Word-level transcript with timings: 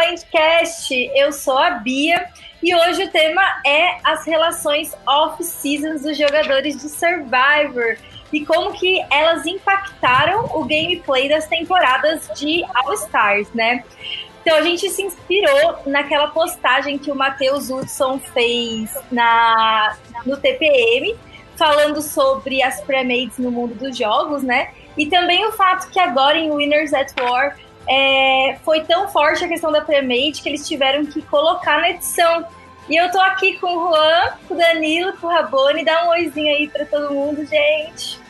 Blindcast. 0.00 0.94
Eu 1.14 1.30
sou 1.30 1.58
a 1.58 1.70
Bia 1.72 2.26
e 2.62 2.74
hoje 2.74 3.04
o 3.04 3.10
tema 3.10 3.42
é 3.66 3.98
as 4.02 4.24
relações 4.26 4.96
off-seasons 5.06 6.02
dos 6.02 6.16
jogadores 6.16 6.80
de 6.80 6.88
Survivor 6.88 7.98
e 8.32 8.44
como 8.46 8.72
que 8.72 9.04
elas 9.10 9.44
impactaram 9.44 10.46
o 10.54 10.64
gameplay 10.64 11.28
das 11.28 11.46
temporadas 11.46 12.30
de 12.38 12.64
All 12.74 12.94
Stars, 12.94 13.52
né? 13.52 13.84
Então 14.40 14.56
a 14.56 14.62
gente 14.62 14.88
se 14.88 15.02
inspirou 15.02 15.80
naquela 15.86 16.28
postagem 16.28 16.96
que 16.96 17.10
o 17.10 17.14
Matheus 17.14 17.68
Hudson 17.68 18.18
fez 18.18 18.96
na, 19.12 19.96
no 20.24 20.38
TPM, 20.38 21.14
falando 21.56 22.00
sobre 22.00 22.62
as 22.62 22.80
pré-mades 22.80 23.36
no 23.36 23.50
mundo 23.50 23.74
dos 23.74 23.98
jogos, 23.98 24.42
né? 24.42 24.70
E 24.96 25.06
também 25.06 25.44
o 25.46 25.52
fato 25.52 25.90
que 25.90 26.00
agora 26.00 26.38
em 26.38 26.50
Winners 26.50 26.94
at 26.94 27.12
War 27.20 27.54
é, 27.90 28.56
foi 28.64 28.82
tão 28.84 29.08
forte 29.08 29.44
a 29.44 29.48
questão 29.48 29.72
da 29.72 29.80
pré-made 29.80 30.40
que 30.40 30.48
eles 30.48 30.66
tiveram 30.66 31.04
que 31.04 31.20
colocar 31.22 31.80
na 31.80 31.90
edição. 31.90 32.46
E 32.88 32.94
eu 32.94 33.10
tô 33.10 33.20
aqui 33.20 33.58
com 33.58 33.66
o 33.66 33.88
Juan, 33.88 34.30
com 34.46 34.54
o 34.54 34.56
Danilo, 34.56 35.12
com 35.14 35.26
o 35.26 35.30
Rabone. 35.30 35.84
Dá 35.84 36.04
um 36.04 36.10
oizinho 36.10 36.54
aí 36.54 36.68
pra 36.68 36.84
todo 36.84 37.12
mundo, 37.12 37.44
gente. 37.44 38.20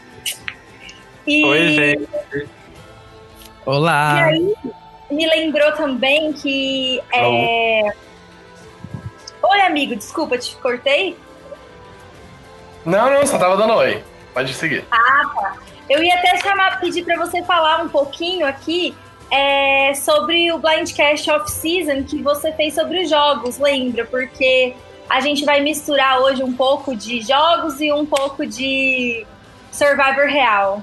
E... 1.26 1.44
Oi, 1.44 1.68
gente. 1.68 2.48
Olá. 3.66 4.32
E 4.32 4.34
aí, 4.34 4.56
me 5.10 5.26
lembrou 5.26 5.72
também 5.72 6.32
que. 6.32 7.02
É... 7.12 7.92
Oi, 9.42 9.60
amigo, 9.60 9.94
desculpa, 9.94 10.38
te 10.38 10.56
cortei? 10.56 11.18
Não, 12.86 13.10
não, 13.10 13.26
só 13.26 13.38
tava 13.38 13.58
dando 13.58 13.74
oi. 13.74 14.02
Pode 14.32 14.54
seguir. 14.54 14.86
Ah, 14.90 15.30
tá. 15.34 15.56
Eu 15.88 16.02
ia 16.02 16.14
até 16.14 16.38
chamar, 16.38 16.80
pedir 16.80 17.04
para 17.04 17.18
você 17.18 17.42
falar 17.42 17.82
um 17.82 17.88
pouquinho 17.88 18.46
aqui 18.46 18.96
é, 19.30 19.94
sobre 19.94 20.52
o 20.52 20.58
Blindcast 20.58 21.30
Off-Season 21.30 22.02
que 22.02 22.22
você 22.22 22.52
fez 22.52 22.74
sobre 22.74 23.02
os 23.02 23.10
jogos, 23.10 23.58
lembra? 23.58 24.04
Porque 24.04 24.74
a 25.08 25.20
gente 25.20 25.44
vai 25.44 25.60
misturar 25.60 26.20
hoje 26.20 26.42
um 26.42 26.52
pouco 26.52 26.94
de 26.94 27.20
jogos 27.20 27.80
e 27.80 27.92
um 27.92 28.04
pouco 28.06 28.46
de 28.46 29.26
Survivor 29.72 30.26
real. 30.26 30.82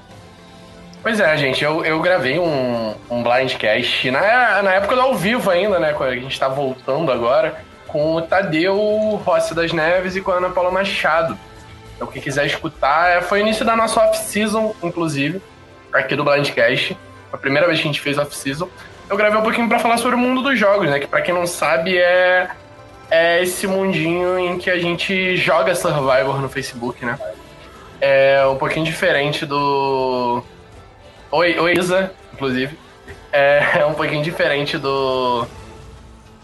Pois 1.02 1.20
é, 1.20 1.36
gente, 1.36 1.62
eu, 1.62 1.84
eu 1.84 2.00
gravei 2.00 2.38
um, 2.38 2.94
um 3.08 3.22
Blindcast 3.22 4.10
na, 4.10 4.62
na 4.62 4.74
época 4.74 4.96
do 4.96 5.00
ao 5.00 5.14
vivo 5.14 5.50
ainda, 5.50 5.78
né? 5.78 5.94
A 5.98 6.14
gente 6.14 6.38
tá 6.38 6.48
voltando 6.48 7.12
agora, 7.12 7.64
com 7.86 8.16
o 8.16 8.22
Tadeu 8.22 8.76
Rossi 9.24 9.54
das 9.54 9.72
Neves 9.72 10.16
e 10.16 10.20
com 10.20 10.30
a 10.30 10.36
Ana 10.36 10.50
Paula 10.50 10.70
Machado. 10.70 11.38
Então, 11.94 12.06
quem 12.06 12.20
quiser 12.20 12.46
escutar, 12.46 13.10
é, 13.10 13.20
foi 13.20 13.40
o 13.40 13.42
início 13.42 13.64
da 13.64 13.74
nossa 13.74 14.00
off-season, 14.00 14.74
inclusive, 14.82 15.40
aqui 15.92 16.14
do 16.14 16.24
Blindcast. 16.24 16.96
A 17.32 17.36
primeira 17.36 17.66
vez 17.66 17.78
que 17.78 17.84
a 17.84 17.90
gente 17.90 18.00
fez 18.00 18.18
off-season. 18.18 18.68
Eu 19.08 19.16
gravei 19.16 19.38
um 19.38 19.42
pouquinho 19.42 19.68
para 19.68 19.78
falar 19.78 19.96
sobre 19.96 20.16
o 20.16 20.18
mundo 20.18 20.42
dos 20.42 20.58
jogos, 20.58 20.88
né? 20.88 20.98
Que 20.98 21.06
para 21.06 21.22
quem 21.22 21.34
não 21.34 21.46
sabe 21.46 21.96
é, 21.96 22.48
é 23.10 23.42
esse 23.42 23.66
mundinho 23.66 24.38
em 24.38 24.58
que 24.58 24.70
a 24.70 24.78
gente 24.78 25.36
joga 25.36 25.74
Survivor 25.74 26.40
no 26.40 26.48
Facebook, 26.48 27.04
né? 27.04 27.18
É 28.00 28.44
um 28.46 28.56
pouquinho 28.56 28.84
diferente 28.84 29.46
do. 29.46 30.42
Oi, 31.30 31.58
oi 31.58 31.78
Isa, 31.78 32.12
inclusive. 32.32 32.78
É, 33.32 33.80
é 33.80 33.86
um 33.86 33.94
pouquinho 33.94 34.22
diferente 34.22 34.78
do. 34.78 35.46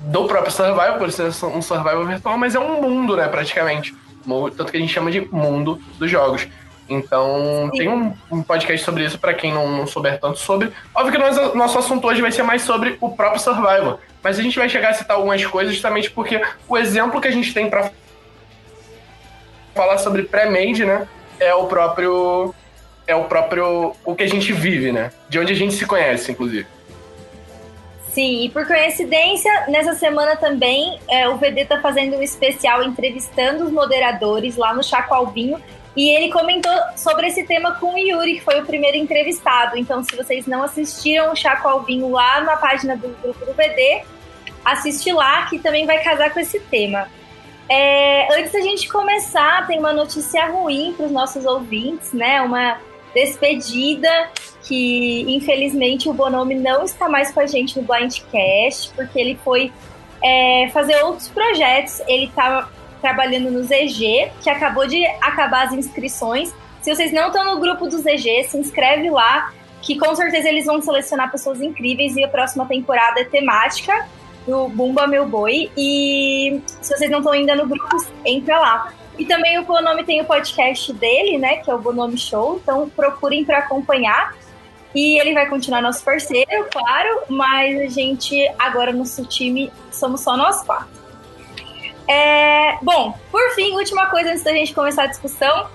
Do 0.00 0.24
próprio 0.24 0.52
Survivor, 0.52 0.98
por 0.98 1.10
ser 1.10 1.24
um 1.46 1.62
Survivor 1.62 2.06
virtual, 2.06 2.36
mas 2.36 2.54
é 2.54 2.58
um 2.58 2.82
mundo, 2.82 3.16
né, 3.16 3.26
praticamente. 3.28 3.94
Tanto 4.56 4.70
que 4.70 4.76
a 4.76 4.80
gente 4.80 4.92
chama 4.92 5.10
de 5.10 5.20
mundo 5.20 5.80
dos 5.98 6.10
jogos. 6.10 6.46
Então, 6.88 7.70
Sim. 7.72 7.78
tem 7.78 7.88
um, 7.88 8.14
um, 8.30 8.42
podcast 8.42 8.84
sobre 8.84 9.04
isso 9.04 9.18
para 9.18 9.32
quem 9.32 9.52
não, 9.52 9.70
não, 9.70 9.86
souber 9.86 10.20
tanto 10.20 10.38
sobre. 10.38 10.70
Óbvio 10.94 11.12
que 11.12 11.18
nós, 11.18 11.54
nosso 11.54 11.78
assunto 11.78 12.06
hoje 12.06 12.20
vai 12.20 12.30
ser 12.30 12.42
mais 12.42 12.62
sobre 12.62 12.98
o 13.00 13.10
próprio 13.10 13.40
Survival. 13.40 14.00
Mas 14.22 14.38
a 14.38 14.42
gente 14.42 14.58
vai 14.58 14.68
chegar 14.68 14.90
a 14.90 14.94
citar 14.94 15.16
algumas 15.16 15.44
coisas 15.46 15.72
justamente 15.72 16.10
porque 16.10 16.42
o 16.68 16.76
exemplo 16.76 17.20
que 17.20 17.28
a 17.28 17.30
gente 17.30 17.54
tem 17.54 17.70
para 17.70 17.90
falar 19.74 19.98
sobre 19.98 20.22
pré-made, 20.22 20.84
né? 20.84 21.06
É 21.40 21.54
o 21.54 21.66
próprio. 21.66 22.54
É 23.06 23.14
o 23.14 23.24
próprio. 23.24 23.94
O 24.04 24.14
que 24.14 24.22
a 24.22 24.28
gente 24.28 24.52
vive, 24.52 24.92
né? 24.92 25.10
De 25.28 25.38
onde 25.38 25.52
a 25.52 25.56
gente 25.56 25.74
se 25.74 25.84
conhece, 25.86 26.32
inclusive. 26.32 26.66
Sim, 28.14 28.44
e 28.44 28.48
por 28.48 28.64
coincidência, 28.64 29.50
nessa 29.66 29.94
semana 29.94 30.36
também, 30.36 31.00
é, 31.10 31.28
o 31.28 31.36
VD 31.36 31.64
tá 31.64 31.80
fazendo 31.80 32.16
um 32.16 32.22
especial 32.22 32.84
entrevistando 32.84 33.64
os 33.64 33.72
moderadores 33.72 34.56
lá 34.56 34.72
no 34.72 34.84
Chaco 34.84 35.12
Albinho. 35.12 35.60
E 35.96 36.10
ele 36.10 36.30
comentou 36.30 36.72
sobre 36.96 37.28
esse 37.28 37.44
tema 37.44 37.72
com 37.78 37.94
o 37.94 37.98
Yuri, 37.98 38.34
que 38.34 38.40
foi 38.40 38.60
o 38.60 38.66
primeiro 38.66 38.96
entrevistado. 38.96 39.76
Então, 39.78 40.02
se 40.02 40.16
vocês 40.16 40.46
não 40.46 40.62
assistiram 40.62 41.32
o 41.32 41.36
Chaco 41.36 41.68
Alvinho 41.68 42.10
lá 42.10 42.40
na 42.40 42.56
página 42.56 42.96
do 42.96 43.08
grupo 43.22 43.44
do 43.44 43.52
VD, 43.52 44.02
assiste 44.64 45.12
lá, 45.12 45.46
que 45.46 45.58
também 45.58 45.86
vai 45.86 46.02
casar 46.02 46.32
com 46.32 46.40
esse 46.40 46.58
tema. 46.58 47.08
É, 47.68 48.28
antes 48.38 48.52
da 48.52 48.60
gente 48.60 48.88
começar, 48.88 49.66
tem 49.66 49.78
uma 49.78 49.92
notícia 49.92 50.46
ruim 50.46 50.92
para 50.96 51.06
os 51.06 51.12
nossos 51.12 51.44
ouvintes, 51.44 52.12
né? 52.12 52.42
Uma 52.42 52.78
despedida 53.14 54.10
que, 54.64 55.24
infelizmente, 55.28 56.08
o 56.08 56.12
Bonomi 56.12 56.56
não 56.56 56.84
está 56.84 57.08
mais 57.08 57.30
com 57.30 57.40
a 57.40 57.46
gente 57.46 57.78
no 57.78 57.86
Blindcast, 57.86 58.90
porque 58.94 59.18
ele 59.18 59.38
foi 59.44 59.72
é, 60.22 60.68
fazer 60.72 61.02
outros 61.04 61.28
projetos. 61.28 62.00
Ele 62.08 62.24
está 62.26 62.68
trabalhando 63.04 63.50
no 63.50 63.62
ZG, 63.62 64.32
que 64.40 64.48
acabou 64.48 64.86
de 64.86 65.04
acabar 65.20 65.66
as 65.66 65.74
inscrições. 65.74 66.54
Se 66.80 66.94
vocês 66.94 67.12
não 67.12 67.26
estão 67.26 67.44
no 67.44 67.60
grupo 67.60 67.86
do 67.86 67.98
ZG, 67.98 68.44
se 68.48 68.56
inscreve 68.56 69.10
lá, 69.10 69.52
que 69.82 69.98
com 69.98 70.14
certeza 70.16 70.48
eles 70.48 70.64
vão 70.64 70.80
selecionar 70.80 71.30
pessoas 71.30 71.60
incríveis 71.60 72.16
e 72.16 72.24
a 72.24 72.28
próxima 72.28 72.64
temporada 72.64 73.20
é 73.20 73.24
temática 73.24 74.08
do 74.46 74.68
Bumba 74.70 75.06
Meu 75.06 75.28
Boi. 75.28 75.70
E 75.76 76.62
se 76.80 76.96
vocês 76.96 77.10
não 77.10 77.18
estão 77.18 77.34
ainda 77.34 77.54
no 77.54 77.66
grupo, 77.66 77.94
entra 78.24 78.58
lá. 78.58 78.94
E 79.18 79.26
também 79.26 79.58
o 79.58 79.64
Bonome 79.64 80.02
tem 80.02 80.22
o 80.22 80.24
podcast 80.24 80.90
dele, 80.94 81.36
né, 81.36 81.56
que 81.56 81.70
é 81.70 81.74
o 81.74 81.78
Bonome 81.78 82.16
Show, 82.16 82.58
então 82.62 82.88
procurem 82.88 83.44
para 83.44 83.58
acompanhar. 83.58 84.34
E 84.94 85.20
ele 85.20 85.34
vai 85.34 85.46
continuar 85.46 85.82
nosso 85.82 86.02
parceiro, 86.02 86.68
claro, 86.72 87.24
mas 87.28 87.82
a 87.82 87.86
gente 87.86 88.50
agora 88.58 88.92
no 88.92 89.00
nosso 89.00 89.26
time 89.26 89.70
somos 89.92 90.22
só 90.22 90.38
nós 90.38 90.62
quatro. 90.62 91.03
É, 92.06 92.76
bom, 92.82 93.18
por 93.30 93.50
fim, 93.54 93.74
última 93.74 94.06
coisa 94.06 94.30
antes 94.30 94.42
da 94.42 94.52
gente 94.52 94.74
começar 94.74 95.04
a 95.04 95.06
discussão. 95.06 95.68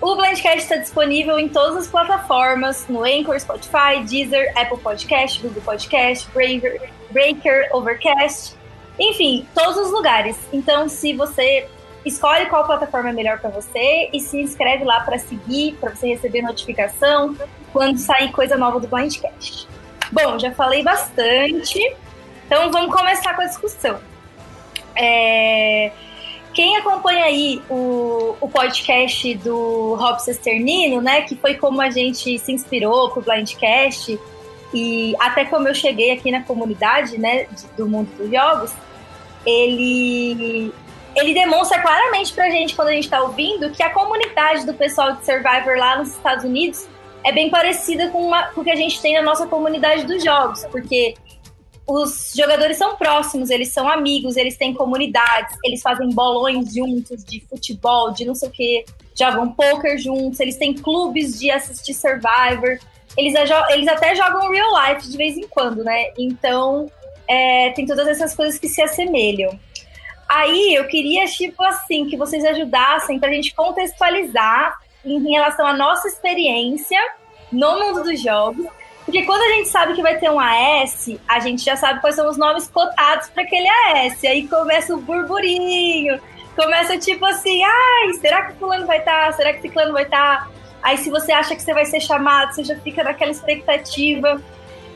O 0.00 0.14
Blendcast 0.14 0.58
está 0.58 0.76
disponível 0.76 1.38
em 1.38 1.48
todas 1.48 1.76
as 1.76 1.86
plataformas, 1.86 2.86
no 2.88 3.02
Anchor, 3.02 3.40
Spotify, 3.40 4.04
Deezer, 4.06 4.52
Apple 4.54 4.78
Podcast, 4.78 5.40
Google 5.40 5.62
Podcast, 5.62 6.28
Breaker, 6.32 6.90
Breaker, 7.10 7.68
Overcast, 7.72 8.54
enfim, 8.98 9.46
todos 9.54 9.76
os 9.78 9.90
lugares. 9.90 10.36
Então, 10.52 10.88
se 10.88 11.14
você 11.14 11.66
escolhe 12.04 12.46
qual 12.46 12.64
plataforma 12.64 13.08
é 13.08 13.12
melhor 13.12 13.38
para 13.40 13.50
você 13.50 14.10
e 14.12 14.20
se 14.20 14.40
inscreve 14.40 14.84
lá 14.84 15.00
para 15.00 15.18
seguir, 15.18 15.76
para 15.80 15.94
você 15.94 16.08
receber 16.08 16.42
notificação 16.42 17.34
quando 17.72 17.98
sair 17.98 18.30
coisa 18.32 18.56
nova 18.56 18.78
do 18.78 18.86
Blindcast. 18.86 19.66
Bom, 20.12 20.38
já 20.38 20.52
falei 20.52 20.82
bastante, 20.82 21.96
então 22.46 22.70
vamos 22.70 22.94
começar 22.94 23.34
com 23.34 23.42
a 23.42 23.46
discussão. 23.46 23.98
É, 24.96 25.92
quem 26.56 26.76
acompanha 26.78 27.26
aí 27.26 27.62
o, 27.68 28.34
o 28.40 28.48
podcast 28.48 29.34
do 29.36 29.94
Rob 29.94 30.18
Sesternino, 30.20 31.02
né, 31.02 31.20
que 31.20 31.36
foi 31.36 31.54
como 31.54 31.82
a 31.82 31.90
gente 31.90 32.38
se 32.38 32.50
inspirou 32.50 33.10
pro 33.10 33.20
Blindcast 33.20 34.18
e 34.72 35.14
até 35.18 35.44
como 35.44 35.68
eu 35.68 35.74
cheguei 35.74 36.12
aqui 36.12 36.30
na 36.30 36.42
comunidade, 36.42 37.18
né, 37.18 37.46
do 37.76 37.86
mundo 37.86 38.08
dos 38.16 38.30
jogos, 38.30 38.72
ele 39.44 40.72
ele 41.14 41.32
demonstra 41.32 41.80
claramente 41.80 42.32
pra 42.32 42.50
gente 42.50 42.74
quando 42.74 42.88
a 42.88 42.92
gente 42.92 43.08
tá 43.08 43.22
ouvindo 43.22 43.70
que 43.70 43.82
a 43.82 43.90
comunidade 43.90 44.66
do 44.66 44.74
pessoal 44.74 45.12
de 45.12 45.24
Survivor 45.24 45.76
lá 45.78 45.96
nos 45.96 46.08
Estados 46.08 46.44
Unidos 46.44 46.86
é 47.24 47.32
bem 47.32 47.50
parecida 47.50 48.08
com, 48.08 48.26
uma, 48.26 48.44
com 48.48 48.60
o 48.60 48.64
que 48.64 48.70
a 48.70 48.76
gente 48.76 49.00
tem 49.00 49.14
na 49.14 49.22
nossa 49.22 49.46
comunidade 49.46 50.04
dos 50.04 50.22
jogos, 50.22 50.64
porque 50.70 51.14
os 51.86 52.32
jogadores 52.36 52.76
são 52.76 52.96
próximos, 52.96 53.48
eles 53.48 53.68
são 53.68 53.88
amigos, 53.88 54.36
eles 54.36 54.56
têm 54.56 54.74
comunidades, 54.74 55.56
eles 55.64 55.80
fazem 55.80 56.08
bolões 56.10 56.74
juntos 56.74 57.24
de 57.24 57.40
futebol, 57.48 58.12
de 58.12 58.24
não 58.24 58.34
sei 58.34 58.48
o 58.48 58.52
que, 58.52 58.84
jogam 59.14 59.52
poker 59.52 59.96
juntos, 59.96 60.40
eles 60.40 60.56
têm 60.56 60.74
clubes 60.74 61.38
de 61.38 61.50
assistir 61.50 61.94
Survivor, 61.94 62.78
eles, 63.16 63.34
eles 63.70 63.88
até 63.88 64.14
jogam 64.16 64.50
real 64.50 64.70
life 64.82 65.08
de 65.08 65.16
vez 65.16 65.36
em 65.36 65.46
quando, 65.46 65.84
né? 65.84 66.12
Então, 66.18 66.90
é, 67.28 67.70
tem 67.70 67.86
todas 67.86 68.06
essas 68.08 68.34
coisas 68.34 68.58
que 68.58 68.68
se 68.68 68.82
assemelham. 68.82 69.58
Aí 70.28 70.74
eu 70.74 70.86
queria, 70.88 71.24
tipo 71.26 71.62
assim, 71.62 72.06
que 72.06 72.16
vocês 72.16 72.44
ajudassem 72.44 73.20
pra 73.20 73.30
gente 73.30 73.54
contextualizar 73.54 74.76
em 75.04 75.30
relação 75.30 75.64
à 75.64 75.72
nossa 75.72 76.08
experiência 76.08 76.98
no 77.52 77.78
mundo 77.78 78.02
dos 78.02 78.20
jogos 78.20 78.66
porque 79.06 79.22
quando 79.22 79.40
a 79.40 79.54
gente 79.54 79.68
sabe 79.68 79.94
que 79.94 80.02
vai 80.02 80.18
ter 80.18 80.28
um 80.28 80.40
AS, 80.40 81.10
a 81.28 81.38
gente 81.38 81.64
já 81.64 81.76
sabe 81.76 82.00
quais 82.00 82.16
são 82.16 82.28
os 82.28 82.36
nomes 82.36 82.66
cotados 82.66 83.28
para 83.28 83.44
aquele 83.44 83.68
AS. 83.68 84.22
Aí 84.24 84.48
começa 84.48 84.92
o 84.92 85.00
burburinho, 85.00 86.20
começa 86.56 86.98
tipo 86.98 87.24
assim, 87.24 87.62
ai, 87.62 88.12
será 88.14 88.46
que 88.46 88.54
fulano 88.54 88.84
vai 88.84 88.98
estar? 88.98 89.26
Tá? 89.26 89.32
Será 89.32 89.52
que 89.52 89.62
ciclano 89.62 89.92
vai 89.92 90.02
estar? 90.02 90.46
Tá? 90.46 90.50
Aí 90.82 90.98
se 90.98 91.08
você 91.08 91.30
acha 91.30 91.54
que 91.54 91.62
você 91.62 91.72
vai 91.72 91.84
ser 91.84 92.00
chamado, 92.00 92.52
você 92.52 92.64
já 92.64 92.76
fica 92.80 93.04
naquela 93.04 93.30
expectativa. 93.30 94.42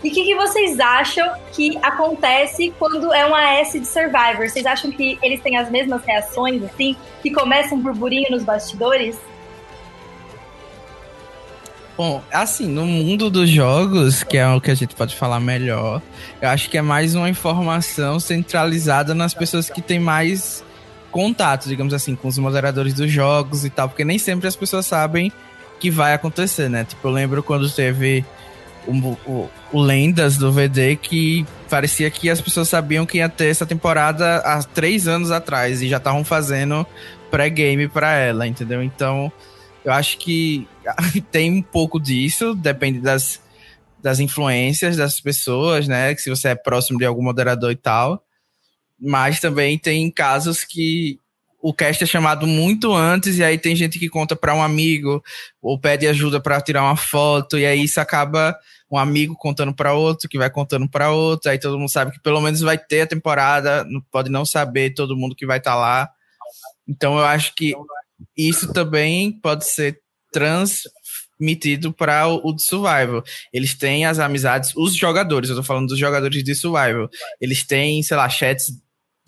E 0.02 0.08
o 0.08 0.12
que, 0.12 0.24
que, 0.24 0.34
vocês 0.34 0.80
acham 0.80 1.32
que 1.52 1.78
acontece 1.80 2.74
quando 2.80 3.12
é 3.12 3.24
um 3.26 3.34
AS 3.34 3.72
de 3.72 3.86
Survivor? 3.86 4.48
Vocês 4.48 4.66
acham 4.66 4.90
que 4.90 5.20
eles 5.22 5.40
têm 5.40 5.56
as 5.56 5.70
mesmas 5.70 6.02
reações, 6.04 6.64
assim, 6.64 6.96
que 7.22 7.30
começa 7.30 7.76
um 7.76 7.78
burburinho 7.78 8.28
nos 8.30 8.42
bastidores? 8.42 9.16
Bom, 12.00 12.24
assim, 12.32 12.66
no 12.66 12.86
mundo 12.86 13.28
dos 13.28 13.50
jogos, 13.50 14.22
que 14.22 14.38
é 14.38 14.48
o 14.48 14.58
que 14.58 14.70
a 14.70 14.74
gente 14.74 14.94
pode 14.94 15.14
falar 15.14 15.38
melhor, 15.38 16.00
eu 16.40 16.48
acho 16.48 16.70
que 16.70 16.78
é 16.78 16.80
mais 16.80 17.14
uma 17.14 17.28
informação 17.28 18.18
centralizada 18.18 19.14
nas 19.14 19.34
pessoas 19.34 19.68
que 19.68 19.82
têm 19.82 19.98
mais 19.98 20.64
contato, 21.10 21.68
digamos 21.68 21.92
assim, 21.92 22.16
com 22.16 22.26
os 22.26 22.38
moderadores 22.38 22.94
dos 22.94 23.12
jogos 23.12 23.66
e 23.66 23.68
tal, 23.68 23.86
porque 23.86 24.02
nem 24.02 24.18
sempre 24.18 24.48
as 24.48 24.56
pessoas 24.56 24.86
sabem 24.86 25.30
que 25.78 25.90
vai 25.90 26.14
acontecer, 26.14 26.70
né? 26.70 26.84
Tipo, 26.84 27.08
eu 27.08 27.12
lembro 27.12 27.42
quando 27.42 27.68
teve 27.70 28.24
o, 28.86 28.92
o, 29.30 29.50
o 29.70 29.78
Lendas 29.82 30.38
do 30.38 30.50
VD 30.50 30.96
que 30.96 31.44
parecia 31.68 32.10
que 32.10 32.30
as 32.30 32.40
pessoas 32.40 32.66
sabiam 32.66 33.04
que 33.04 33.18
ia 33.18 33.28
ter 33.28 33.48
essa 33.48 33.66
temporada 33.66 34.36
há 34.38 34.62
três 34.62 35.06
anos 35.06 35.30
atrás 35.30 35.82
e 35.82 35.88
já 35.90 35.98
estavam 35.98 36.24
fazendo 36.24 36.86
pré-game 37.30 37.88
para 37.88 38.16
ela, 38.16 38.46
entendeu? 38.46 38.82
Então, 38.82 39.30
eu 39.84 39.92
acho 39.92 40.16
que 40.16 40.66
tem 41.30 41.52
um 41.52 41.62
pouco 41.62 42.00
disso, 42.00 42.54
depende 42.54 43.00
das, 43.00 43.40
das 43.98 44.18
influências 44.18 44.96
das 44.96 45.20
pessoas, 45.20 45.86
né? 45.88 46.14
Que 46.14 46.22
se 46.22 46.30
você 46.30 46.48
é 46.48 46.54
próximo 46.54 46.98
de 46.98 47.04
algum 47.04 47.22
moderador 47.22 47.70
e 47.70 47.76
tal. 47.76 48.24
Mas 48.98 49.40
também 49.40 49.78
tem 49.78 50.10
casos 50.10 50.64
que 50.64 51.18
o 51.62 51.74
cast 51.74 52.02
é 52.02 52.06
chamado 52.06 52.46
muito 52.46 52.92
antes 52.94 53.38
e 53.38 53.44
aí 53.44 53.58
tem 53.58 53.76
gente 53.76 53.98
que 53.98 54.08
conta 54.08 54.34
para 54.34 54.54
um 54.54 54.62
amigo 54.62 55.22
ou 55.60 55.78
pede 55.78 56.06
ajuda 56.06 56.40
para 56.40 56.60
tirar 56.60 56.82
uma 56.82 56.96
foto 56.96 57.58
e 57.58 57.66
aí 57.66 57.84
isso 57.84 58.00
acaba 58.00 58.58
um 58.90 58.96
amigo 58.96 59.36
contando 59.36 59.74
para 59.74 59.92
outro 59.92 60.28
que 60.28 60.38
vai 60.38 60.48
contando 60.48 60.88
para 60.88 61.10
outro 61.10 61.50
aí 61.50 61.58
todo 61.58 61.78
mundo 61.78 61.90
sabe 61.90 62.12
que 62.12 62.20
pelo 62.20 62.40
menos 62.40 62.60
vai 62.60 62.78
ter 62.78 63.02
a 63.02 63.06
temporada 63.06 63.86
pode 64.10 64.30
não 64.30 64.44
saber 64.44 64.94
todo 64.94 65.16
mundo 65.16 65.36
que 65.36 65.44
vai 65.44 65.58
estar 65.58 65.72
tá 65.72 65.76
lá 65.76 66.10
então 66.88 67.18
eu 67.18 67.24
acho 67.24 67.54
que 67.54 67.74
isso 68.36 68.72
também 68.72 69.30
pode 69.30 69.66
ser 69.66 70.00
transmitido 70.30 71.92
para 71.92 72.28
o, 72.28 72.40
o 72.44 72.52
de 72.54 72.62
Survival. 72.62 73.22
Eles 73.52 73.74
têm 73.74 74.06
as 74.06 74.18
amizades, 74.18 74.72
os 74.76 74.94
jogadores, 74.96 75.50
eu 75.50 75.56
tô 75.56 75.62
falando 75.62 75.88
dos 75.88 75.98
jogadores 75.98 76.42
de 76.42 76.54
Survival. 76.54 77.08
Eles 77.40 77.64
têm, 77.64 78.02
sei 78.02 78.16
lá, 78.16 78.28
chats 78.28 78.72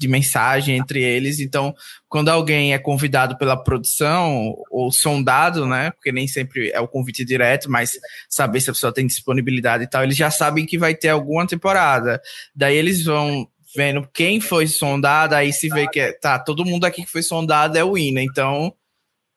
de 0.03 0.09
mensagem 0.09 0.77
entre 0.77 1.01
eles. 1.01 1.39
Então, 1.39 1.73
quando 2.09 2.29
alguém 2.29 2.75
é 2.75 2.79
convidado 2.79 3.39
pela 3.39 3.57
produção 3.57 4.55
ou 4.71 4.91
sondado, 4.91 5.65
né? 5.65 5.93
Porque 5.93 6.11
nem 6.11 6.27
sempre 6.27 6.71
é 6.71 6.81
o 6.81 6.89
convite 6.89 7.25
direto, 7.25 7.71
mas 7.71 7.93
saber 8.29 8.61
se 8.61 8.69
a 8.69 8.73
pessoa 8.73 8.93
tem 8.93 9.07
disponibilidade 9.07 9.85
e 9.85 9.87
tal, 9.87 10.03
eles 10.03 10.17
já 10.17 10.31
sabem 10.31 10.67
que 10.67 10.77
vai 10.77 10.95
ter 10.95 11.11
alguma 11.11 11.47
temporada. 11.47 12.21
Daí 12.55 12.77
eles 12.77 13.05
vão 13.05 13.47
vendo 13.75 14.07
quem 14.13 14.41
foi 14.41 14.67
sondado, 14.67 15.35
aí 15.35 15.53
se 15.53 15.69
vê 15.69 15.89
que 15.89 16.01
é, 16.01 16.13
tá, 16.13 16.39
todo 16.39 16.65
mundo 16.65 16.85
aqui 16.85 17.05
que 17.05 17.11
foi 17.11 17.23
sondado 17.23 17.79
é 17.79 17.85
o 17.85 17.97
INA. 17.97 18.23
Então, 18.23 18.75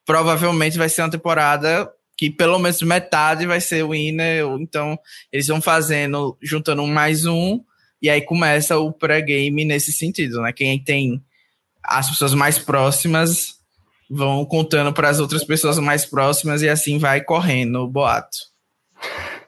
provavelmente 0.06 0.78
vai 0.78 0.88
ser 0.88 1.02
uma 1.02 1.12
temporada 1.12 1.92
que 2.18 2.30
pelo 2.30 2.58
menos 2.60 2.82
metade 2.82 3.46
vai 3.46 3.60
ser 3.60 3.86
winner. 3.86 4.46
Então, 4.60 4.98
eles 5.32 5.48
vão 5.48 5.62
fazendo, 5.62 6.38
juntando 6.42 6.82
um 6.82 6.88
mais 6.88 7.26
um, 7.26 7.62
e 8.02 8.10
aí 8.10 8.22
começa 8.22 8.78
o 8.78 8.92
pré-game 8.92 9.66
nesse 9.66 9.92
sentido, 9.92 10.42
né? 10.42 10.54
Quem 10.54 10.82
tem 10.82 11.22
as 11.84 12.10
pessoas 12.10 12.34
mais 12.34 12.58
próximas 12.58 13.56
vão 14.10 14.46
contando 14.46 14.94
para 14.94 15.10
as 15.10 15.20
outras 15.20 15.44
pessoas 15.44 15.80
mais 15.80 16.06
próximas 16.06 16.62
e 16.62 16.70
assim 16.70 16.98
vai 16.98 17.22
correndo 17.22 17.82
o 17.82 17.88
boato. 17.88 18.38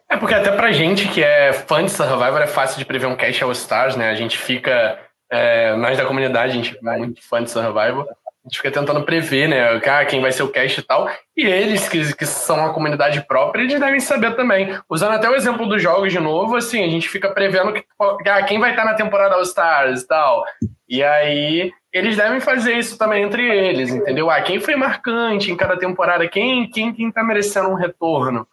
É 0.10 0.18
porque 0.18 0.33
até 0.33 0.51
pra 0.51 0.71
gente 0.71 1.07
que 1.10 1.21
é 1.21 1.53
fã 1.53 1.83
de 1.83 1.92
Survivor 1.92 2.42
é 2.42 2.48
fácil 2.48 2.80
de 2.80 2.86
prever 2.86 3.07
um 3.07 3.15
cast 3.15 3.44
All 3.44 3.51
Stars, 3.51 3.95
né? 3.95 4.10
A 4.10 4.15
gente 4.15 4.38
fica, 4.38 5.00
é, 5.30 5.75
nós 5.75 5.98
da 5.98 6.06
comunidade, 6.06 6.51
a 6.51 6.56
gente 6.56 6.77
é 6.77 6.98
muito 6.98 7.21
fã 7.21 7.44
de 7.44 7.51
Survivor 7.51 8.07
a 8.47 8.49
gente 8.49 8.57
fica 8.57 8.71
tentando 8.71 9.03
prever, 9.03 9.49
né, 9.49 9.81
ah, 9.85 10.05
quem 10.05 10.21
vai 10.21 10.31
ser 10.31 10.44
o 10.44 10.47
cast 10.47 10.79
e 10.79 10.83
tal. 10.83 11.09
E 11.35 11.45
eles, 11.45 11.89
que, 11.89 12.15
que 12.15 12.25
são 12.25 12.57
uma 12.57 12.73
comunidade 12.73 13.21
própria, 13.27 13.61
eles 13.61 13.77
devem 13.77 13.99
saber 13.99 14.35
também. 14.35 14.73
Usando 14.89 15.13
até 15.13 15.29
o 15.29 15.35
exemplo 15.35 15.67
dos 15.67 15.81
jogos 15.81 16.13
de 16.13 16.19
novo, 16.19 16.55
assim, 16.55 16.81
a 16.81 16.88
gente 16.88 17.09
fica 17.09 17.29
prevendo 17.29 17.73
que, 17.73 17.83
ah, 17.99 18.44
quem 18.44 18.57
vai 18.57 18.71
estar 18.71 18.85
na 18.85 18.94
temporada 18.94 19.35
All 19.35 19.41
Stars 19.41 20.01
e 20.01 20.07
tal. 20.07 20.45
E 20.88 21.03
aí, 21.03 21.73
eles 21.91 22.15
devem 22.15 22.39
fazer 22.39 22.77
isso 22.77 22.97
também 22.97 23.23
entre 23.23 23.45
eles, 23.45 23.89
entendeu? 23.89 24.29
Ah, 24.29 24.41
quem 24.41 24.61
foi 24.61 24.77
marcante 24.77 25.51
em 25.51 25.57
cada 25.57 25.75
temporada, 25.77 26.27
quem, 26.27 26.69
quem, 26.69 26.93
quem 26.93 27.11
tá 27.11 27.23
merecendo 27.23 27.69
um 27.69 27.75
retorno. 27.75 28.47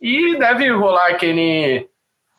E 0.00 0.38
deve 0.38 0.70
rolar 0.70 1.08
aquele. 1.08 1.86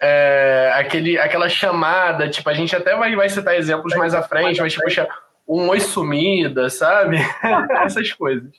É, 0.02 0.72
aquele, 0.76 1.18
aquela 1.18 1.48
chamada, 1.48 2.30
tipo, 2.30 2.50
a 2.50 2.54
gente 2.54 2.76
até 2.76 2.96
vai, 2.96 3.16
vai 3.16 3.30
citar 3.30 3.56
exemplos 3.56 3.96
mais 3.96 4.14
à 4.14 4.22
frente, 4.22 4.60
mas 4.60 4.74
tipo, 4.74 4.86
um 5.48 5.70
oi 5.70 5.80
sumida, 5.80 6.70
sabe? 6.70 7.18
Essas 7.84 8.12
coisas. 8.14 8.52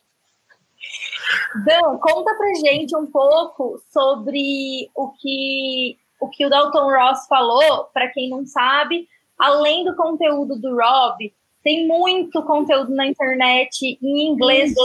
Dan, 1.64 1.98
conta 1.98 2.34
pra 2.34 2.54
gente 2.54 2.96
um 2.96 3.06
pouco 3.06 3.80
sobre 3.90 4.88
o 4.94 5.10
que 5.12 5.98
o, 6.20 6.28
que 6.28 6.46
o 6.46 6.50
Dalton 6.50 6.88
Ross 6.90 7.26
falou, 7.28 7.84
para 7.92 8.08
quem 8.08 8.30
não 8.30 8.46
sabe, 8.46 9.06
além 9.38 9.84
do 9.84 9.94
conteúdo 9.94 10.56
do 10.56 10.76
Rob, 10.76 11.32
tem 11.62 11.86
muito 11.86 12.42
conteúdo 12.44 12.94
na 12.94 13.06
internet 13.06 13.98
em 14.00 14.28
inglês 14.28 14.74
do 14.74 14.80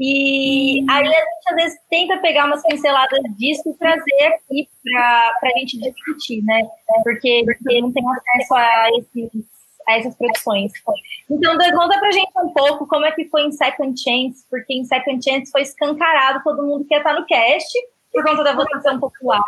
E 0.00 0.84
aí 0.90 1.06
a 1.06 1.10
gente 1.10 1.50
às 1.50 1.56
vezes 1.56 1.78
tenta 1.88 2.18
pegar 2.18 2.46
umas 2.46 2.62
pinceladas 2.62 3.20
disso 3.36 3.62
e 3.70 3.74
trazer 3.74 4.24
aqui 4.24 4.68
para 4.82 5.32
a 5.44 5.58
gente 5.58 5.78
discutir, 5.78 6.42
né? 6.42 6.62
Porque, 7.04 7.42
porque 7.44 7.80
não 7.80 7.92
tem 7.92 8.04
acesso 8.10 8.54
a 8.54 8.88
esses 8.98 9.57
essas 9.96 10.14
produções. 10.16 10.72
Então, 11.30 11.56
conta 11.72 11.98
pra 11.98 12.10
gente 12.12 12.30
um 12.36 12.52
pouco 12.52 12.86
como 12.86 13.06
é 13.06 13.12
que 13.12 13.28
foi 13.28 13.42
em 13.42 13.52
Second 13.52 13.94
Chance, 13.98 14.44
porque 14.50 14.74
em 14.74 14.84
Second 14.84 15.22
Chance 15.22 15.50
foi 15.50 15.62
escancarado 15.62 16.42
todo 16.44 16.62
mundo 16.62 16.84
que 16.84 16.94
ia 16.94 16.98
estar 16.98 17.14
no 17.14 17.26
cast, 17.26 17.78
por 18.12 18.24
conta 18.24 18.42
da 18.42 18.54
votação 18.54 18.98
popular. 18.98 19.42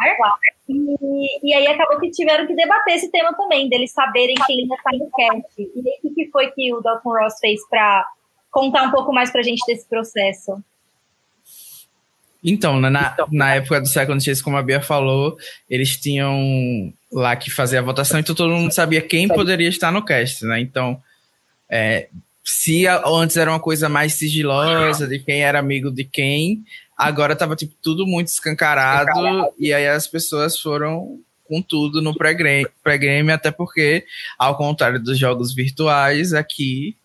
E, 0.68 1.50
e 1.50 1.54
aí 1.54 1.66
acabou 1.66 1.98
que 1.98 2.10
tiveram 2.10 2.46
que 2.46 2.54
debater 2.54 2.94
esse 2.94 3.10
tema 3.10 3.34
também, 3.34 3.68
deles 3.68 3.92
saberem 3.92 4.34
quem 4.46 4.66
ia 4.66 4.74
estar 4.74 4.92
no 4.92 5.10
cast. 5.10 5.52
E 5.58 5.88
aí, 5.88 6.00
o 6.04 6.14
que 6.14 6.30
foi 6.30 6.50
que 6.52 6.72
o 6.74 6.80
Dalton 6.80 7.10
Ross 7.10 7.38
fez 7.40 7.60
para 7.68 8.06
contar 8.50 8.84
um 8.84 8.90
pouco 8.90 9.12
mais 9.12 9.30
pra 9.30 9.42
gente 9.42 9.64
desse 9.66 9.88
processo? 9.88 10.62
Então, 12.42 12.80
na, 12.80 13.16
na 13.30 13.54
época 13.54 13.80
do 13.80 13.86
Second 13.86 14.22
Chance, 14.22 14.42
como 14.42 14.56
a 14.56 14.62
Bia 14.62 14.80
falou, 14.80 15.36
eles 15.68 15.96
tinham 15.96 16.92
lá 17.12 17.36
que 17.36 17.50
fazer 17.50 17.78
a 17.78 17.82
votação, 17.82 18.18
então 18.18 18.34
todo 18.34 18.54
mundo 18.54 18.72
sabia 18.72 19.02
quem 19.02 19.28
poderia 19.28 19.68
estar 19.68 19.92
no 19.92 20.04
cast, 20.04 20.44
né? 20.46 20.60
Então, 20.60 21.00
é, 21.68 22.08
se 22.44 22.86
antes 22.86 23.36
era 23.36 23.50
uma 23.50 23.60
coisa 23.60 23.88
mais 23.88 24.14
sigilosa 24.14 25.06
de 25.06 25.18
quem 25.18 25.42
era 25.42 25.58
amigo 25.58 25.90
de 25.90 26.04
quem, 26.04 26.64
agora 26.96 27.36
tava 27.36 27.54
tipo, 27.56 27.74
tudo 27.82 28.06
muito 28.06 28.28
escancarado, 28.28 29.10
escancarado. 29.10 29.54
e 29.58 29.72
aí 29.72 29.88
as 29.88 30.06
pessoas 30.06 30.58
foram 30.58 31.18
com 31.44 31.60
tudo 31.60 32.00
no 32.00 32.14
pré-game, 32.14 33.32
até 33.32 33.50
porque, 33.50 34.04
ao 34.38 34.56
contrário 34.56 35.02
dos 35.02 35.18
jogos 35.18 35.52
virtuais, 35.52 36.32
aqui 36.32 36.96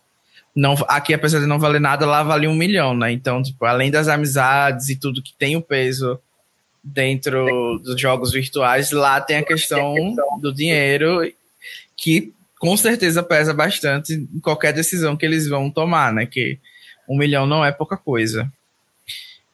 não, 0.56 0.74
aqui, 0.88 1.12
apesar 1.12 1.38
de 1.38 1.46
não 1.46 1.58
valer 1.58 1.82
nada, 1.82 2.06
lá 2.06 2.22
vale 2.22 2.48
um 2.48 2.54
milhão, 2.54 2.96
né? 2.96 3.12
Então, 3.12 3.42
tipo, 3.42 3.62
além 3.66 3.90
das 3.90 4.08
amizades 4.08 4.88
e 4.88 4.96
tudo 4.96 5.22
que 5.22 5.34
tem 5.34 5.54
o 5.54 5.60
peso 5.60 6.18
dentro 6.82 7.78
dos 7.84 8.00
jogos 8.00 8.32
virtuais, 8.32 8.90
lá 8.90 9.20
tem 9.20 9.36
a 9.36 9.44
questão 9.44 9.94
do 10.40 10.54
dinheiro 10.54 11.30
que 11.94 12.32
com 12.58 12.74
certeza 12.74 13.22
pesa 13.22 13.52
bastante 13.52 14.14
em 14.14 14.40
qualquer 14.40 14.72
decisão 14.72 15.14
que 15.14 15.26
eles 15.26 15.46
vão 15.46 15.70
tomar, 15.70 16.10
né? 16.10 16.24
Que 16.24 16.58
um 17.06 17.18
milhão 17.18 17.46
não 17.46 17.62
é 17.62 17.70
pouca 17.70 17.98
coisa. 17.98 18.50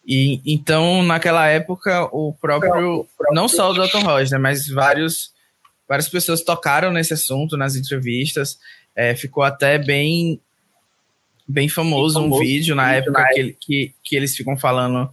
E 0.07 0.41
então, 0.47 1.03
naquela 1.03 1.49
época, 1.49 2.05
o 2.13 2.33
próprio, 2.41 3.09
não 3.33 3.49
só 3.49 3.73
o 3.73 3.75
Dalton 3.75 4.03
Ross, 4.03 4.31
né, 4.31 4.39
mas 4.39 4.69
vários, 4.69 5.33
várias 5.89 6.09
pessoas 6.09 6.43
tocaram 6.43 6.93
nesse 6.93 7.13
assunto 7.13 7.57
nas 7.57 7.75
entrevistas. 7.75 8.57
É, 8.95 9.17
ficou 9.17 9.43
até 9.43 9.79
bem 9.79 10.41
bem 11.53 11.69
famoso, 11.69 12.21
famoso 12.21 12.37
um 12.37 12.45
vídeo 12.45 12.75
na 12.75 12.95
época 12.95 13.21
na 13.21 13.29
que, 13.29 13.57
que, 13.61 13.95
que 14.03 14.17
eles 14.17 14.35
ficam 14.37 14.57
falando 14.57 15.09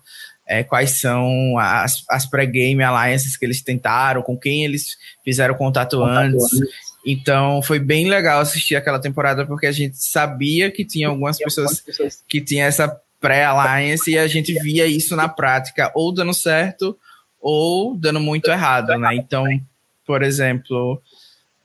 é, 0.47 0.63
quais 0.63 0.99
são 0.99 1.57
as, 1.59 2.03
as 2.09 2.25
pré-game 2.25 2.81
alliances 2.81 3.37
que 3.37 3.45
eles 3.45 3.61
tentaram, 3.61 4.23
com 4.23 4.37
quem 4.37 4.65
eles 4.65 4.97
fizeram 5.23 5.53
contato, 5.53 5.97
contato 5.97 6.17
antes. 6.17 6.43
antes. 6.43 6.69
Então 7.05 7.61
foi 7.61 7.79
bem 7.79 8.09
legal 8.09 8.41
assistir 8.41 8.75
aquela 8.75 8.99
temporada 8.99 9.45
porque 9.45 9.67
a 9.67 9.71
gente 9.71 9.97
sabia 9.97 10.71
que 10.71 10.83
tinha 10.83 11.07
algumas 11.07 11.37
pessoas 11.37 11.83
que 12.27 12.41
tinham 12.41 12.67
essa 12.67 12.99
pré-alliance 13.19 14.09
e 14.09 14.17
a 14.17 14.27
gente 14.27 14.53
via 14.61 14.87
isso 14.87 15.15
na 15.15 15.27
prática, 15.27 15.91
ou 15.93 16.13
dando 16.13 16.33
certo 16.33 16.97
ou 17.39 17.95
dando 17.95 18.19
muito 18.19 18.49
errado, 18.49 18.97
né? 18.97 19.15
Então, 19.15 19.45
por 20.05 20.23
exemplo, 20.23 21.01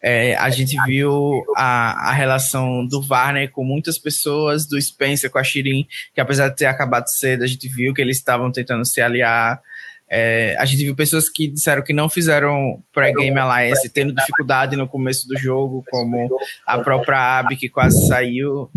é, 0.06 0.36
a 0.36 0.50
gente 0.50 0.76
viu 0.84 1.42
a, 1.56 2.10
a 2.10 2.12
relação 2.12 2.86
do 2.86 3.00
Varner 3.00 3.50
com 3.50 3.64
muitas 3.64 3.96
pessoas, 3.96 4.66
do 4.66 4.80
Spencer 4.80 5.30
com 5.30 5.38
a 5.38 5.42
Shirin, 5.42 5.86
que 6.14 6.20
apesar 6.20 6.50
de 6.50 6.56
ter 6.56 6.66
acabado 6.66 7.08
cedo, 7.08 7.42
a 7.42 7.46
gente 7.46 7.66
viu 7.68 7.94
que 7.94 8.02
eles 8.02 8.18
estavam 8.18 8.52
tentando 8.52 8.84
se 8.84 9.00
aliar. 9.00 9.62
É, 10.06 10.56
a 10.58 10.66
gente 10.66 10.84
viu 10.84 10.94
pessoas 10.94 11.30
que 11.30 11.48
disseram 11.48 11.80
que 11.80 11.94
não 11.94 12.10
fizeram 12.10 12.82
pré-game 12.92 13.38
alliance, 13.38 13.88
tendo 13.88 14.14
dificuldade 14.14 14.76
no 14.76 14.86
começo 14.86 15.26
do 15.26 15.38
jogo, 15.38 15.82
como 15.90 16.28
a 16.66 16.78
própria 16.80 17.38
Abby, 17.38 17.56
que 17.56 17.70
quase 17.70 18.06
saiu, 18.06 18.70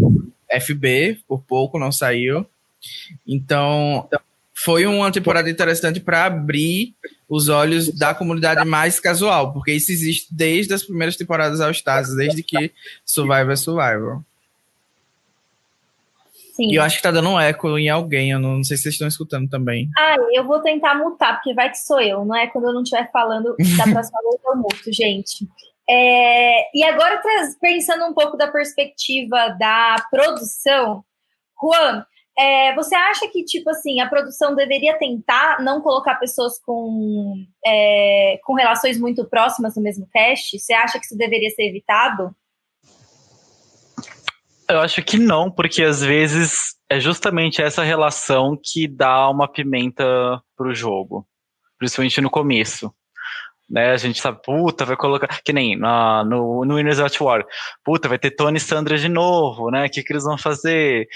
FB, 0.49 1.19
por 1.27 1.41
pouco 1.41 1.77
não 1.77 1.91
saiu. 1.91 2.45
Então, 3.27 4.07
foi 4.67 4.85
uma 4.85 5.09
temporada 5.09 5.49
interessante 5.49 5.97
para 6.01 6.25
abrir 6.25 6.93
os 7.29 7.47
olhos 7.47 7.87
da 7.87 8.13
comunidade 8.13 8.67
mais 8.67 8.99
casual, 8.99 9.53
porque 9.53 9.71
isso 9.71 9.93
existe 9.93 10.27
desde 10.29 10.73
as 10.73 10.83
primeiras 10.83 11.15
temporadas 11.15 11.61
All 11.61 11.71
Stars, 11.71 12.13
desde 12.13 12.43
que 12.43 12.73
Survivor 13.05 13.53
é 13.53 13.55
Survivor. 13.55 14.21
Sim. 16.53 16.69
E 16.69 16.75
eu 16.75 16.83
acho 16.83 16.97
que 16.97 17.01
tá 17.01 17.11
dando 17.11 17.29
um 17.29 17.39
eco 17.39 17.77
em 17.77 17.87
alguém, 17.87 18.31
eu 18.31 18.39
não, 18.39 18.57
não, 18.57 18.63
sei 18.65 18.75
se 18.75 18.83
vocês 18.83 18.95
estão 18.95 19.07
escutando 19.07 19.49
também. 19.49 19.89
Ah, 19.97 20.17
eu 20.33 20.43
vou 20.43 20.59
tentar 20.59 20.95
mutar, 20.95 21.35
porque 21.35 21.53
vai 21.53 21.69
que 21.69 21.77
sou 21.77 22.01
eu, 22.01 22.25
não 22.25 22.35
é? 22.35 22.47
Quando 22.47 22.67
eu 22.67 22.73
não 22.73 22.83
estiver 22.83 23.09
falando 23.09 23.55
da 23.77 23.83
próxima 23.85 24.19
vez 24.27 24.41
eu 24.45 24.55
muto, 24.57 24.91
gente. 24.91 25.47
É, 25.89 26.77
e 26.77 26.83
agora, 26.83 27.21
pensando 27.61 28.03
um 28.03 28.13
pouco 28.13 28.35
da 28.35 28.49
perspectiva 28.49 29.55
da 29.57 29.95
produção, 30.11 31.05
Juan, 31.63 32.05
é, 32.37 32.75
você 32.75 32.93
acha 32.95 33.27
que, 33.29 33.43
tipo 33.43 33.69
assim, 33.69 33.99
a 33.99 34.07
produção 34.07 34.53
deveria 34.55 34.97
tentar 34.97 35.59
não 35.61 35.81
colocar 35.81 36.15
pessoas 36.15 36.59
com, 36.59 37.33
é, 37.65 38.39
com 38.43 38.53
relações 38.53 38.99
muito 38.99 39.25
próximas 39.25 39.75
no 39.75 39.81
mesmo 39.81 40.07
cast? 40.11 40.59
Você 40.59 40.73
acha 40.73 40.99
que 40.99 41.05
isso 41.05 41.17
deveria 41.17 41.49
ser 41.49 41.63
evitado? 41.63 42.35
Eu 44.69 44.79
acho 44.81 45.01
que 45.01 45.17
não, 45.17 45.49
porque 45.49 45.81
às 45.81 46.01
vezes 46.01 46.75
é 46.89 46.99
justamente 46.99 47.61
essa 47.61 47.83
relação 47.83 48.57
que 48.61 48.87
dá 48.87 49.29
uma 49.29 49.47
pimenta 49.47 50.05
pro 50.55 50.75
jogo. 50.75 51.25
Principalmente 51.79 52.21
no 52.21 52.29
começo. 52.29 52.93
Né, 53.69 53.91
a 53.91 53.97
gente 53.97 54.21
sabe, 54.21 54.39
puta, 54.41 54.85
vai 54.85 54.95
colocar. 54.95 55.27
Que 55.43 55.51
nem 55.51 55.77
na, 55.77 56.23
no, 56.23 56.63
no 56.63 56.75
Winners 56.75 56.99
at 56.99 57.19
War. 57.19 57.45
Puta, 57.83 58.07
vai 58.07 58.17
ter 58.17 58.31
Tony 58.31 58.57
e 58.57 58.61
Sandra 58.61 58.97
de 58.97 59.09
novo, 59.09 59.69
né? 59.69 59.85
O 59.85 59.89
que, 59.89 60.01
que 60.01 60.13
eles 60.13 60.23
vão 60.23 60.37
fazer? 60.37 61.07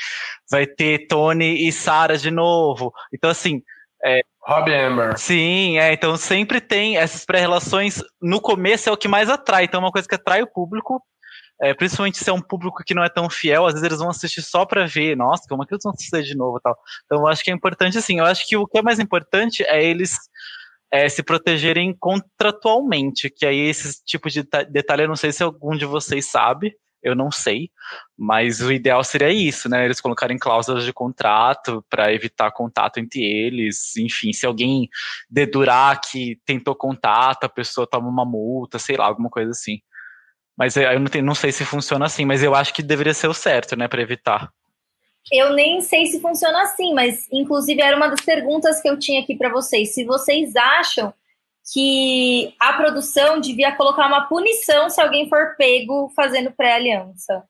Vai 0.50 0.68
ter 0.68 1.08
Tony 1.08 1.68
e 1.68 1.72
Sarah 1.72 2.18
de 2.18 2.30
novo. 2.30 2.92
Então, 3.14 3.30
assim. 3.30 3.62
É, 4.04 4.22
Rob 4.42 4.74
Amber. 4.74 5.18
Sim, 5.18 5.78
é, 5.78 5.94
então 5.94 6.18
sempre 6.18 6.60
tem 6.60 6.98
essas 6.98 7.24
pré-relações. 7.24 8.04
No 8.22 8.42
começo 8.42 8.90
é 8.90 8.92
o 8.92 8.98
que 8.98 9.08
mais 9.08 9.30
atrai. 9.30 9.66
Então, 9.66 9.80
é 9.80 9.84
uma 9.84 9.92
coisa 9.92 10.08
que 10.08 10.16
atrai 10.16 10.42
o 10.42 10.52
público 10.52 11.02
é, 11.62 11.76
principalmente 11.76 12.18
se 12.18 12.28
é 12.28 12.34
um 12.34 12.42
público 12.42 12.84
que 12.84 12.96
não 12.96 13.04
é 13.04 13.10
tão 13.10 13.30
fiel, 13.30 13.68
às 13.68 13.74
vezes 13.74 13.86
eles 13.86 14.00
vão 14.00 14.10
assistir 14.10 14.42
só 14.42 14.66
para 14.66 14.88
ver, 14.88 15.16
nossa, 15.16 15.44
como 15.48 15.62
é 15.62 15.66
que 15.68 15.76
eles 15.76 15.84
vão 15.84 15.94
assistir 15.94 16.24
de 16.24 16.36
novo 16.36 16.60
tal. 16.60 16.76
Então 17.06 17.20
eu 17.20 17.28
acho 17.28 17.44
que 17.44 17.52
é 17.52 17.54
importante, 17.54 18.00
assim, 18.00 18.18
eu 18.18 18.26
acho 18.26 18.48
que 18.48 18.58
o 18.58 18.66
que 18.66 18.80
é 18.80 18.82
mais 18.82 18.98
importante 18.98 19.64
é 19.64 19.84
eles 19.84 20.18
é, 20.92 21.08
se 21.08 21.24
protegerem 21.24 21.96
contratualmente, 21.98 23.30
que 23.30 23.46
aí 23.46 23.60
esse 23.60 24.04
tipo 24.06 24.30
de 24.30 24.44
detalhe 24.70 25.04
eu 25.04 25.08
não 25.08 25.16
sei 25.16 25.32
se 25.32 25.42
algum 25.42 25.76
de 25.76 25.86
vocês 25.86 26.30
sabe, 26.30 26.76
eu 27.02 27.16
não 27.16 27.32
sei, 27.32 27.72
mas 28.18 28.62
o 28.62 28.72
ideal 28.72 29.04
seria 29.04 29.32
isso, 29.32 29.68
né? 29.68 29.86
Eles 29.86 30.00
colocarem 30.00 30.38
cláusulas 30.38 30.86
de 30.86 30.94
contrato 30.94 31.84
para 31.90 32.14
evitar 32.14 32.52
contato 32.52 33.00
entre 33.00 33.22
eles. 33.24 33.96
Enfim, 33.98 34.32
se 34.32 34.46
alguém 34.46 34.88
dedurar 35.30 36.00
que 36.00 36.40
tentou 36.46 36.76
contato, 36.76 37.46
a 37.46 37.50
pessoa 37.50 37.88
toma 37.88 38.08
uma 38.08 38.26
multa, 38.26 38.78
sei 38.78 38.98
lá, 38.98 39.06
alguma 39.08 39.30
coisa 39.30 39.52
assim. 39.52 39.82
Mas 40.56 40.76
eu 40.78 41.00
não, 41.00 41.08
tenho, 41.08 41.26
não 41.26 41.34
sei 41.34 41.52
se 41.52 41.66
funciona 41.66 42.06
assim, 42.06 42.24
mas 42.26 42.44
eu 42.44 42.54
acho 42.54 42.74
que 42.74 42.84
deveria 42.84 43.14
ser 43.16 43.28
o 43.28 43.34
certo, 43.34 43.76
né, 43.76 43.88
para 43.88 44.02
evitar. 44.02 44.52
Eu 45.32 45.54
nem 45.54 45.82
sei 45.82 46.06
se 46.08 46.22
funciona 46.22 46.64
assim, 46.64 46.94
mas 46.94 47.28
inclusive 47.32 47.82
era 47.82 47.96
uma 47.96 48.08
das 48.08 48.22
perguntas 48.22 48.82
que 48.82 48.90
eu 48.90 48.98
tinha 48.98 49.22
aqui 49.22 49.36
para 49.36 49.50
vocês. 49.50 49.94
Se 49.94 50.06
vocês 50.06 50.56
acham 50.56 51.14
que 51.74 52.56
a 52.60 52.74
produção 52.74 53.40
devia 53.40 53.76
colocar 53.76 54.08
uma 54.08 54.28
punição 54.28 54.90
se 54.90 55.00
alguém 55.02 55.30
for 55.30 55.56
pego 55.58 56.10
fazendo 56.16 56.52
pré-aliança. 56.52 57.44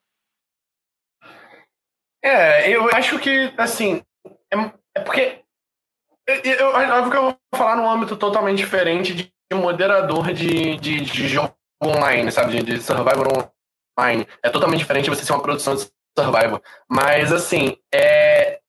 É, 2.22 2.70
eu 2.70 2.88
acho 2.94 3.18
que, 3.18 3.52
assim, 3.56 4.02
é, 4.52 4.56
é 4.94 5.00
porque. 5.00 5.40
Eu, 6.26 6.36
eu, 6.36 6.70
eu, 6.70 7.10
que 7.10 7.16
eu 7.16 7.22
vou 7.22 7.38
falar 7.54 7.76
num 7.76 7.90
âmbito 7.90 8.16
totalmente 8.16 8.58
diferente 8.58 9.12
de 9.12 9.32
moderador 9.52 10.32
de, 10.32 10.76
de, 10.76 11.00
de 11.00 11.28
jogo 11.28 11.52
online, 11.82 12.30
sabe? 12.30 12.62
De, 12.62 12.62
de 12.62 12.80
Survivor 12.80 13.50
online. 13.98 14.26
É 14.42 14.48
totalmente 14.48 14.80
diferente 14.80 15.10
você 15.10 15.24
ser 15.24 15.32
uma 15.32 15.42
produção 15.42 15.74
de 15.74 15.90
Survivor. 16.18 16.62
Mas, 16.88 17.32
assim, 17.32 17.76
é, 17.92 18.60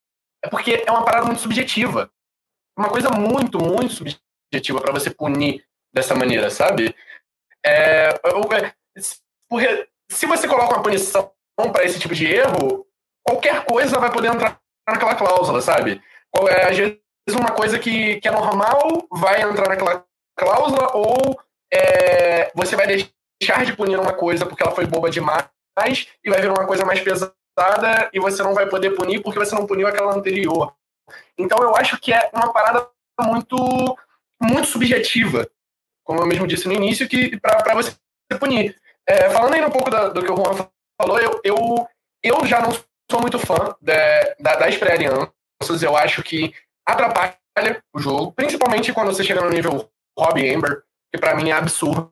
é 0.43 0.49
porque 0.49 0.83
é 0.85 0.91
uma 0.91 1.05
parada 1.05 1.25
muito 1.25 1.41
subjetiva. 1.41 2.11
Uma 2.77 2.89
coisa 2.89 3.09
muito, 3.09 3.59
muito 3.59 3.93
subjetiva 3.93 4.81
para 4.81 4.93
você 4.93 5.09
punir 5.09 5.65
dessa 5.93 6.15
maneira, 6.15 6.49
sabe? 6.49 6.95
É, 7.65 8.09
porque 9.49 9.87
se 10.11 10.25
você 10.25 10.47
coloca 10.47 10.73
uma 10.73 10.83
punição 10.83 11.31
para 11.71 11.83
esse 11.83 11.99
tipo 11.99 12.15
de 12.15 12.25
erro, 12.25 12.87
qualquer 13.23 13.63
coisa 13.65 13.99
vai 13.99 14.11
poder 14.11 14.29
entrar 14.29 14.59
naquela 14.87 15.15
cláusula, 15.15 15.61
sabe? 15.61 16.01
É, 16.49 16.69
às 16.69 16.77
vezes 16.77 16.99
uma 17.29 17.51
coisa 17.51 17.77
que, 17.79 18.19
que 18.19 18.27
é 18.27 18.31
normal 18.31 19.07
vai 19.11 19.41
entrar 19.41 19.69
naquela 19.69 20.05
cláusula 20.37 20.95
ou 20.95 21.39
é, 21.71 22.51
você 22.55 22.75
vai 22.75 22.87
deixar 22.87 23.65
de 23.65 23.75
punir 23.75 23.99
uma 23.99 24.13
coisa 24.13 24.45
porque 24.45 24.63
ela 24.63 24.75
foi 24.75 24.85
boba 24.85 25.09
demais 25.09 25.47
e 26.23 26.29
vai 26.29 26.41
vir 26.41 26.49
uma 26.49 26.65
coisa 26.65 26.85
mais 26.85 26.99
pesada 27.01 28.09
e 28.11 28.19
você 28.19 28.41
não 28.43 28.53
vai 28.53 28.67
poder 28.67 28.91
punir 28.91 29.21
porque 29.21 29.39
você 29.39 29.55
não 29.55 29.65
puniu 29.65 29.87
aquela 29.87 30.13
anterior. 30.13 30.73
Então 31.37 31.57
eu 31.59 31.75
acho 31.75 31.99
que 31.99 32.13
é 32.13 32.29
uma 32.33 32.51
parada 32.51 32.87
muito 33.21 33.97
muito 34.41 34.67
subjetiva, 34.67 35.47
como 36.03 36.21
eu 36.21 36.25
mesmo 36.25 36.47
disse 36.47 36.67
no 36.67 36.73
início, 36.73 37.07
que 37.07 37.39
para 37.39 37.73
você 37.73 37.95
punir. 38.39 38.75
É, 39.07 39.29
falando 39.29 39.53
aí 39.53 39.65
um 39.65 39.69
pouco 39.69 39.89
da, 39.89 40.09
do 40.09 40.23
que 40.23 40.31
o 40.31 40.35
Juan 40.35 40.67
falou, 40.99 41.19
eu, 41.19 41.39
eu, 41.43 41.87
eu 42.21 42.45
já 42.45 42.61
não 42.61 42.71
sou 43.09 43.21
muito 43.21 43.39
fã 43.39 43.75
de, 43.81 44.35
da, 44.39 44.55
das 44.55 44.77
pré-alianças, 44.77 45.81
eu 45.81 45.95
acho 45.95 46.23
que 46.23 46.53
atrapalha 46.85 47.37
o 47.93 47.99
jogo, 47.99 48.31
principalmente 48.33 48.93
quando 48.93 49.13
você 49.13 49.23
chega 49.23 49.41
no 49.41 49.49
nível 49.49 49.89
Rob 50.17 50.55
Amber, 50.55 50.83
que 51.11 51.19
para 51.19 51.35
mim 51.35 51.49
é 51.49 51.53
absurdo. 51.53 52.11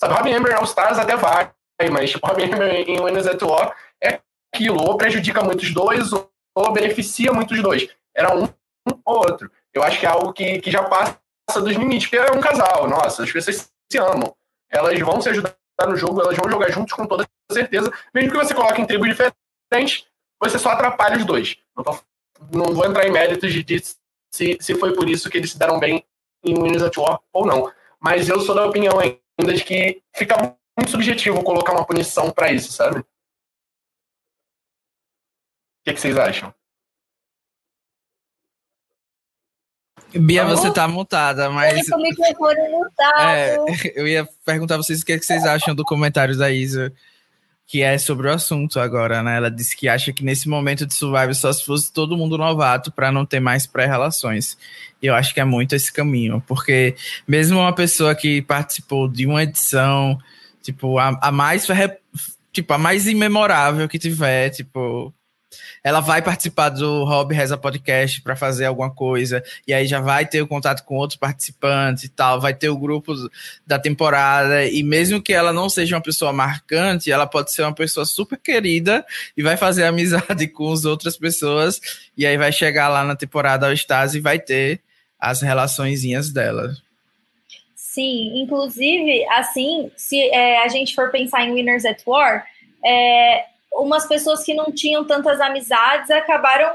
Sabe, 0.00 0.14
Robin 0.14 0.34
Amber 0.34 0.56
All 0.56 0.64
Stars 0.64 0.98
até 0.98 1.16
vai, 1.16 1.50
mas 1.92 2.10
tipo, 2.10 2.26
Robin 2.26 2.52
Amber 2.52 2.88
em 2.88 3.00
Winners 3.00 3.26
at 3.26 3.42
War 3.42 3.76
é 4.02 4.20
aquilo, 4.52 4.82
ou 4.82 4.96
prejudica 4.96 5.42
muitos 5.42 5.72
dois, 5.72 6.12
ou, 6.12 6.30
ou 6.54 6.72
beneficia 6.72 7.32
muitos 7.32 7.60
dois. 7.62 7.88
Era 8.14 8.34
um, 8.34 8.44
um 8.44 9.00
ou 9.04 9.18
outro. 9.18 9.50
Eu 9.74 9.82
acho 9.82 10.00
que 10.00 10.06
é 10.06 10.08
algo 10.08 10.32
que, 10.32 10.60
que 10.60 10.70
já 10.70 10.82
passa 10.84 11.20
dos 11.60 11.76
limites, 11.76 12.08
porque 12.08 12.16
é 12.16 12.32
um 12.32 12.40
casal, 12.40 12.88
nossa, 12.88 13.22
as 13.22 13.32
pessoas 13.32 13.70
se 13.90 13.98
amam. 13.98 14.34
Elas 14.70 14.98
vão 15.00 15.20
se 15.20 15.28
ajudar 15.28 15.54
no 15.86 15.96
jogo, 15.96 16.20
elas 16.22 16.36
vão 16.36 16.50
jogar 16.50 16.70
juntos 16.70 16.92
com 16.94 17.06
toda 17.06 17.26
certeza. 17.52 17.92
Mesmo 18.14 18.30
que 18.30 18.36
você 18.36 18.54
coloque 18.54 18.80
em 18.80 18.86
tribos 18.86 19.08
diferentes, 19.08 20.06
você 20.42 20.58
só 20.58 20.70
atrapalha 20.70 21.18
os 21.18 21.24
dois. 21.24 21.56
Não, 21.76 21.84
tô, 21.84 21.98
não 22.52 22.74
vou 22.74 22.86
entrar 22.86 23.06
em 23.06 23.12
méritos 23.12 23.52
de, 23.52 23.62
de 23.62 23.82
se, 24.34 24.58
se 24.60 24.74
foi 24.74 24.94
por 24.94 25.08
isso 25.08 25.30
que 25.30 25.38
eles 25.38 25.52
se 25.52 25.58
deram 25.58 25.78
bem 25.78 26.04
em 26.44 26.54
Winners 26.54 26.82
at 26.82 26.96
War 26.96 27.20
ou 27.32 27.46
não. 27.46 27.70
Mas 28.00 28.28
eu 28.28 28.40
sou 28.40 28.54
da 28.54 28.66
opinião 28.66 28.98
ainda 28.98 29.52
de 29.52 29.64
que 29.64 30.02
fica 30.14 30.56
muito 30.76 30.90
subjetivo 30.90 31.42
colocar 31.42 31.72
uma 31.72 31.86
punição 31.86 32.30
para 32.30 32.52
isso, 32.52 32.72
sabe? 32.72 33.00
O 33.00 33.04
que, 35.84 35.94
que 35.94 36.00
vocês 36.00 36.16
acham? 36.16 36.54
Bia, 40.14 40.44
você 40.44 40.72
tá 40.72 40.86
mutada, 40.88 41.50
mas. 41.50 41.88
Eu. 41.88 41.98
É, 43.18 43.56
eu 43.94 44.08
ia 44.08 44.28
perguntar 44.44 44.74
a 44.74 44.78
vocês 44.78 45.02
o 45.02 45.04
que, 45.04 45.18
que 45.18 45.24
vocês 45.26 45.44
acham 45.44 45.74
do 45.74 45.84
comentário 45.84 46.36
da 46.36 46.50
Isa 46.50 46.92
que 47.66 47.82
é 47.82 47.98
sobre 47.98 48.28
o 48.28 48.32
assunto 48.32 48.78
agora, 48.78 49.22
né? 49.22 49.36
Ela 49.38 49.50
disse 49.50 49.76
que 49.76 49.88
acha 49.88 50.12
que 50.12 50.24
nesse 50.24 50.48
momento 50.48 50.86
de 50.86 50.94
Survivor 50.94 51.34
só 51.34 51.52
se 51.52 51.64
fosse 51.64 51.92
todo 51.92 52.16
mundo 52.16 52.38
novato 52.38 52.92
para 52.92 53.10
não 53.10 53.26
ter 53.26 53.40
mais 53.40 53.66
pré-relações. 53.66 54.56
E 55.02 55.06
eu 55.06 55.14
acho 55.14 55.34
que 55.34 55.40
é 55.40 55.44
muito 55.44 55.74
esse 55.74 55.92
caminho, 55.92 56.42
porque 56.46 56.94
mesmo 57.26 57.58
uma 57.58 57.74
pessoa 57.74 58.14
que 58.14 58.40
participou 58.40 59.08
de 59.08 59.26
uma 59.26 59.42
edição, 59.42 60.16
tipo, 60.66 60.98
a, 60.98 61.16
a 61.22 61.30
mais 61.30 61.66
tipo, 62.52 62.72
a 62.72 62.78
mais 62.78 63.06
imemorável 63.06 63.88
que 63.88 63.98
tiver, 63.98 64.50
tipo, 64.50 65.14
ela 65.84 66.00
vai 66.00 66.20
participar 66.20 66.70
do 66.70 67.04
Rob 67.04 67.32
Reza 67.32 67.56
Podcast 67.56 68.20
para 68.20 68.34
fazer 68.34 68.64
alguma 68.64 68.90
coisa, 68.90 69.44
e 69.66 69.72
aí 69.72 69.86
já 69.86 70.00
vai 70.00 70.26
ter 70.26 70.42
o 70.42 70.46
contato 70.46 70.84
com 70.84 70.96
outros 70.96 71.16
participantes 71.16 72.04
e 72.04 72.08
tal, 72.08 72.40
vai 72.40 72.52
ter 72.52 72.68
o 72.68 72.76
grupo 72.76 73.14
da 73.64 73.78
temporada, 73.78 74.66
e 74.66 74.82
mesmo 74.82 75.22
que 75.22 75.32
ela 75.32 75.52
não 75.52 75.68
seja 75.68 75.94
uma 75.94 76.02
pessoa 76.02 76.32
marcante, 76.32 77.12
ela 77.12 77.26
pode 77.26 77.52
ser 77.52 77.62
uma 77.62 77.74
pessoa 77.74 78.04
super 78.04 78.38
querida 78.38 79.06
e 79.36 79.42
vai 79.42 79.56
fazer 79.56 79.84
amizade 79.86 80.48
com 80.48 80.72
as 80.72 80.84
outras 80.84 81.16
pessoas, 81.16 81.80
e 82.16 82.26
aí 82.26 82.36
vai 82.36 82.50
chegar 82.50 82.88
lá 82.88 83.04
na 83.04 83.14
temporada 83.14 83.66
ao 83.66 83.72
Stars 83.72 84.14
e 84.14 84.20
vai 84.20 84.40
ter 84.40 84.80
as 85.20 85.40
relaçõezinhas 85.40 86.30
dela. 86.30 86.74
Sim, 87.96 88.42
inclusive, 88.42 89.24
assim, 89.30 89.90
se 89.96 90.20
é, 90.28 90.62
a 90.62 90.68
gente 90.68 90.94
for 90.94 91.10
pensar 91.10 91.46
em 91.46 91.54
Winners 91.54 91.86
at 91.86 92.02
War, 92.06 92.46
é, 92.84 93.46
umas 93.72 94.06
pessoas 94.06 94.44
que 94.44 94.52
não 94.52 94.70
tinham 94.70 95.06
tantas 95.06 95.40
amizades 95.40 96.10
acabaram 96.10 96.74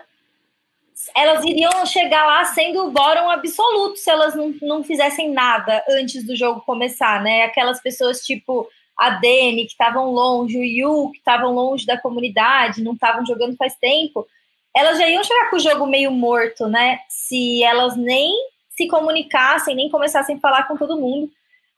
elas 1.16 1.46
iriam 1.46 1.86
chegar 1.86 2.26
lá 2.26 2.44
sendo 2.46 2.88
o 2.88 2.92
bórum 2.92 3.30
absoluto 3.30 3.98
se 3.98 4.10
elas 4.10 4.34
não, 4.34 4.52
não 4.64 4.84
fizessem 4.84 5.32
nada 5.32 5.84
antes 5.92 6.26
do 6.26 6.36
jogo 6.36 6.62
começar, 6.62 7.22
né? 7.22 7.44
Aquelas 7.44 7.80
pessoas 7.80 8.22
tipo 8.22 8.68
a 8.98 9.12
Dani, 9.12 9.66
que 9.66 9.74
estavam 9.74 10.10
longe, 10.12 10.58
o 10.58 10.64
Yu, 10.64 11.12
que 11.12 11.20
estavam 11.20 11.54
longe 11.54 11.86
da 11.86 12.02
comunidade, 12.02 12.84
não 12.84 12.94
estavam 12.94 13.24
jogando 13.28 13.56
faz 13.58 13.76
tempo, 13.76 14.28
elas 14.76 14.98
já 14.98 15.08
iam 15.08 15.24
chegar 15.24 15.52
com 15.52 15.58
o 15.58 15.60
jogo 15.60 15.86
meio 15.86 16.10
morto, 16.10 16.68
né? 16.68 16.98
Se 17.08 17.64
elas 17.64 17.96
nem 17.96 18.34
se 18.76 18.88
comunicassem, 18.88 19.76
nem 19.76 19.90
começassem 19.90 20.36
a 20.36 20.40
falar 20.40 20.68
com 20.68 20.78
todo 20.78 21.00
mundo. 21.00 21.30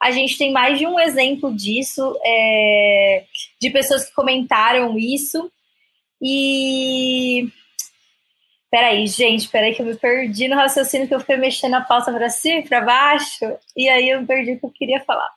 A 0.01 0.11
gente 0.11 0.37
tem 0.37 0.51
mais 0.51 0.77
de 0.77 0.85
um 0.85 0.99
exemplo 0.99 1.53
disso, 1.55 2.19
é, 2.23 3.25
de 3.59 3.69
pessoas 3.69 4.05
que 4.05 4.13
comentaram 4.13 4.97
isso. 4.97 5.51
E. 6.21 7.47
Peraí, 8.69 9.05
gente, 9.05 9.47
peraí 9.49 9.73
que 9.73 9.81
eu 9.81 9.85
me 9.85 9.95
perdi 9.95 10.47
no 10.47 10.55
raciocínio 10.55 11.07
que 11.07 11.13
eu 11.13 11.19
fui 11.19 11.37
mexendo 11.37 11.75
a 11.75 11.81
pauta 11.81 12.11
para 12.11 12.29
cima 12.29 12.59
e 12.59 12.67
para 12.67 12.81
baixo, 12.81 13.45
e 13.77 13.87
aí 13.87 14.09
eu 14.09 14.25
perdi 14.25 14.53
o 14.53 14.59
que 14.59 14.65
eu 14.65 14.71
queria 14.71 14.99
falar. 15.01 15.29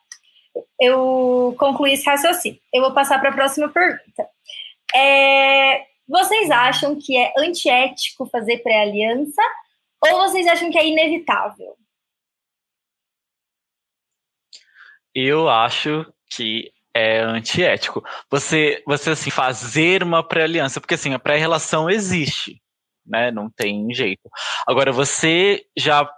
Eu 0.81 1.55
concluí 1.59 1.93
esse 1.93 2.07
raciocínio. 2.07 2.59
Eu 2.73 2.83
vou 2.83 2.95
passar 2.95 3.21
para 3.21 3.29
a 3.29 3.35
próxima 3.35 3.69
pergunta. 3.69 4.27
É, 4.95 5.83
vocês 6.09 6.51
acham 6.51 6.97
que 6.97 7.17
é 7.17 7.33
antiético 7.37 8.27
fazer 8.27 8.59
pré-aliança 8.59 9.43
ou 10.03 10.19
vocês 10.19 10.47
acham 10.47 10.71
que 10.71 10.79
é 10.79 10.87
inevitável? 10.87 11.77
Eu 15.15 15.49
acho 15.49 16.05
que 16.31 16.71
é 16.95 17.21
antiético. 17.21 18.03
Você, 18.31 18.83
você 18.87 19.11
assim, 19.11 19.31
fazer 19.31 20.03
uma 20.03 20.27
pré-aliança, 20.27 20.81
porque 20.81 20.95
assim, 20.95 21.13
a 21.15 21.19
pré-relação 21.19 21.91
existe, 21.91 22.63
né? 23.05 23.31
Não 23.31 23.51
tem 23.51 23.93
jeito. 23.95 24.29
Agora, 24.67 24.93
você 24.93 25.67
já 25.77 26.11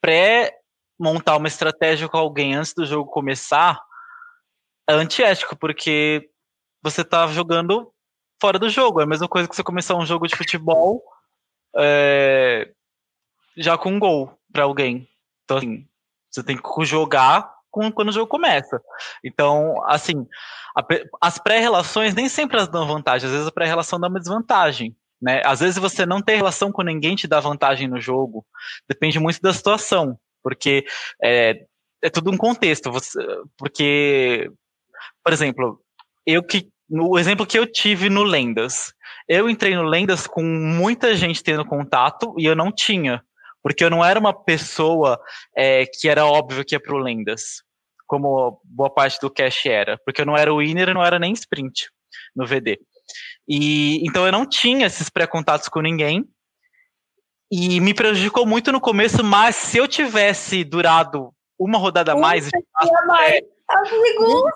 pré-montar 0.00 1.36
uma 1.36 1.48
estratégia 1.48 2.08
com 2.08 2.16
alguém 2.16 2.54
antes 2.54 2.74
do 2.74 2.86
jogo 2.86 3.10
começar 3.10 3.80
é 4.88 4.92
antiético, 4.92 5.56
porque 5.56 6.30
você 6.82 7.04
tá 7.04 7.26
jogando 7.26 7.92
fora 8.40 8.58
do 8.58 8.68
jogo. 8.68 9.00
É 9.00 9.04
a 9.04 9.08
mesma 9.08 9.28
coisa 9.28 9.48
que 9.48 9.56
você 9.56 9.62
começar 9.62 9.96
um 9.96 10.06
jogo 10.06 10.26
de 10.26 10.36
futebol 10.36 11.02
é, 11.76 12.72
já 13.56 13.76
com 13.78 13.92
um 13.92 13.98
gol 13.98 14.36
para 14.52 14.64
alguém. 14.64 15.08
Então, 15.44 15.58
assim, 15.58 15.86
você 16.30 16.42
tem 16.42 16.56
que 16.56 16.84
jogar 16.84 17.50
quando 17.70 18.08
o 18.08 18.12
jogo 18.12 18.26
começa. 18.26 18.80
Então, 19.22 19.82
assim, 19.86 20.26
a, 20.76 20.82
as 21.20 21.38
pré-relações 21.38 22.14
nem 22.14 22.28
sempre 22.28 22.58
as 22.58 22.68
dão 22.68 22.86
vantagem, 22.86 23.26
às 23.26 23.32
vezes 23.32 23.46
a 23.46 23.52
pré-relação 23.52 24.00
dá 24.00 24.08
uma 24.08 24.20
desvantagem. 24.20 24.96
Né? 25.20 25.42
Às 25.44 25.60
vezes 25.60 25.78
você 25.78 26.04
não 26.04 26.20
tem 26.20 26.36
relação 26.36 26.70
com 26.70 26.82
ninguém 26.82 27.16
te 27.16 27.26
dá 27.26 27.40
vantagem 27.40 27.88
no 27.88 28.00
jogo. 28.00 28.46
Depende 28.88 29.18
muito 29.18 29.40
da 29.40 29.52
situação, 29.52 30.18
porque 30.42 30.84
é, 31.22 31.64
é 32.02 32.10
tudo 32.10 32.30
um 32.30 32.36
contexto. 32.36 32.90
Você, 32.92 33.18
porque, 33.56 34.50
por 35.22 35.32
exemplo, 35.32 35.80
eu 36.26 36.42
que 36.42 36.68
no 36.88 37.18
exemplo 37.18 37.46
que 37.46 37.58
eu 37.58 37.66
tive 37.66 38.08
no 38.08 38.22
Lendas, 38.22 38.92
eu 39.28 39.50
entrei 39.50 39.74
no 39.74 39.82
Lendas 39.82 40.26
com 40.26 40.42
muita 40.42 41.16
gente 41.16 41.42
tendo 41.42 41.64
contato 41.64 42.34
e 42.38 42.46
eu 42.46 42.54
não 42.54 42.70
tinha, 42.70 43.22
porque 43.66 43.82
eu 43.82 43.90
não 43.90 44.04
era 44.04 44.16
uma 44.16 44.32
pessoa 44.32 45.20
é, 45.56 45.84
que 45.86 46.08
era 46.08 46.24
óbvio 46.24 46.64
que 46.64 46.76
ia 46.76 46.80
pro 46.80 46.98
Lendas, 46.98 47.64
como 48.06 48.60
boa 48.62 48.88
parte 48.88 49.18
do 49.20 49.28
cash 49.28 49.66
era, 49.66 49.98
porque 50.06 50.20
eu 50.20 50.24
não 50.24 50.36
era 50.36 50.54
winner 50.54 50.90
e 50.90 50.94
não 50.94 51.04
era 51.04 51.18
nem 51.18 51.32
sprint 51.32 51.90
no 52.36 52.46
VD. 52.46 52.78
E 53.48 54.06
então 54.06 54.24
eu 54.24 54.30
não 54.30 54.48
tinha 54.48 54.86
esses 54.86 55.10
pré-contatos 55.10 55.68
com 55.68 55.80
ninguém. 55.80 56.24
E 57.50 57.80
me 57.80 57.92
prejudicou 57.92 58.46
muito 58.46 58.70
no 58.70 58.80
começo, 58.80 59.24
mas 59.24 59.56
se 59.56 59.78
eu 59.78 59.88
tivesse 59.88 60.62
durado 60.62 61.32
uma 61.58 61.76
rodada 61.76 62.12
a 62.12 62.16
mais, 62.16 62.48
mais. 63.04 63.40
A 63.68 63.84
segunda, 63.84 64.52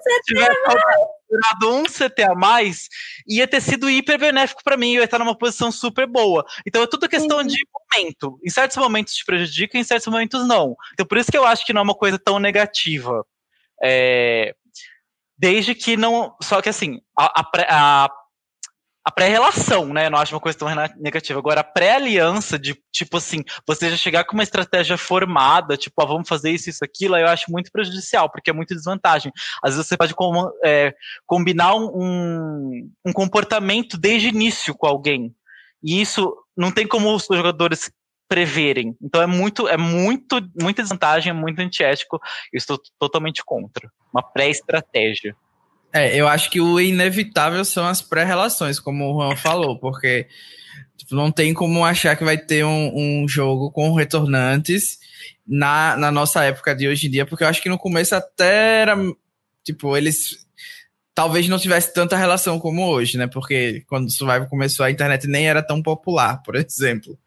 durado 1.30 1.74
um 1.74 1.84
CT 1.84 2.22
a 2.24 2.34
mais, 2.34 2.88
ia 3.26 3.46
ter 3.46 3.60
sido 3.60 3.88
hiper 3.88 4.18
benéfico 4.18 4.62
para 4.64 4.76
mim, 4.76 4.94
eu 4.94 5.00
ia 5.00 5.04
estar 5.04 5.18
numa 5.18 5.36
posição 5.36 5.70
super 5.70 6.06
boa. 6.06 6.44
Então 6.66 6.82
é 6.82 6.86
tudo 6.86 7.08
questão 7.08 7.38
uhum. 7.38 7.46
de 7.46 7.58
momento. 7.72 8.38
Em 8.44 8.50
certos 8.50 8.76
momentos 8.76 9.14
te 9.14 9.24
prejudica, 9.24 9.78
em 9.78 9.84
certos 9.84 10.06
momentos 10.08 10.46
não. 10.46 10.76
Então 10.92 11.06
por 11.06 11.18
isso 11.18 11.30
que 11.30 11.38
eu 11.38 11.44
acho 11.44 11.64
que 11.64 11.72
não 11.72 11.80
é 11.80 11.84
uma 11.84 11.94
coisa 11.94 12.18
tão 12.18 12.38
negativa. 12.38 13.24
É, 13.82 14.54
desde 15.38 15.74
que 15.74 15.96
não. 15.96 16.36
Só 16.42 16.60
que 16.60 16.68
assim, 16.68 17.00
a, 17.18 17.40
a, 17.40 18.04
a 18.04 18.08
a 19.04 19.10
pré-relação, 19.10 19.86
né? 19.86 20.06
Eu 20.06 20.10
não 20.10 20.18
acho 20.18 20.34
uma 20.34 20.40
coisa 20.40 20.58
tão 20.58 20.68
negativa. 20.98 21.38
Agora, 21.38 21.60
a 21.60 21.64
pré-aliança, 21.64 22.58
de 22.58 22.78
tipo 22.92 23.16
assim, 23.16 23.42
você 23.66 23.90
já 23.90 23.96
chegar 23.96 24.24
com 24.24 24.34
uma 24.34 24.42
estratégia 24.42 24.98
formada, 24.98 25.76
tipo, 25.76 26.00
ah, 26.02 26.06
vamos 26.06 26.28
fazer 26.28 26.50
isso, 26.50 26.68
isso, 26.68 26.84
aquilo, 26.84 27.16
eu 27.16 27.26
acho 27.26 27.50
muito 27.50 27.70
prejudicial, 27.72 28.30
porque 28.30 28.50
é 28.50 28.52
muito 28.52 28.74
desvantagem. 28.74 29.32
Às 29.62 29.74
vezes 29.74 29.88
você 29.88 29.96
pode 29.96 30.14
com, 30.14 30.50
é, 30.64 30.94
combinar 31.26 31.74
um, 31.74 32.90
um 33.04 33.12
comportamento 33.12 33.96
desde 33.96 34.28
o 34.28 34.30
início 34.30 34.74
com 34.74 34.86
alguém. 34.86 35.34
E 35.82 36.00
isso 36.00 36.36
não 36.54 36.70
tem 36.70 36.86
como 36.86 37.14
os 37.14 37.26
jogadores 37.26 37.90
preverem. 38.28 38.96
Então 39.02 39.20
é 39.20 39.26
muito, 39.26 39.66
é 39.66 39.76
muito, 39.76 40.40
muita 40.60 40.82
desvantagem, 40.82 41.30
é 41.30 41.34
muito 41.34 41.58
antiético. 41.60 42.20
Eu 42.52 42.58
estou 42.58 42.78
totalmente 42.98 43.42
contra. 43.44 43.90
Uma 44.12 44.22
pré-estratégia. 44.22 45.34
É, 45.92 46.16
eu 46.16 46.28
acho 46.28 46.50
que 46.50 46.60
o 46.60 46.80
inevitável 46.80 47.64
são 47.64 47.86
as 47.86 48.00
pré-relações, 48.00 48.78
como 48.78 49.12
o 49.12 49.20
Juan 49.20 49.36
falou, 49.36 49.78
porque 49.78 50.28
tipo, 50.96 51.14
não 51.14 51.32
tem 51.32 51.52
como 51.52 51.84
achar 51.84 52.16
que 52.16 52.24
vai 52.24 52.38
ter 52.38 52.64
um, 52.64 52.92
um, 53.22 53.28
jogo 53.28 53.70
com 53.72 53.92
retornantes 53.94 54.98
na, 55.46 55.96
na 55.96 56.12
nossa 56.12 56.44
época 56.44 56.74
de 56.74 56.86
hoje 56.86 57.08
em 57.08 57.10
dia, 57.10 57.26
porque 57.26 57.42
eu 57.42 57.48
acho 57.48 57.60
que 57.60 57.68
no 57.68 57.78
começo 57.78 58.14
até 58.14 58.82
era, 58.82 58.96
tipo, 59.64 59.96
eles 59.96 60.46
talvez 61.14 61.48
não 61.48 61.58
tivesse 61.58 61.92
tanta 61.92 62.16
relação 62.16 62.58
como 62.58 62.86
hoje, 62.86 63.18
né? 63.18 63.26
Porque 63.26 63.82
quando 63.88 64.06
o 64.06 64.10
Survival 64.10 64.48
começou, 64.48 64.86
a 64.86 64.90
internet 64.90 65.26
nem 65.26 65.48
era 65.48 65.62
tão 65.62 65.82
popular, 65.82 66.40
por 66.42 66.54
exemplo. 66.56 67.18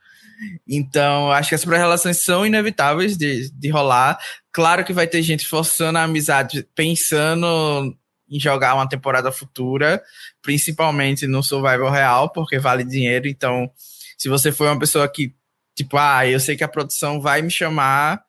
Então, 0.67 1.31
acho 1.31 1.49
que 1.49 1.55
as 1.55 1.65
pré-relações 1.65 2.23
são 2.23 2.45
inevitáveis 2.45 3.17
de, 3.17 3.51
de 3.51 3.69
rolar. 3.69 4.17
Claro 4.51 4.83
que 4.83 4.93
vai 4.93 5.07
ter 5.07 5.21
gente 5.21 5.45
forçando 5.45 5.97
a 5.97 6.03
amizade, 6.03 6.67
pensando 6.75 7.95
em 8.33 8.39
jogar 8.39 8.73
uma 8.73 8.89
temporada 8.89 9.31
futura, 9.31 10.01
principalmente 10.41 11.27
no 11.27 11.43
survival 11.43 11.91
real, 11.91 12.29
porque 12.31 12.57
vale 12.57 12.83
dinheiro. 12.83 13.27
Então, 13.27 13.69
se 14.17 14.27
você 14.27 14.51
for 14.51 14.67
uma 14.67 14.79
pessoa 14.79 15.07
que, 15.07 15.33
tipo, 15.75 15.97
ah, 15.97 16.27
eu 16.27 16.39
sei 16.39 16.57
que 16.57 16.63
a 16.63 16.67
produção 16.67 17.21
vai 17.21 17.43
me 17.43 17.51
chamar 17.51 18.23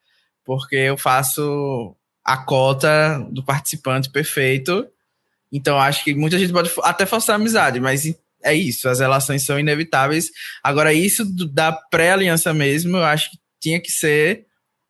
porque 0.45 0.77
eu 0.77 0.99
faço 0.99 1.97
a 2.23 2.37
cota 2.37 3.19
do 3.31 3.43
participante 3.43 4.11
perfeito. 4.11 4.87
Então, 5.51 5.79
acho 5.79 6.05
que 6.05 6.15
muita 6.15 6.39
gente 6.39 6.53
pode 6.53 6.71
até 6.83 7.07
forçar 7.07 7.37
amizade, 7.37 7.81
mas 7.81 8.05
é 8.43 8.55
isso, 8.55 8.89
as 8.89 9.01
relações 9.01 9.45
são 9.45 9.59
inevitáveis. 9.59 10.31
Agora, 10.63 10.93
isso 10.93 11.25
da 11.49 11.73
pré-aliança 11.73 12.53
mesmo, 12.53 12.99
eu 12.99 13.05
acho 13.05 13.31
que 13.31 13.39
tinha 13.61 13.81
que 13.81 13.91
ser 13.91 14.47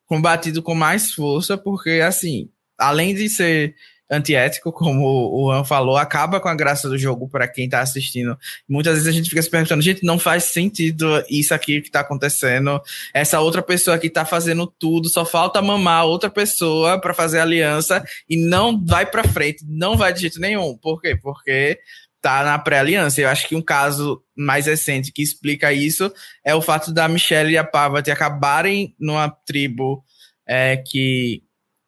combatido 0.06 0.62
com 0.62 0.74
mais 0.74 1.12
força, 1.12 1.56
porque, 1.56 2.02
assim, 2.04 2.50
além 2.76 3.14
de 3.14 3.28
ser 3.28 3.76
antiético, 4.14 4.72
como 4.72 5.04
o 5.06 5.52
Juan 5.52 5.64
falou, 5.64 5.96
acaba 5.96 6.40
com 6.40 6.48
a 6.48 6.54
graça 6.54 6.88
do 6.88 6.98
jogo 6.98 7.28
para 7.28 7.46
quem 7.46 7.66
está 7.66 7.80
assistindo. 7.80 8.38
Muitas 8.68 8.94
vezes 8.94 9.08
a 9.08 9.12
gente 9.12 9.28
fica 9.28 9.42
se 9.42 9.50
perguntando, 9.50 9.82
gente, 9.82 10.04
não 10.04 10.18
faz 10.18 10.44
sentido 10.44 11.22
isso 11.28 11.54
aqui 11.54 11.80
que 11.80 11.88
está 11.88 12.00
acontecendo. 12.00 12.80
Essa 13.12 13.40
outra 13.40 13.62
pessoa 13.62 13.98
que 13.98 14.06
está 14.06 14.24
fazendo 14.24 14.66
tudo, 14.66 15.08
só 15.08 15.24
falta 15.24 15.60
mamar 15.60 16.06
outra 16.06 16.30
pessoa 16.30 17.00
para 17.00 17.14
fazer 17.14 17.40
aliança 17.40 18.04
e 18.28 18.36
não 18.36 18.82
vai 18.84 19.06
para 19.06 19.24
frente, 19.24 19.64
não 19.68 19.96
vai 19.96 20.12
de 20.12 20.22
jeito 20.22 20.40
nenhum. 20.40 20.76
Por 20.76 21.00
quê? 21.00 21.16
Porque 21.20 21.78
tá 22.24 22.42
na 22.42 22.58
pré-aliança. 22.58 23.20
Eu 23.20 23.28
acho 23.28 23.46
que 23.46 23.54
um 23.54 23.60
caso 23.60 24.22
mais 24.34 24.64
recente 24.64 25.12
que 25.12 25.22
explica 25.22 25.74
isso 25.74 26.10
é 26.42 26.54
o 26.54 26.62
fato 26.62 26.90
da 26.90 27.06
Michelle 27.06 27.52
e 27.52 27.58
a 27.58 27.62
Parvati 27.62 28.10
acabarem 28.10 28.96
numa 28.98 29.28
tribo 29.28 30.02
é, 30.46 30.78
que 30.78 31.42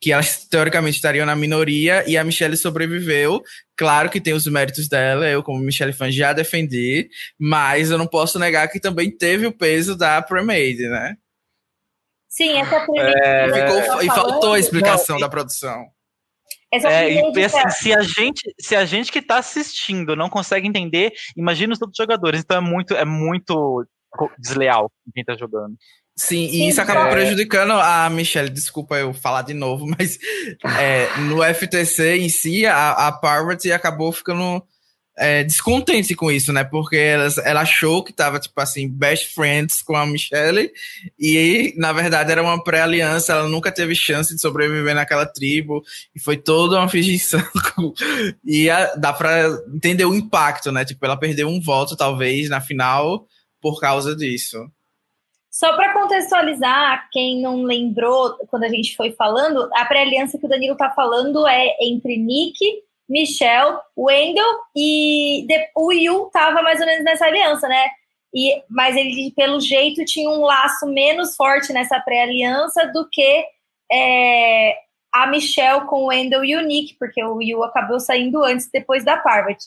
que 0.07 0.13
elas 0.13 0.45
teoricamente 0.45 0.99
estariam 0.99 1.27
na 1.27 1.35
minoria 1.35 2.09
e 2.09 2.17
a 2.17 2.23
Michelle 2.23 2.57
sobreviveu. 2.57 3.43
Claro 3.77 4.09
que 4.09 4.21
tem 4.21 4.35
os 4.35 4.47
méritos 4.47 4.87
dela, 4.87 5.27
eu 5.27 5.43
como 5.43 5.59
Michelle 5.59 5.93
fan 5.93 6.13
já 6.13 6.33
defendi, 6.33 7.11
mas 7.37 7.91
eu 7.91 7.99
não 7.99 8.07
posso 8.07 8.39
negar 8.39 8.69
que 8.69 8.79
também 8.79 9.11
teve 9.11 9.49
o 9.49 9.53
peso 9.53 9.97
da 9.97 10.23
Premade, 10.23 10.89
né? 10.89 11.17
Sim, 12.29 12.53
essa 12.53 12.87
Premade. 12.87 13.19
É, 13.19 13.53
ficou, 13.53 14.03
e 14.03 14.07
faltou 14.07 14.53
a 14.53 14.61
explicação 14.61 15.17
não, 15.17 15.23
da 15.23 15.29
produção. 15.29 15.85
Essa 16.73 16.89
é, 16.89 17.13
e 17.13 17.45
assim, 17.45 17.71
se 17.71 17.93
a 17.93 18.03
gente, 18.03 18.55
se 18.61 18.77
a 18.77 18.85
gente 18.85 19.11
que 19.11 19.19
está 19.19 19.39
assistindo 19.39 20.15
não 20.15 20.31
consegue 20.31 20.69
entender, 20.69 21.15
imagina 21.37 21.73
os 21.73 21.83
outros 21.83 21.97
jogadores. 21.97 22.43
Então 22.43 22.59
é 22.59 22.61
muito, 22.61 22.95
é 22.95 23.05
muito 23.05 23.85
desleal 24.39 24.89
quem 25.13 25.23
está 25.23 25.35
jogando. 25.37 25.75
Sim, 26.19 26.47
e 26.47 26.69
isso 26.69 26.81
acabou 26.81 27.11
prejudicando 27.11 27.73
a 27.73 28.09
Michelle. 28.09 28.49
Desculpa 28.49 28.97
eu 28.97 29.13
falar 29.13 29.43
de 29.43 29.53
novo, 29.53 29.85
mas 29.99 30.19
é, 30.79 31.09
no 31.19 31.43
FTC 31.43 32.17
em 32.17 32.29
si, 32.31 32.65
a, 32.65 32.93
a 32.93 33.13
Parvati 33.13 33.71
acabou 33.71 34.11
ficando 34.11 34.63
é, 35.19 35.45
descontente 35.45 36.15
com 36.15 36.31
isso, 36.31 36.55
né? 36.55 36.65
Porque 36.65 36.97
ela, 36.97 37.29
ela 37.45 37.61
achou 37.61 38.03
que 38.03 38.15
tava, 38.15 38.39
tipo 38.39 38.59
assim, 38.59 38.89
best 38.89 39.35
friends 39.35 39.83
com 39.83 39.95
a 39.95 40.07
Michelle 40.07 40.71
e, 41.19 41.75
na 41.77 41.93
verdade, 41.93 42.33
era 42.33 42.43
uma 42.43 42.65
pré-aliança, 42.65 43.33
ela 43.33 43.49
nunca 43.49 43.71
teve 43.71 43.95
chance 43.95 44.35
de 44.35 44.41
sobreviver 44.41 44.95
naquela 44.95 45.27
tribo 45.27 45.83
e 46.15 46.21
foi 46.21 46.39
toda 46.39 46.79
uma 46.79 46.89
fingição. 46.89 47.43
e 48.43 48.71
a, 48.71 48.95
dá 48.95 49.13
pra 49.13 49.49
entender 49.75 50.07
o 50.07 50.15
impacto, 50.15 50.73
né? 50.73 50.83
Tipo, 50.83 51.05
ela 51.05 51.19
perdeu 51.19 51.47
um 51.47 51.61
voto, 51.61 51.95
talvez, 51.95 52.49
na 52.49 52.61
final 52.63 53.27
por 53.61 53.81
causa 53.81 54.15
disso. 54.15 54.59
Só 55.57 55.75
para 55.75 55.95
contextualizar, 55.95 57.09
quem 57.11 57.41
não 57.41 57.63
lembrou 57.63 58.37
quando 58.49 58.65
a 58.65 58.69
gente 58.69 58.95
foi 58.95 59.13
falando, 59.13 59.71
a 59.75 59.87
pré-aliança 59.87 60.39
que 60.39 60.45
o 60.45 60.49
Danilo 60.51 60.77
tá 60.77 60.91
falando 60.91 61.47
é 61.47 61.75
entre 61.81 62.19
Nick 62.19 62.59
Michelle, 63.09 63.79
Wendell 63.97 64.59
e 64.77 65.47
o 65.75 65.93
Yu 65.93 66.29
tava 66.31 66.61
mais 66.61 66.79
ou 66.79 66.85
menos 66.85 67.03
nessa 67.03 67.25
aliança, 67.25 67.67
né? 67.69 67.87
E, 68.35 68.63
mas 68.69 68.97
ele, 68.97 69.33
pelo 69.35 69.59
jeito, 69.59 70.05
tinha 70.05 70.29
um 70.29 70.43
laço 70.43 70.87
menos 70.89 71.35
forte 71.35 71.73
nessa 71.73 71.99
pré-aliança 72.01 72.93
do 72.93 73.09
que 73.11 73.47
é, 73.91 74.77
a 75.11 75.27
Michelle 75.27 75.87
com 75.87 76.03
o 76.03 76.09
Wendell 76.09 76.45
e 76.45 76.55
o 76.55 76.67
Nick, 76.67 76.97
porque 76.99 77.25
o 77.25 77.41
Yu 77.41 77.65
acabou 77.65 77.99
saindo 77.99 78.45
antes, 78.45 78.69
depois 78.71 79.07
da 79.07 79.17
Parvati. 79.17 79.65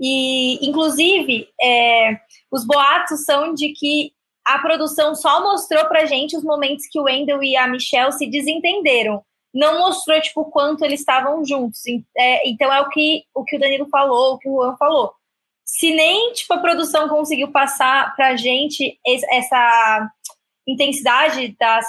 E, 0.00 0.68
inclusive, 0.68 1.48
é, 1.62 2.18
os 2.50 2.66
boatos 2.66 3.24
são 3.24 3.54
de 3.54 3.68
que 3.68 4.17
a 4.48 4.58
produção 4.60 5.14
só 5.14 5.42
mostrou 5.42 5.84
pra 5.86 6.06
gente 6.06 6.36
os 6.36 6.42
momentos 6.42 6.86
que 6.90 6.98
o 6.98 7.04
Wendell 7.04 7.42
e 7.42 7.56
a 7.56 7.66
Michelle 7.68 8.12
se 8.12 8.26
desentenderam 8.26 9.22
não 9.52 9.78
mostrou 9.78 10.20
tipo 10.20 10.44
quanto 10.46 10.84
eles 10.84 11.00
estavam 11.00 11.44
juntos. 11.44 11.82
É, 12.16 12.48
então 12.48 12.72
é 12.72 12.80
o 12.80 12.88
que 12.88 13.24
o 13.34 13.44
que 13.44 13.56
o 13.56 13.60
Danilo 13.60 13.88
falou, 13.90 14.34
o 14.34 14.38
que 14.38 14.48
o 14.48 14.62
Juan 14.62 14.76
falou. 14.76 15.12
Se 15.64 15.92
nem 15.94 16.32
tipo 16.32 16.54
a 16.54 16.58
produção 16.58 17.08
conseguiu 17.08 17.50
passar 17.50 18.14
pra 18.16 18.36
gente 18.36 18.98
essa 19.30 20.10
intensidade 20.66 21.56
das 21.58 21.86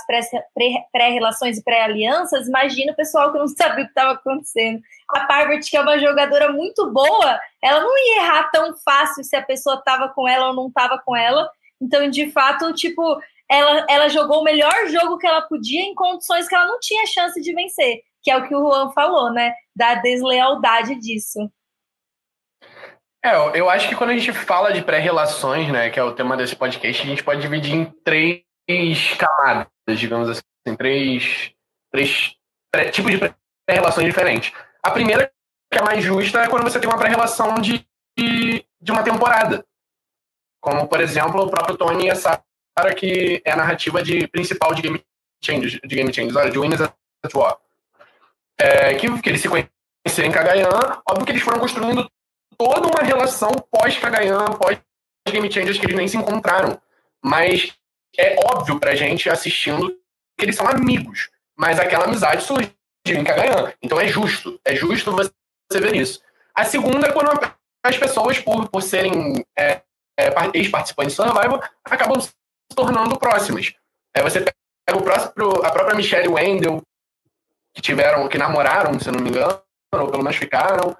pré-relações 0.93 1.58
e 1.58 1.63
pré-alianças, 1.63 2.48
imagina 2.48 2.93
o 2.93 2.95
pessoal 2.95 3.32
que 3.32 3.38
não 3.38 3.48
sabia 3.48 3.84
o 3.84 3.88
que 3.88 3.91
estava 3.91 4.13
acontecendo. 4.13 4.82
A 5.10 5.26
Parvati, 5.26 5.69
que 5.69 5.78
é 5.78 5.82
uma 5.82 6.00
jogadora 6.00 6.52
muito 6.52 6.89
boa, 6.91 7.39
ela 7.62 7.82
não 7.82 7.98
ia 7.98 8.24
errar 8.24 8.50
tão 8.52 8.74
fácil 8.78 9.24
se 9.24 9.36
a 9.36 9.41
pessoa 9.41 9.76
estava 9.76 10.10
com 10.10 10.28
ela 10.28 10.48
ou 10.48 10.56
não 10.56 10.67
estava 10.67 10.98
com 11.00 11.15
ela. 11.15 11.50
Então, 11.82 12.10
de 12.10 12.32
fato, 12.32 12.74
tipo, 12.74 13.02
ela, 13.50 13.86
ela 13.89 14.10
jogou 14.10 14.42
o 14.42 14.44
melhor 14.44 14.88
jogo 14.88 15.18
que 15.18 15.26
ela 15.26 15.42
podia 15.42 15.82
em 15.82 15.96
condições 15.96 16.48
que 16.48 16.56
ela 16.56 16.68
não 16.68 16.80
tinha 16.80 17.06
chance 17.08 17.42
de 17.42 17.54
vencer, 17.54 18.02
que 18.22 18.30
é 18.30 18.38
o 18.38 18.48
que 18.48 18.56
o 18.56 18.60
Juan 18.60 18.92
falou, 18.92 19.32
né? 19.32 19.54
Da 19.76 19.96
deslealdade 19.96 20.96
disso. 20.96 21.50
É, 23.24 23.36
eu 23.60 23.70
acho 23.70 23.89
que 23.89 23.96
quando 23.96 24.12
a 24.12 24.18
gente 24.18 24.32
fala 24.32 24.72
de 24.72 24.82
pré-relações, 24.82 25.70
né, 25.72 25.89
que 25.89 26.00
é 26.00 26.04
o 26.04 26.13
tema 26.13 26.38
desse 26.38 26.56
podcast, 26.56 27.02
a 27.02 27.06
gente 27.06 27.24
pode 27.24 27.42
dividir 27.42 27.76
em 27.76 27.86
três 28.04 28.44
camadas, 29.18 29.68
digamos 29.98 30.30
assim, 30.30 30.76
três, 30.78 31.52
três 31.92 32.34
tipos 32.94 33.12
de 33.12 33.18
pré-relações 33.65 34.06
diferentes. 34.06 34.54
A 34.82 34.92
primeira, 34.92 35.30
que 35.72 35.80
é 35.80 35.82
mais 35.82 36.02
justa, 36.02 36.44
é 36.44 36.48
quando 36.48 36.63
você 36.63 36.80
tem 36.80 36.89
uma 36.89 36.98
pré-relação 36.98 37.56
de, 37.56 37.86
de 38.18 38.92
uma 38.92 39.04
temporada. 39.04 39.65
Como, 40.62 40.88
por 40.88 41.00
exemplo, 41.02 41.41
o 41.41 41.50
próprio 41.50 41.78
Tony 41.78 42.06
e 42.06 42.12
a 42.12 42.15
Sarah 42.15 42.43
que 42.95 43.41
é 43.45 43.52
a 43.52 43.58
narrativa 43.58 44.02
de, 44.02 44.28
principal 44.28 44.74
de 44.74 44.82
Game 44.82 45.04
Changers, 45.43 45.80
de 45.84 45.95
Game 45.95 46.13
Changers, 46.13 46.36
olha, 46.36 46.52
de 46.52 46.60
Winners 46.60 46.82
at 46.82 47.34
War. 47.34 47.58
É, 48.58 48.93
que, 48.95 49.22
que 49.22 49.30
eles 49.30 49.41
se 49.41 49.50
conheceram 49.50 50.30
em 50.30 50.32
Kagayan, 50.32 50.69
óbvio 51.10 51.26
que 51.26 51.32
eles 51.32 51.43
foram 51.43 51.60
construindo 51.60 52.10
toda 52.58 52.88
uma 52.88 53.02
relação 53.06 53.52
pós-Kagayan, 53.72 54.45
pós-Game 54.45 55.52
Changers, 55.52 55.78
que 55.78 55.86
eles 55.86 55.95
nem 55.95 56.08
se 56.08 56.17
encontraram. 56.17 56.80
Mas 57.24 57.74
é 58.17 58.36
óbvio 58.45 58.80
pra 58.80 58.95
gente 58.95 59.30
assistindo 59.30 59.98
que 60.38 60.45
eles 60.45 60.56
são 60.56 60.67
amigos. 60.67 61.30
Mas 61.58 61.80
aquela 61.80 62.06
amizade 62.06 62.43
surgiu 62.43 62.74
em 63.06 63.24
Kagayan. 63.24 63.74
Então 63.82 64.00
é 64.00 64.08
justo. 64.08 64.60
É 64.65 64.76
justo 64.76 65.12
você 65.12 65.80
ver 65.80 65.95
isso. 65.95 66.22
A 66.54 66.65
segunda 66.65 67.08
é 67.08 67.12
quando 67.12 67.30
as 67.84 67.98
pessoas, 67.98 68.39
por, 68.39 68.67
por 68.69 68.82
serem 68.82 69.45
é, 69.58 69.82
ex-participantes 70.54 71.16
de 71.16 71.24
Survival, 71.24 71.62
acabam 71.86 72.20
se 72.20 72.32
tornando 72.76 73.18
próximas. 73.18 73.74
É, 74.16 74.22
você 74.22 74.42
pega 74.86 74.98
o 74.98 75.04
próximo, 75.04 75.64
a 75.64 75.72
própria 75.72 75.96
Michelle 75.96 76.28
Wendell, 76.28 76.82
que 77.74 77.82
tiveram, 77.82 78.28
que 78.28 78.38
namoraram, 78.38 79.00
se 79.00 79.12
não 79.12 79.20
me 79.20 79.30
engano, 79.30 79.62
ou 79.94 80.10
pelo 80.10 80.24
menos 80.24 80.38
ficaram. 80.38 80.96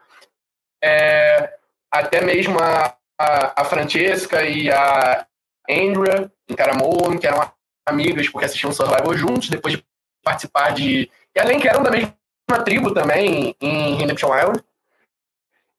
É, 0.84 1.58
até 1.92 2.22
mesmo 2.22 2.60
a, 2.60 2.96
a, 3.20 3.62
a, 3.62 3.66
Francesca 3.66 4.44
e 4.44 4.72
a 4.72 5.26
Andrea 5.70 6.32
em 6.48 6.56
Caramoan, 6.56 7.18
que 7.18 7.28
eram 7.28 7.52
amigas 7.88 8.30
porque 8.30 8.46
assistiam 8.46 8.72
Survival 8.72 9.14
juntos, 9.16 9.50
depois 9.50 9.76
de 9.76 9.86
participar 10.24 10.72
de. 10.74 11.12
E 11.36 11.40
além 11.40 11.60
que 11.60 11.68
eram 11.68 11.84
da 11.84 11.92
mesma 11.92 12.16
tribo 12.64 12.94
também 12.94 13.56
em 13.60 13.96
Redemption 13.96 14.36
Island. 14.36 14.64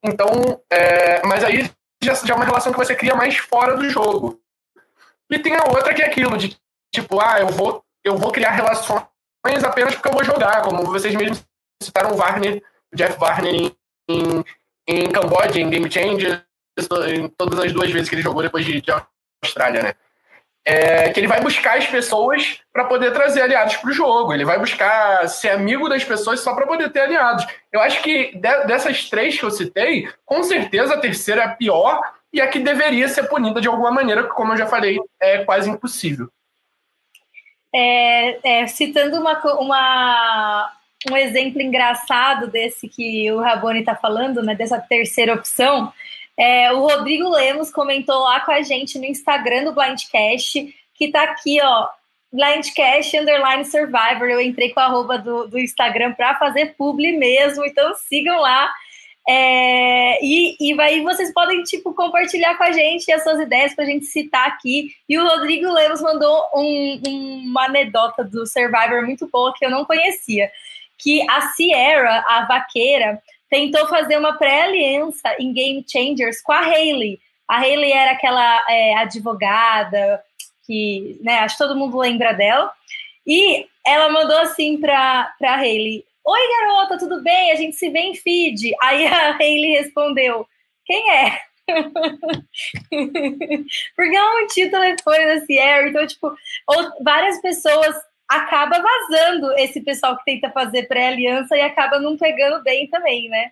Então, 0.03 0.29
é, 0.71 1.25
mas 1.27 1.45
aí 1.45 1.71
já, 2.03 2.15
já 2.15 2.35
é 2.35 2.37
uma 2.37 2.45
relação 2.45 2.73
que 2.73 2.79
você 2.79 2.95
cria 2.95 3.15
mais 3.15 3.37
fora 3.37 3.77
do 3.77 3.89
jogo. 3.89 4.41
E 5.31 5.39
tem 5.39 5.55
a 5.55 5.65
outra 5.65 5.95
que 5.95 6.03
é 6.03 6.07
aquilo 6.07 6.37
de 6.37 6.57
tipo, 6.93 7.21
ah, 7.21 7.41
eu 7.41 7.49
vou, 7.49 7.85
eu 8.05 8.17
vou 8.17 8.33
criar 8.33 8.51
relações 8.51 9.05
apenas 9.65 9.95
porque 9.95 10.09
eu 10.09 10.13
vou 10.13 10.25
jogar, 10.25 10.63
como 10.63 10.85
vocês 10.85 11.15
mesmos 11.15 11.45
citaram 11.83 12.13
o 12.13 12.17
Warner, 12.17 12.63
Jeff 12.95 13.19
Warner 13.19 13.55
em, 13.55 13.77
em, 14.09 14.45
em 14.87 15.11
Camboja, 15.11 15.61
em 15.61 15.71
Game 15.71 15.91
Changer, 15.91 16.45
em 17.09 17.29
todas 17.29 17.59
as 17.61 17.73
duas 17.73 17.91
vezes 17.91 18.09
que 18.09 18.15
ele 18.17 18.23
jogou 18.23 18.43
depois 18.43 18.65
de, 18.65 18.81
de 18.81 18.91
Austrália, 19.43 19.83
né? 19.83 19.95
É, 20.71 21.11
que 21.11 21.19
ele 21.19 21.27
vai 21.27 21.41
buscar 21.41 21.79
as 21.79 21.87
pessoas 21.89 22.61
para 22.73 22.85
poder 22.85 23.13
trazer 23.13 23.43
aliados 23.43 23.77
para 23.77 23.91
o 23.91 23.93
jogo. 23.93 24.33
Ele 24.33 24.45
vai 24.45 24.57
buscar 24.57 25.29
ser 25.29 25.49
amigo 25.49 25.89
das 25.89 26.05
pessoas 26.05 26.39
só 26.41 26.55
para 26.55 26.65
poder 26.65 26.91
ter 26.91 27.01
aliados. 27.01 27.45
Eu 27.73 27.81
acho 27.81 28.01
que 28.03 28.37
de, 28.37 28.65
dessas 28.67 29.11
três 29.11 29.37
que 29.37 29.45
eu 29.45 29.51
citei, 29.51 30.09
com 30.25 30.45
certeza 30.45 30.95
a 30.95 31.01
terceira 31.01 31.43
é 31.43 31.45
a 31.47 31.49
pior, 31.49 32.01
e 32.33 32.41
a 32.41 32.47
que 32.47 32.61
deveria 32.61 33.09
ser 33.09 33.25
punida 33.25 33.61
de 33.61 33.67
alguma 33.67 33.91
maneira, 33.91 34.23
que, 34.23 34.29
como 34.29 34.53
eu 34.53 34.59
já 34.59 34.67
falei, 34.69 35.01
é 35.21 35.39
quase 35.45 35.69
impossível. 35.69 36.29
É, 37.75 38.61
é, 38.61 38.67
citando 38.69 39.17
uma, 39.17 39.41
uma, 39.55 40.73
um 41.11 41.17
exemplo 41.17 41.61
engraçado 41.61 42.47
desse 42.47 42.89
que 42.89 43.31
o 43.33 43.41
Raboni 43.41 43.81
está 43.81 43.97
falando, 43.97 44.41
né, 44.41 44.55
dessa 44.55 44.79
terceira 44.79 45.35
opção, 45.35 45.93
é, 46.41 46.73
o 46.73 46.81
Rodrigo 46.81 47.29
Lemos 47.29 47.71
comentou 47.71 48.19
lá 48.21 48.41
com 48.41 48.51
a 48.51 48.63
gente 48.63 48.99
no 48.99 49.05
Instagram 49.05 49.65
do 49.65 49.75
Blindcast, 49.75 50.75
que 50.95 51.05
está 51.05 51.25
aqui, 51.25 51.61
ó, 51.63 51.87
Blindcast 52.33 53.15
Underline 53.15 53.63
Survivor. 53.67 54.27
Eu 54.27 54.41
entrei 54.41 54.71
com 54.71 54.81
a 54.81 54.85
arroba 54.85 55.19
do, 55.19 55.49
do 55.49 55.59
Instagram 55.59 56.15
para 56.15 56.37
fazer 56.37 56.75
publi 56.79 57.13
mesmo, 57.19 57.67
então 57.67 57.95
sigam 58.09 58.41
lá. 58.41 58.73
É, 59.29 60.25
e, 60.25 60.57
e 60.59 60.81
aí 60.81 61.03
vocês 61.03 61.31
podem, 61.35 61.63
tipo, 61.63 61.93
compartilhar 61.93 62.57
com 62.57 62.65
a 62.65 62.73
gente 62.73 63.13
as 63.13 63.23
suas 63.23 63.39
ideias 63.39 63.75
para 63.75 63.85
a 63.85 63.87
gente 63.87 64.07
citar 64.07 64.49
aqui. 64.49 64.95
E 65.07 65.19
o 65.19 65.29
Rodrigo 65.29 65.71
Lemos 65.71 66.01
mandou 66.01 66.43
um, 66.55 67.03
uma 67.45 67.67
anedota 67.67 68.25
do 68.25 68.47
Survivor 68.47 69.05
muito 69.05 69.29
boa 69.29 69.53
que 69.55 69.67
eu 69.67 69.71
não 69.71 69.85
conhecia. 69.85 70.51
Que 70.97 71.21
a 71.29 71.43
Sierra, 71.51 72.25
a 72.27 72.47
vaqueira, 72.47 73.23
tentou 73.51 73.87
fazer 73.89 74.17
uma 74.17 74.39
pré-aliança 74.39 75.37
em 75.39 75.53
Game 75.53 75.85
Changers 75.87 76.41
com 76.41 76.53
a 76.53 76.61
Hayley. 76.61 77.21
A 77.49 77.59
Hayley 77.59 77.93
era 77.93 78.13
aquela 78.13 78.65
é, 78.71 78.95
advogada 78.95 80.23
que, 80.65 81.19
né, 81.21 81.41
acho 81.41 81.59
que 81.59 81.65
todo 81.65 81.77
mundo 81.77 81.99
lembra 81.99 82.33
dela. 82.33 82.73
E 83.27 83.67
ela 83.85 84.09
mandou 84.09 84.39
assim 84.39 84.81
para 84.81 85.35
a 85.43 85.55
Hayley: 85.57 86.05
Oi, 86.25 86.41
garota, 86.61 86.99
tudo 86.99 87.23
bem? 87.23 87.51
A 87.51 87.57
gente 87.57 87.75
se 87.75 87.91
vê 87.91 87.99
em 87.99 88.15
feed. 88.15 88.73
Aí 88.81 89.07
a 89.07 89.33
Hayley 89.37 89.73
respondeu: 89.73 90.47
Quem 90.87 91.11
é? 91.11 91.41
Porque 93.97 94.17
ela 94.17 94.41
não 94.41 94.47
tinha 94.47 94.69
o 94.69 94.71
telefone 94.71 95.25
da 95.25 95.41
Sierra, 95.45 95.89
então, 95.89 96.07
tipo, 96.07 96.33
várias 97.03 97.41
pessoas 97.41 97.97
acaba 98.31 98.81
vazando 98.81 99.53
esse 99.59 99.81
pessoal 99.81 100.17
que 100.17 100.25
tenta 100.25 100.51
fazer 100.51 100.85
pré-aliança 100.85 101.57
e 101.57 101.61
acaba 101.61 101.99
não 101.99 102.17
pegando 102.17 102.63
bem 102.63 102.87
também, 102.87 103.29
né? 103.29 103.51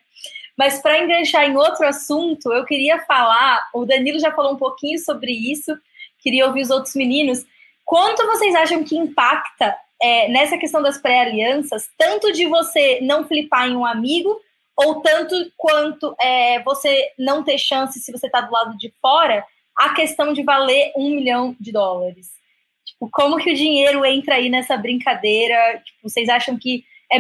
Mas 0.57 0.81
para 0.81 1.03
enganchar 1.03 1.45
em 1.45 1.57
outro 1.57 1.85
assunto, 1.85 2.53
eu 2.53 2.65
queria 2.65 3.01
falar, 3.01 3.61
o 3.75 3.85
Danilo 3.85 4.21
já 4.21 4.31
falou 4.31 4.53
um 4.53 4.57
pouquinho 4.57 4.99
sobre 5.01 5.33
isso, 5.33 5.77
queria 6.21 6.47
ouvir 6.47 6.63
os 6.63 6.71
outros 6.71 6.95
meninos. 6.95 7.45
Quanto 7.85 8.25
vocês 8.27 8.55
acham 8.55 8.85
que 8.85 8.97
impacta 8.97 9.77
é, 10.01 10.29
nessa 10.29 10.57
questão 10.57 10.81
das 10.81 10.97
pré-alianças, 10.97 11.89
tanto 11.99 12.33
de 12.33 12.47
você 12.47 13.01
não 13.03 13.27
flipar 13.27 13.69
em 13.69 13.75
um 13.75 13.85
amigo, 13.85 14.41
ou 14.77 15.01
tanto 15.01 15.35
quanto 15.57 16.15
é, 16.21 16.63
você 16.63 17.11
não 17.19 17.43
ter 17.43 17.59
chance 17.59 17.99
se 17.99 18.13
você 18.13 18.27
está 18.27 18.41
do 18.41 18.53
lado 18.53 18.79
de 18.79 18.95
fora, 19.03 19.45
a 19.77 19.89
questão 19.91 20.33
de 20.33 20.45
valer 20.45 20.93
um 20.97 21.11
milhão 21.11 21.57
de 21.59 21.73
dólares. 21.73 22.38
Tipo, 22.99 23.09
como 23.13 23.37
que 23.37 23.53
o 23.53 23.55
dinheiro 23.55 24.05
entra 24.05 24.35
aí 24.35 24.51
nessa 24.51 24.77
brincadeira? 24.77 25.81
Tipo, 25.85 26.11
vocês 26.11 26.29
acham 26.29 26.59
que 26.59 26.85
é, 27.13 27.19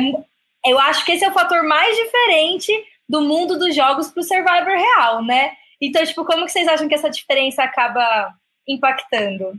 eu 0.66 0.78
acho 0.80 1.04
que 1.04 1.12
esse 1.12 1.24
é 1.24 1.30
o 1.30 1.32
fator 1.32 1.62
mais 1.62 1.96
diferente 1.96 2.72
do 3.08 3.22
mundo 3.22 3.56
dos 3.58 3.74
jogos 3.74 4.10
para 4.10 4.20
o 4.20 4.24
Survivor 4.24 4.76
real, 4.76 5.24
né? 5.24 5.52
Então, 5.80 6.04
tipo, 6.04 6.24
como 6.24 6.44
que 6.44 6.50
vocês 6.50 6.66
acham 6.66 6.88
que 6.88 6.94
essa 6.94 7.08
diferença 7.08 7.62
acaba 7.62 8.34
impactando? 8.66 9.52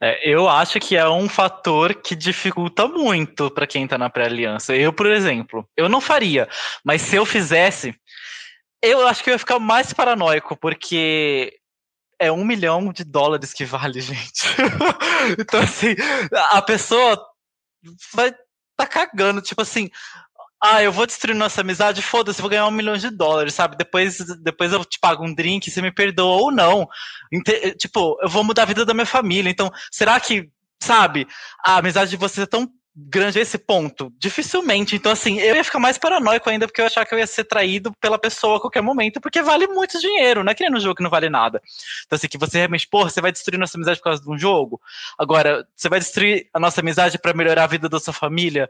É, 0.00 0.28
eu 0.28 0.48
acho 0.48 0.80
que 0.80 0.96
é 0.96 1.08
um 1.08 1.28
fator 1.28 1.94
que 1.94 2.16
dificulta 2.16 2.88
muito 2.88 3.50
para 3.50 3.66
quem 3.66 3.84
está 3.84 3.96
na 3.96 4.10
pré-aliança. 4.10 4.74
Eu, 4.74 4.92
por 4.92 5.06
exemplo, 5.06 5.68
eu 5.76 5.88
não 5.88 6.00
faria, 6.00 6.48
mas 6.84 7.02
se 7.02 7.16
eu 7.16 7.24
fizesse, 7.24 7.94
eu 8.82 9.06
acho 9.06 9.22
que 9.22 9.30
eu 9.30 9.34
ia 9.34 9.38
ficar 9.38 9.58
mais 9.58 9.92
paranoico, 9.92 10.56
porque 10.56 11.59
é 12.20 12.30
um 12.30 12.44
milhão 12.44 12.92
de 12.92 13.02
dólares 13.02 13.52
que 13.54 13.64
vale, 13.64 14.00
gente. 14.00 14.44
então, 15.40 15.60
assim, 15.60 15.96
a 16.50 16.60
pessoa 16.60 17.18
vai 18.12 18.32
tá 18.76 18.86
cagando, 18.86 19.42
tipo 19.42 19.60
assim, 19.60 19.90
ah, 20.62 20.82
eu 20.82 20.92
vou 20.92 21.06
destruir 21.06 21.34
nossa 21.34 21.62
amizade, 21.62 22.02
foda-se, 22.02 22.40
vou 22.40 22.50
ganhar 22.50 22.66
um 22.66 22.70
milhão 22.70 22.96
de 22.96 23.10
dólares, 23.10 23.54
sabe? 23.54 23.76
Depois, 23.76 24.18
depois 24.42 24.72
eu 24.72 24.84
te 24.84 24.98
pago 25.00 25.24
um 25.24 25.34
drink, 25.34 25.70
você 25.70 25.80
me 25.80 25.90
perdoa 25.90 26.42
ou 26.42 26.52
não. 26.52 26.86
Tipo, 27.78 28.18
eu 28.22 28.28
vou 28.28 28.44
mudar 28.44 28.62
a 28.62 28.66
vida 28.66 28.84
da 28.84 28.92
minha 28.92 29.06
família. 29.06 29.50
Então, 29.50 29.70
será 29.90 30.20
que, 30.20 30.50
sabe, 30.82 31.26
a 31.64 31.78
amizade 31.78 32.10
de 32.10 32.18
vocês 32.18 32.46
é 32.46 32.46
tão 32.46 32.70
grande 33.08 33.38
esse 33.38 33.58
ponto? 33.58 34.12
Dificilmente. 34.18 34.96
Então, 34.96 35.12
assim, 35.12 35.38
eu 35.38 35.56
ia 35.56 35.64
ficar 35.64 35.78
mais 35.78 35.96
paranoico 35.98 36.48
ainda, 36.50 36.66
porque 36.66 36.80
eu 36.80 36.86
achar 36.86 37.06
que 37.06 37.14
eu 37.14 37.18
ia 37.18 37.26
ser 37.26 37.44
traído 37.44 37.92
pela 38.00 38.18
pessoa 38.18 38.56
a 38.56 38.60
qualquer 38.60 38.82
momento, 38.82 39.20
porque 39.20 39.42
vale 39.42 39.66
muito 39.66 39.98
dinheiro, 39.98 40.44
não 40.44 40.52
é 40.52 40.54
que 40.54 40.62
nem 40.62 40.70
no 40.72 40.80
jogo 40.80 40.96
que 40.96 41.02
não 41.02 41.10
vale 41.10 41.28
nada. 41.28 41.62
Então, 42.06 42.16
assim, 42.16 42.28
que 42.28 42.38
você 42.38 42.58
realmente, 42.58 42.88
porra, 42.88 43.10
você 43.10 43.20
vai 43.20 43.32
destruir 43.32 43.58
nossa 43.58 43.76
amizade 43.76 43.98
por 43.98 44.04
causa 44.04 44.22
de 44.22 44.30
um 44.30 44.38
jogo? 44.38 44.80
Agora, 45.18 45.66
você 45.74 45.88
vai 45.88 45.98
destruir 45.98 46.48
a 46.52 46.60
nossa 46.60 46.80
amizade 46.80 47.18
para 47.18 47.34
melhorar 47.34 47.64
a 47.64 47.68
vida 47.68 47.88
da 47.88 48.00
sua 48.00 48.12
família? 48.12 48.68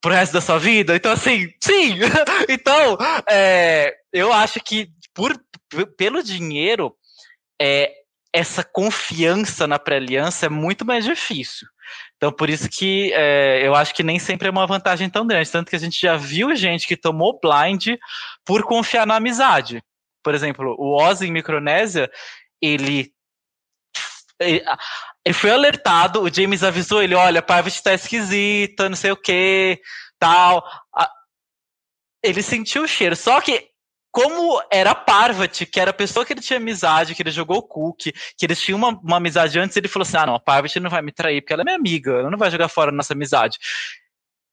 pro 0.00 0.12
resto 0.12 0.32
da 0.32 0.40
sua 0.40 0.58
vida. 0.58 0.94
Então, 0.94 1.10
assim, 1.10 1.52
sim! 1.60 1.98
então, 2.48 2.96
é, 3.28 3.96
eu 4.12 4.32
acho 4.32 4.60
que 4.60 4.88
por, 5.12 5.36
pelo 5.96 6.22
dinheiro, 6.22 6.94
é, 7.60 7.92
essa 8.32 8.62
confiança 8.62 9.66
na 9.66 9.78
pré-aliança 9.78 10.46
é 10.46 10.48
muito 10.48 10.84
mais 10.84 11.04
difícil. 11.04 11.66
Então, 12.18 12.32
por 12.32 12.50
isso 12.50 12.68
que 12.68 13.12
é, 13.14 13.64
eu 13.64 13.76
acho 13.76 13.94
que 13.94 14.02
nem 14.02 14.18
sempre 14.18 14.48
é 14.48 14.50
uma 14.50 14.66
vantagem 14.66 15.08
tão 15.08 15.24
grande. 15.24 15.50
Tanto 15.50 15.70
que 15.70 15.76
a 15.76 15.78
gente 15.78 16.00
já 16.00 16.16
viu 16.16 16.54
gente 16.54 16.86
que 16.86 16.96
tomou 16.96 17.38
blind 17.40 17.96
por 18.44 18.64
confiar 18.64 19.06
na 19.06 19.16
amizade. 19.16 19.80
Por 20.22 20.34
exemplo, 20.34 20.74
o 20.76 21.00
Oz 21.00 21.22
em 21.22 21.30
Micronésia, 21.30 22.10
ele 22.60 23.12
ele, 24.40 25.34
foi 25.34 25.50
alertado, 25.50 26.22
o 26.22 26.32
James 26.32 26.62
avisou 26.62 27.02
ele, 27.02 27.14
olha, 27.14 27.40
a 27.40 27.42
Parvati 27.42 27.82
tá 27.82 27.92
esquisita, 27.92 28.88
não 28.88 28.96
sei 28.96 29.10
o 29.10 29.16
que, 29.16 29.80
tal. 30.18 30.64
Ele 32.22 32.42
sentiu 32.42 32.84
o 32.84 32.88
cheiro. 32.88 33.16
Só 33.16 33.40
que, 33.40 33.67
como 34.10 34.60
era 34.70 34.94
Parvati, 34.94 35.66
que 35.66 35.78
era 35.78 35.90
a 35.90 35.94
pessoa 35.94 36.24
que 36.24 36.32
ele 36.32 36.40
tinha 36.40 36.58
amizade, 36.58 37.14
que 37.14 37.22
ele 37.22 37.30
jogou 37.30 37.62
cookie, 37.62 38.12
que 38.36 38.46
eles 38.46 38.60
tinham 38.60 38.78
uma, 38.78 38.88
uma 38.88 39.16
amizade 39.18 39.58
antes, 39.58 39.76
ele 39.76 39.88
falou 39.88 40.06
assim: 40.06 40.16
ah, 40.16 40.26
não, 40.26 40.34
a 40.34 40.40
Parvati 40.40 40.80
não 40.80 40.90
vai 40.90 41.02
me 41.02 41.12
trair, 41.12 41.40
porque 41.40 41.52
ela 41.52 41.62
é 41.62 41.64
minha 41.64 41.76
amiga, 41.76 42.12
ela 42.12 42.30
não 42.30 42.38
vai 42.38 42.50
jogar 42.50 42.68
fora 42.68 42.90
nossa 42.90 43.12
amizade. 43.12 43.58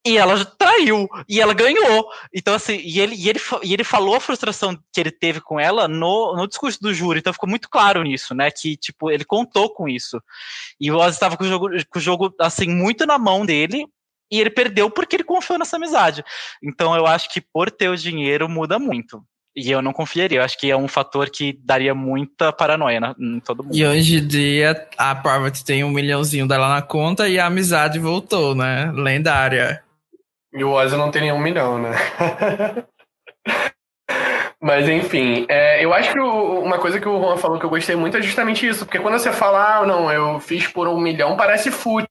E 0.07 0.19
ela 0.19 0.45
traiu, 0.45 1.09
e 1.27 1.41
ela 1.41 1.51
ganhou. 1.51 2.07
Então, 2.31 2.53
assim, 2.53 2.75
e 2.75 2.99
ele, 2.99 3.15
e 3.15 3.27
ele, 3.27 3.39
e 3.63 3.73
ele 3.73 3.83
falou 3.83 4.13
a 4.13 4.19
frustração 4.19 4.77
que 4.93 4.99
ele 4.99 5.09
teve 5.09 5.41
com 5.41 5.59
ela 5.59 5.87
no, 5.87 6.35
no 6.35 6.47
discurso 6.47 6.79
do 6.79 6.93
júri, 6.93 7.19
então 7.19 7.33
ficou 7.33 7.49
muito 7.49 7.67
claro 7.67 8.03
nisso, 8.03 8.35
né? 8.35 8.51
Que, 8.51 8.77
tipo, 8.77 9.09
ele 9.09 9.25
contou 9.25 9.73
com 9.73 9.89
isso. 9.89 10.21
E 10.79 10.91
o 10.91 10.97
Oz 10.97 11.15
estava 11.15 11.35
com 11.35 11.43
o 11.43 11.47
jogo, 11.47 11.69
com 11.89 11.97
o 11.97 12.01
jogo, 12.01 12.35
assim, 12.39 12.67
muito 12.67 13.03
na 13.07 13.17
mão 13.17 13.43
dele, 13.47 13.87
e 14.31 14.39
ele 14.39 14.51
perdeu 14.51 14.91
porque 14.91 15.15
ele 15.15 15.23
confiou 15.23 15.57
nessa 15.57 15.77
amizade. 15.77 16.23
Então, 16.61 16.95
eu 16.95 17.07
acho 17.07 17.27
que 17.33 17.41
por 17.41 17.71
ter 17.71 17.89
o 17.89 17.97
dinheiro 17.97 18.47
muda 18.47 18.77
muito. 18.77 19.25
E 19.55 19.71
eu 19.71 19.81
não 19.81 19.93
confiaria. 19.93 20.39
Eu 20.39 20.43
acho 20.43 20.57
que 20.57 20.69
é 20.69 20.75
um 20.75 20.87
fator 20.87 21.29
que 21.29 21.57
daria 21.63 21.95
muita 21.95 22.51
paranoia 22.51 22.99
na, 22.99 23.15
em 23.19 23.39
todo 23.39 23.63
mundo. 23.63 23.75
E 23.75 23.85
hoje 23.85 24.17
em 24.17 24.27
dia, 24.27 24.87
a 24.97 25.15
Parvati 25.15 25.63
tem 25.63 25.83
um 25.83 25.89
milhãozinho 25.89 26.47
dela 26.47 26.67
na 26.67 26.81
conta 26.81 27.29
e 27.29 27.39
a 27.39 27.45
amizade 27.45 27.97
voltou, 27.97 28.53
né? 28.53 28.91
Lendária. 28.93 29.81
E 30.53 30.63
o 30.63 30.71
Ozzy 30.71 30.95
não 30.97 31.11
tem 31.11 31.23
nenhum 31.23 31.39
milhão, 31.39 31.79
né? 31.79 31.91
Mas 34.61 34.89
enfim, 34.89 35.45
é, 35.47 35.83
eu 35.83 35.93
acho 35.93 36.11
que 36.11 36.19
o, 36.19 36.59
uma 36.61 36.79
coisa 36.79 36.99
que 36.99 37.07
o 37.07 37.21
Juan 37.21 37.37
falou 37.37 37.59
que 37.59 37.65
eu 37.65 37.69
gostei 37.69 37.95
muito 37.95 38.17
é 38.17 38.21
justamente 38.21 38.67
isso, 38.67 38.85
porque 38.85 38.99
quando 38.99 39.19
você 39.19 39.31
fala, 39.31 39.77
ah, 39.77 39.85
não, 39.85 40.11
eu 40.11 40.39
fiz 40.39 40.67
por 40.67 40.87
um 40.87 40.99
milhão, 40.99 41.37
parece 41.37 41.69
fútil, 41.69 42.07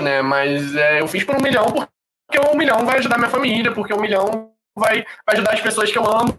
né? 0.00 0.22
Mas 0.22 0.74
é, 0.74 1.00
eu 1.00 1.08
fiz 1.08 1.24
por 1.24 1.36
um 1.36 1.42
milhão 1.42 1.66
porque 2.30 2.48
um 2.48 2.56
milhão 2.56 2.86
vai 2.86 2.98
ajudar 2.98 3.18
minha 3.18 3.28
família, 3.28 3.72
porque 3.72 3.92
um 3.92 4.00
milhão 4.00 4.52
vai, 4.76 5.04
vai 5.26 5.34
ajudar 5.34 5.52
as 5.52 5.60
pessoas 5.60 5.90
que 5.90 5.98
eu 5.98 6.06
amo. 6.06 6.38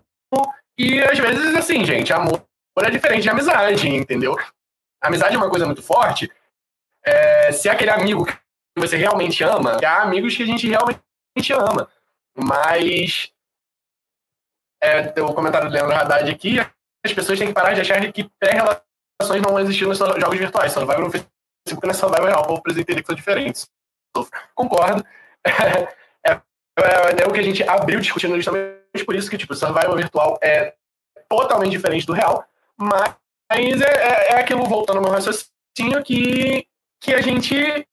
E 0.78 1.00
às 1.00 1.18
vezes, 1.18 1.56
assim, 1.56 1.86
gente, 1.86 2.12
amor 2.14 2.44
é 2.80 2.90
diferente 2.90 3.24
de 3.24 3.30
amizade, 3.30 3.88
entendeu? 3.88 4.36
amizade 5.02 5.36
é 5.36 5.38
uma 5.38 5.50
coisa 5.50 5.66
muito 5.66 5.82
forte. 5.82 6.32
É, 7.04 7.52
se 7.52 7.68
é 7.68 7.72
aquele 7.72 7.90
amigo 7.90 8.26
que 8.26 8.36
você 8.78 8.96
realmente 8.96 9.44
ama, 9.44 9.78
há 9.84 10.04
amigos 10.04 10.36
que 10.36 10.44
a 10.44 10.46
gente 10.46 10.68
realmente 10.68 11.02
ama. 11.54 11.90
Mas 12.36 13.32
é, 14.82 15.22
o 15.22 15.34
comentário 15.34 15.68
do 15.68 15.74
Leandro 15.74 15.96
Haddad 15.96 16.30
aqui, 16.30 16.60
as 17.04 17.14
pessoas 17.14 17.40
têm 17.40 17.48
que 17.48 17.54
parar 17.54 17.74
de 17.74 17.82
achar 17.82 18.12
que 18.12 18.30
pré-relações 18.40 19.42
não 19.42 19.60
existem 19.60 19.88
nos 19.88 19.98
jogos 19.98 20.38
virtuais. 20.38 20.72
Só 20.72 20.86
vai 20.86 20.98
no 20.98 21.12
Facebook 21.12 21.84
não 21.84 21.92
é 21.92 21.94
só 21.94 22.08
real, 22.10 22.44
o 22.44 22.48
povo 22.48 22.62
precisa 22.62 22.82
entender 22.82 23.02
que 23.02 23.08
são 23.08 23.16
diferentes. 23.16 23.70
Concordo. 24.56 25.04
É, 26.24 26.34
é, 26.80 27.24
é, 27.24 27.28
o 27.28 27.34
que 27.34 27.40
a 27.40 27.44
gente 27.44 27.64
abriu 27.64 28.00
discutindo 28.00 28.36
justamente 28.36 28.81
por 29.06 29.16
isso 29.16 29.30
que, 29.30 29.38
tipo, 29.38 29.56
survival 29.56 29.96
virtual 29.96 30.38
é 30.42 30.74
totalmente 31.30 31.72
diferente 31.72 32.06
do 32.06 32.14
real, 32.14 32.46
mas 32.78 33.82
é, 33.82 33.86
é, 33.86 34.32
é 34.34 34.36
aquilo, 34.40 34.66
voltando 34.66 34.98
ao 34.98 35.04
meu 35.04 35.12
raciocínio, 35.12 36.04
que, 36.04 36.68
que 37.00 37.14
a 37.14 37.22
gente, 37.22 37.88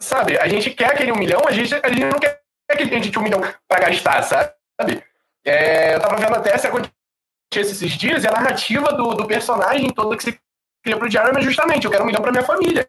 sabe, 0.00 0.38
a 0.38 0.48
gente 0.48 0.70
quer 0.70 0.92
aquele 0.92 1.12
um 1.12 1.16
milhão, 1.16 1.42
a 1.46 1.52
gente, 1.52 1.74
a 1.74 1.88
gente 1.88 2.04
não 2.04 2.18
quer 2.18 2.40
que 2.76 2.88
tem 2.88 3.02
gente 3.02 3.18
um 3.18 3.22
milhão 3.22 3.40
pra 3.68 3.80
gastar, 3.80 4.22
sabe? 4.22 5.04
É, 5.44 5.94
eu 5.94 6.00
tava 6.00 6.16
vendo 6.16 6.36
até 6.36 6.54
essa 6.54 6.68
aconteceu 6.68 6.92
esses 7.54 7.92
dias 7.92 8.24
e 8.24 8.28
a 8.28 8.32
narrativa 8.32 8.92
do, 8.92 9.14
do 9.14 9.26
personagem 9.26 9.90
todo 9.90 10.16
que 10.16 10.24
se 10.24 10.40
cria 10.82 10.96
pro 10.96 11.08
diário 11.08 11.36
é 11.36 11.42
justamente, 11.42 11.84
eu 11.84 11.90
quero 11.90 12.04
um 12.04 12.06
milhão 12.06 12.22
pra 12.22 12.32
minha 12.32 12.44
família. 12.44 12.88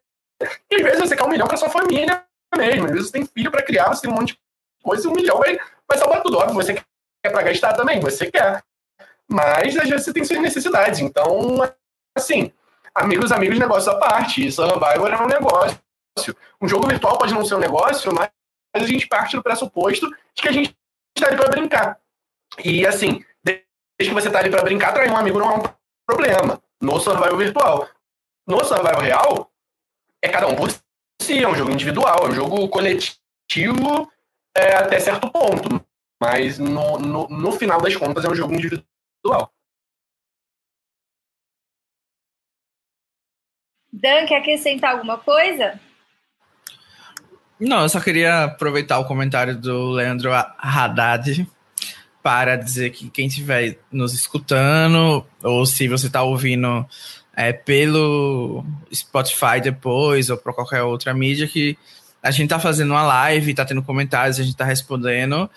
E 0.71 0.75
às 0.75 0.81
vezes 0.81 0.99
você 0.99 1.15
quer 1.15 1.23
um 1.23 1.29
milhão 1.29 1.47
pra 1.47 1.57
sua 1.57 1.69
família 1.69 2.23
mesmo. 2.55 2.85
Às 2.85 2.91
vezes 2.91 3.07
você 3.07 3.13
tem 3.13 3.25
filho 3.25 3.51
pra 3.51 3.61
criar, 3.61 3.89
você 3.89 4.01
tem 4.01 4.11
um 4.11 4.13
monte 4.13 4.33
de 4.33 4.39
coisa 4.81 5.07
e 5.07 5.11
um 5.11 5.13
milhão 5.13 5.37
vai, 5.37 5.57
vai 5.87 5.97
salvar 5.97 6.21
tudo. 6.21 6.37
Óbvio, 6.37 6.55
você 6.55 6.73
quer 6.73 6.83
pra 7.29 7.43
gastar 7.43 7.73
também, 7.73 7.99
você 7.99 8.29
quer. 8.29 8.63
Mas 9.27 9.77
às 9.77 9.89
vezes 9.89 10.05
você 10.05 10.13
tem 10.13 10.23
suas 10.23 10.41
necessidades. 10.41 10.99
Então, 10.99 11.59
assim, 12.15 12.51
amigos, 12.93 13.31
amigos, 13.31 13.57
negócio 13.59 13.91
à 13.91 13.99
parte. 13.99 14.51
Survivor 14.51 15.11
é 15.11 15.21
um 15.21 15.27
negócio. 15.27 15.79
Um 16.61 16.67
jogo 16.67 16.87
virtual 16.87 17.17
pode 17.17 17.33
não 17.33 17.43
ser 17.43 17.55
um 17.55 17.59
negócio, 17.59 18.13
mas 18.13 18.29
mas 18.73 18.83
a 18.83 18.87
gente 18.87 19.07
parte 19.07 19.35
do 19.35 19.43
pressuposto 19.43 20.09
de 20.33 20.41
que 20.41 20.47
a 20.47 20.51
gente 20.51 20.75
está 21.15 21.29
ali 21.29 21.37
para 21.37 21.49
brincar. 21.49 21.99
E 22.63 22.85
assim, 22.87 23.23
desde 23.43 23.63
que 23.99 24.09
você 24.09 24.27
está 24.27 24.39
ali 24.39 24.49
para 24.49 24.63
brincar, 24.63 24.93
trair 24.93 25.11
um 25.11 25.17
amigo 25.17 25.37
não 25.37 25.51
é 25.51 25.57
um 25.57 25.63
problema. 26.05 26.61
No 26.81 26.99
survival 26.99 27.37
virtual. 27.37 27.87
No 28.47 28.63
survival 28.65 28.99
real, 28.99 29.51
é 30.21 30.27
cada 30.27 30.47
um 30.47 30.55
por 30.55 30.69
si, 31.21 31.43
é 31.43 31.47
um 31.47 31.55
jogo 31.55 31.71
individual, 31.71 32.25
é 32.25 32.29
um 32.29 32.33
jogo 32.33 32.67
coletivo 32.67 34.11
é, 34.55 34.75
até 34.75 34.99
certo 34.99 35.31
ponto. 35.31 35.85
Mas 36.23 36.57
no, 36.57 36.97
no, 36.97 37.27
no 37.27 37.51
final 37.51 37.81
das 37.81 37.97
contas 37.97 38.23
é 38.23 38.29
um 38.29 38.35
jogo 38.35 38.53
individual. 38.53 39.51
Dan, 43.91 44.25
quer 44.25 44.37
acrescentar 44.37 44.91
alguma 44.91 45.17
coisa? 45.17 45.77
Não, 47.59 47.81
eu 47.81 47.89
só 47.89 47.99
queria 47.99 48.45
aproveitar 48.45 48.99
o 48.99 49.05
comentário 49.05 49.57
do 49.57 49.91
Leandro 49.91 50.31
Haddad 50.33 51.45
para 52.21 52.55
dizer 52.55 52.91
que 52.91 53.09
quem 53.09 53.27
estiver 53.27 53.77
nos 53.91 54.13
escutando, 54.13 55.27
ou 55.43 55.65
se 55.65 55.89
você 55.89 56.07
está 56.07 56.23
ouvindo 56.23 56.87
é, 57.35 57.51
pelo 57.51 58.63
Spotify 58.93 59.59
depois, 59.61 60.29
ou 60.29 60.37
por 60.37 60.53
qualquer 60.55 60.83
outra 60.83 61.13
mídia, 61.13 61.49
que 61.49 61.77
a 62.21 62.31
gente 62.31 62.45
está 62.45 62.61
fazendo 62.61 62.91
uma 62.91 63.03
live, 63.03 63.51
está 63.51 63.65
tendo 63.65 63.83
comentários, 63.83 64.39
a 64.39 64.43
gente 64.43 64.53
está 64.53 64.63
respondendo. 64.63 65.49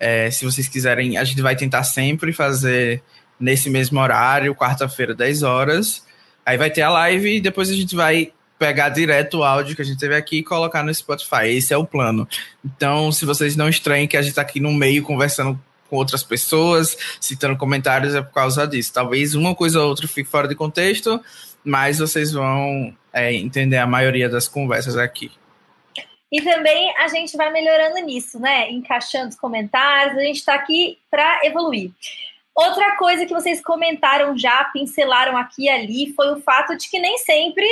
É, 0.00 0.30
se 0.30 0.46
vocês 0.46 0.66
quiserem, 0.66 1.18
a 1.18 1.24
gente 1.24 1.42
vai 1.42 1.54
tentar 1.54 1.84
sempre 1.84 2.32
fazer 2.32 3.02
nesse 3.38 3.68
mesmo 3.68 4.00
horário, 4.00 4.54
quarta-feira, 4.54 5.14
10 5.14 5.42
horas. 5.42 6.04
Aí 6.44 6.56
vai 6.56 6.70
ter 6.70 6.82
a 6.82 6.90
live 6.90 7.36
e 7.36 7.40
depois 7.40 7.70
a 7.70 7.74
gente 7.74 7.94
vai 7.94 8.32
pegar 8.58 8.90
direto 8.90 9.38
o 9.38 9.44
áudio 9.44 9.74
que 9.74 9.82
a 9.82 9.84
gente 9.84 9.98
teve 9.98 10.14
aqui 10.14 10.38
e 10.38 10.42
colocar 10.42 10.82
no 10.82 10.92
Spotify. 10.92 11.46
Esse 11.46 11.72
é 11.72 11.76
o 11.76 11.86
plano. 11.86 12.28
Então, 12.64 13.12
se 13.12 13.24
vocês 13.24 13.56
não 13.56 13.68
estranhem 13.68 14.08
que 14.08 14.16
a 14.16 14.22
gente 14.22 14.30
está 14.30 14.42
aqui 14.42 14.60
no 14.60 14.72
meio 14.72 15.02
conversando 15.02 15.58
com 15.88 15.96
outras 15.96 16.22
pessoas, 16.22 16.96
citando 17.20 17.56
comentários, 17.56 18.14
é 18.14 18.22
por 18.22 18.32
causa 18.32 18.66
disso. 18.66 18.92
Talvez 18.92 19.34
uma 19.34 19.54
coisa 19.54 19.80
ou 19.80 19.88
outra 19.88 20.06
fique 20.06 20.30
fora 20.30 20.46
de 20.46 20.54
contexto, 20.54 21.20
mas 21.64 21.98
vocês 21.98 22.32
vão 22.32 22.94
é, 23.12 23.32
entender 23.34 23.78
a 23.78 23.86
maioria 23.86 24.28
das 24.28 24.46
conversas 24.46 24.96
aqui. 24.96 25.32
E 26.30 26.40
também 26.42 26.94
a 26.96 27.08
gente 27.08 27.36
vai 27.36 27.50
melhorando 27.50 27.98
nisso, 27.98 28.38
né? 28.38 28.70
Encaixando 28.70 29.30
os 29.30 29.36
comentários, 29.36 30.16
a 30.16 30.22
gente 30.22 30.36
está 30.36 30.54
aqui 30.54 30.98
para 31.10 31.44
evoluir. 31.44 31.90
Outra 32.54 32.96
coisa 32.96 33.26
que 33.26 33.32
vocês 33.32 33.62
comentaram 33.62 34.36
já, 34.36 34.64
pincelaram 34.64 35.36
aqui 35.36 35.64
e 35.64 35.68
ali, 35.68 36.12
foi 36.14 36.32
o 36.32 36.40
fato 36.40 36.76
de 36.76 36.88
que 36.88 36.98
nem 36.98 37.18
sempre 37.18 37.66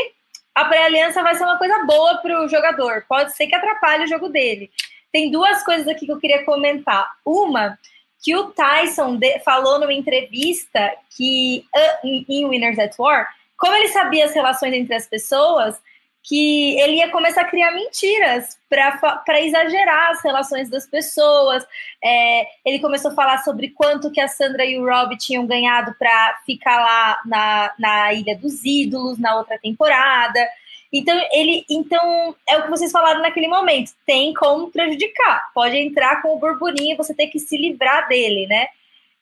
a 0.55 0.65
pré-aliança 0.65 1.23
vai 1.23 1.37
ser 1.37 1.45
uma 1.45 1.59
coisa 1.59 1.85
boa 1.85 2.17
para 2.19 2.43
o 2.43 2.49
jogador. 2.49 3.05
Pode 3.09 3.37
ser 3.37 3.47
que 3.47 3.55
atrapalhe 3.55 4.05
o 4.05 4.09
jogo 4.09 4.29
dele. 4.29 4.71
Tem 5.13 5.31
duas 5.31 5.63
coisas 5.63 5.87
aqui 5.87 6.05
que 6.07 6.13
eu 6.13 6.19
queria 6.19 6.45
comentar. 6.45 7.09
Uma, 7.25 7.79
que 8.23 8.35
o 8.35 8.51
Tyson 8.51 9.19
falou 9.45 9.79
numa 9.79 9.93
entrevista 9.93 10.93
que 11.17 11.65
em 12.05 12.47
Winners 12.47 12.79
at 12.79 12.99
War, 12.99 13.29
como 13.57 13.75
ele 13.75 13.89
sabia 13.89 14.25
as 14.25 14.35
relações 14.35 14.75
entre 14.75 14.95
as 14.95 15.07
pessoas, 15.07 15.81
que 16.29 16.79
ele 16.79 16.97
ia 16.97 17.09
começar 17.09 17.41
a 17.41 17.47
criar 17.47 17.71
mentiras 17.73 18.59
para 18.69 19.41
exagerar 19.41 20.11
as 20.11 20.23
relações 20.23 20.69
das 20.69 20.87
pessoas. 20.87 21.65
É, 22.05 22.47
ele 22.67 22.79
começou 22.81 23.11
a 23.11 23.15
falar 23.15 23.39
sobre 23.39 23.71
quanto 23.71 24.11
que 24.11 24.21
a 24.21 24.29
Sandra 24.29 24.63
e 24.67 24.79
o 24.79 24.85
Rob 24.85 25.17
tinham 25.17 25.47
ganhado 25.47 25.95
para 25.99 26.39
ficar 26.45 26.77
lá 26.77 27.23
na, 27.25 27.73
na 27.79 28.13
Ilha 28.13 28.37
dos 28.37 28.63
Ídolos 28.63 29.19
na 29.19 29.37
outra 29.37 29.59
temporada. 29.59 30.47
Então, 30.93 31.19
ele, 31.33 31.65
então, 31.71 32.37
é 32.47 32.59
o 32.59 32.65
que 32.65 32.71
vocês 32.71 32.93
falaram 32.93 33.23
naquele 33.23 33.49
momento. 33.49 33.93
Tem 34.05 34.35
como 34.35 34.71
prejudicar. 34.71 35.51
Pode 35.55 35.79
entrar 35.79 36.21
com 36.21 36.37
o 36.37 36.39
burburinho 36.39 36.93
e 36.93 36.97
você 36.97 37.15
tem 37.15 37.31
que 37.31 37.39
se 37.39 37.57
livrar 37.57 38.07
dele, 38.07 38.47
né? 38.47 38.67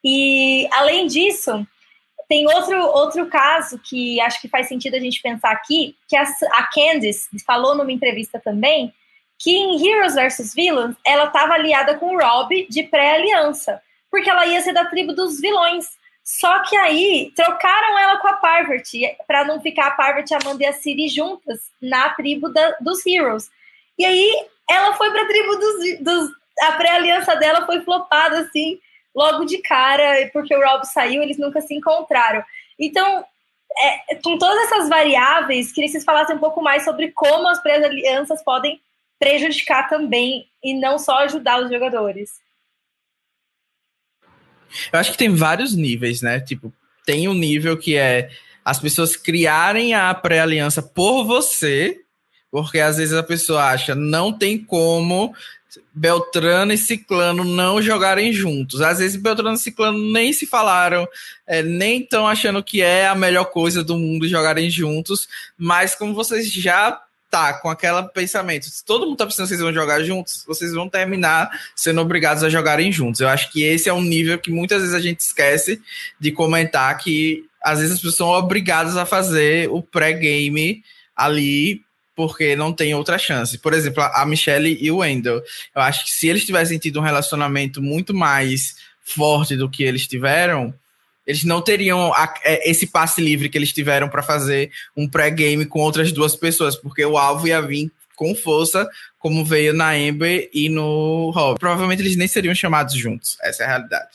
E 0.03 0.69
além 0.73 1.07
disso, 1.07 1.65
tem 2.29 2.47
outro, 2.47 2.81
outro 2.81 3.27
caso 3.27 3.79
que 3.79 4.21
acho 4.21 4.41
que 4.41 4.49
faz 4.49 4.69
sentido 4.69 4.95
a 4.95 5.01
gente 5.01 5.23
pensar 5.23 5.51
aqui, 5.51 5.97
que 6.09 6.17
a, 6.17 6.23
a 6.23 6.65
Candice 6.73 7.29
falou 7.45 7.75
numa 7.75 7.93
entrevista 7.93 8.41
também, 8.41 8.93
que 9.39 9.55
em 9.55 9.87
Heroes 9.87 10.15
vs 10.15 10.55
Villains 10.55 10.97
ela 11.05 11.25
estava 11.25 11.55
aliada 11.55 11.97
com 11.97 12.15
o 12.15 12.19
Rob 12.19 12.67
de 12.69 12.83
pré-aliança, 12.85 13.81
porque 14.11 14.29
ela 14.29 14.47
ia 14.47 14.61
ser 14.61 14.73
da 14.73 14.87
tribo 14.87 15.13
dos 15.13 15.41
vilões. 15.41 15.87
Só 16.25 16.61
que 16.65 16.77
aí 16.77 17.33
trocaram 17.37 17.97
ela 17.99 18.17
com 18.17 18.27
a 18.27 18.33
Parvati, 18.33 19.03
para 19.29 19.45
não 19.45 19.61
ficar 19.61 19.89
a 19.89 19.91
Parvati, 19.93 20.35
a 20.35 20.39
Amanda 20.43 20.65
e 20.65 20.67
a 20.67 20.73
Siri 20.73 21.09
juntas 21.09 21.71
na 21.81 22.11
tribo 22.11 22.49
da, 22.49 22.77
dos 22.81 23.07
Heroes. 23.07 23.49
E 23.97 24.05
aí 24.05 24.47
ela 24.69 24.95
foi 24.95 25.13
para 25.13 25.23
a 25.23 25.27
tribo 25.27 25.55
dos, 25.55 26.01
dos 26.01 26.31
a 26.63 26.73
pré-aliança 26.73 27.37
dela 27.37 27.67
foi 27.67 27.83
flopada 27.83 28.41
assim 28.41 28.81
logo 29.17 29.47
de 29.47 29.59
cara, 29.59 30.29
porque 30.33 30.55
o 30.55 30.61
Rob 30.61 30.85
saiu, 30.85 31.23
eles 31.23 31.39
nunca 31.39 31.63
se 31.63 31.75
encontraram. 31.75 32.45
Então, 32.79 33.25
é, 33.79 34.15
com 34.17 34.37
todas 34.37 34.65
essas 34.65 34.89
variáveis, 34.89 35.73
queria 35.73 35.89
que 35.89 35.93
vocês 35.93 36.05
falassem 36.05 36.37
um 36.37 36.41
pouco 36.41 36.63
mais 36.63 36.85
sobre 36.85 37.11
como 37.13 37.49
as 37.49 37.61
pré-alianças 37.63 38.45
podem 38.45 38.79
prejudicar 39.19 39.89
também 39.89 40.47
e 40.63 40.79
não 40.79 40.99
só 40.99 41.21
ajudar 41.21 41.63
os 41.63 41.71
jogadores. 41.71 42.31
Eu 44.93 45.01
acho 45.01 45.13
que 45.13 45.19
tem 45.19 45.35
vários 45.35 45.75
níveis, 45.75 46.21
né? 46.21 46.39
Tipo, 46.41 46.71
tem 47.07 47.27
um 47.27 47.35
nível 47.35 47.79
que 47.79 47.97
é 47.97 48.31
as 48.63 48.79
pessoas 48.79 49.17
criarem 49.17 49.95
a 49.95 50.13
pré-aliança 50.13 50.83
por 50.83 51.25
você, 51.25 52.03
porque 52.51 52.81
às 52.81 52.99
vezes 52.99 53.15
a 53.15 53.23
pessoa 53.23 53.65
acha 53.71 53.95
não 53.95 54.33
tem 54.33 54.63
como 54.63 55.35
Beltrano 55.93 56.73
e 56.73 56.79
Ciclano 56.79 57.45
não 57.45 57.81
jogarem 57.81 58.33
juntos. 58.33 58.81
Às 58.81 58.99
vezes 58.99 59.21
Beltrano 59.21 59.57
e 59.57 59.59
Ciclano 59.59 59.99
nem 60.13 60.33
se 60.33 60.47
falaram, 60.47 61.07
é, 61.47 61.63
nem 61.63 62.03
estão 62.03 62.27
achando 62.27 62.63
que 62.63 62.83
é 62.83 63.07
a 63.07 63.15
melhor 63.15 63.47
coisa 63.47 63.83
do 63.83 63.97
mundo 63.97 64.29
jogarem 64.29 64.71
juntos, 64.71 65.29
mas 65.57 65.95
como 65.95 66.15
vocês 66.15 66.53
já 66.53 67.01
tá 67.31 67.55
com 67.55 67.69
aquele 67.69 68.03
pensamento, 68.15 68.67
se 68.67 68.85
todo 68.85 69.07
mundo 69.07 69.17
tá 69.17 69.27
pensando 69.27 69.45
que 69.45 69.49
vocês 69.49 69.61
vão 69.61 69.73
jogar 69.73 70.03
juntos, 70.03 70.45
vocês 70.47 70.73
vão 70.73 70.89
terminar 70.89 71.51
sendo 71.75 72.01
obrigados 72.01 72.43
a 72.43 72.49
jogarem 72.49 72.93
juntos. 72.93 73.21
Eu 73.21 73.29
acho 73.29 73.51
que 73.51 73.63
esse 73.63 73.89
é 73.89 73.93
um 73.93 74.03
nível 74.03 74.39
que 74.39 74.51
muitas 74.51 74.81
vezes 74.81 74.95
a 74.95 75.01
gente 75.01 75.21
esquece 75.21 75.81
de 76.21 76.31
comentar 76.31 76.97
que 76.99 77.45
às 77.63 77.79
vezes 77.79 77.95
as 77.95 77.99
pessoas 77.99 78.17
são 78.17 78.29
obrigadas 78.29 78.97
a 78.97 79.05
fazer 79.05 79.69
o 79.71 79.83
pré-game 79.83 80.85
ali 81.17 81.86
porque 82.17 82.57
não 82.57 82.73
tem 82.73 82.95
outra 82.95 83.19
chance. 83.19 83.59
Por 83.59 83.75
exemplo, 83.75 84.03
a 84.03 84.25
Michelle 84.25 84.79
e 84.81 84.91
o 84.91 84.97
Wendell. 84.97 85.43
Eu 85.75 85.83
acho 85.83 86.07
que 86.07 86.11
se 86.11 86.27
eles 86.27 86.47
tivessem 86.47 86.79
tido 86.79 86.99
um 86.99 87.03
relacionamento 87.03 87.83
muito 87.83 88.15
mais 88.15 88.75
forte 89.05 89.55
do 89.55 89.69
que 89.69 89.85
eles 89.85 90.07
tiveram, 90.09 90.75
eles 91.27 91.45
não 91.45 91.61
teriam 91.61 92.13
a, 92.15 92.33
é, 92.43 92.69
esse 92.69 92.87
passe 92.87 93.21
livre 93.21 93.51
que 93.51 93.59
eles 93.59 93.73
tiveram 93.73 94.09
para 94.09 94.23
fazer 94.23 94.73
um 94.97 95.07
pré-game 95.07 95.67
com 95.67 95.81
outras 95.81 96.11
duas 96.11 96.35
pessoas, 96.35 96.75
porque 96.75 97.05
o 97.05 97.19
alvo 97.19 97.47
ia 97.47 97.61
vir 97.61 97.93
com 98.17 98.35
força, 98.35 98.89
como 99.19 99.45
veio 99.45 99.75
na 99.75 99.91
Amber 99.91 100.49
e 100.55 100.71
no 100.71 101.31
Rob. 101.35 101.59
Provavelmente 101.59 102.01
eles 102.01 102.17
nem 102.17 102.27
seriam 102.27 102.55
chamados 102.55 102.95
juntos, 102.95 103.37
essa 103.43 103.63
é 103.63 103.67
a 103.67 103.69
realidade. 103.69 104.09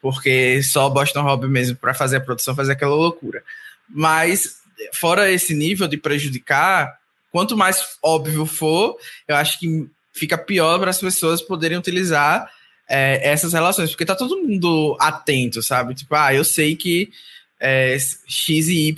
Porque 0.00 0.62
só 0.62 0.88
Boston 0.88 1.22
Rob 1.22 1.48
mesmo 1.48 1.76
para 1.76 1.92
fazer 1.92 2.18
a 2.18 2.20
produção 2.20 2.54
fazer 2.54 2.72
aquela 2.72 2.94
loucura. 2.94 3.42
Mas 3.88 4.62
fora 4.92 5.30
esse 5.30 5.54
nível 5.54 5.88
de 5.88 5.96
prejudicar, 5.96 7.01
quanto 7.32 7.56
mais 7.56 7.96
óbvio 8.02 8.46
for, 8.46 8.96
eu 9.26 9.34
acho 9.34 9.58
que 9.58 9.88
fica 10.12 10.38
pior 10.38 10.78
para 10.78 10.90
as 10.90 11.00
pessoas 11.00 11.42
poderem 11.42 11.78
utilizar 11.78 12.48
é, 12.88 13.30
essas 13.30 13.54
relações, 13.54 13.90
porque 13.90 14.04
tá 14.04 14.14
todo 14.14 14.42
mundo 14.42 14.96
atento, 15.00 15.62
sabe? 15.62 15.94
Tipo, 15.94 16.14
ah, 16.14 16.34
eu 16.34 16.44
sei 16.44 16.76
que 16.76 17.10
é, 17.58 17.96
X 18.26 18.68
e 18.68 18.88
Y 18.88 18.94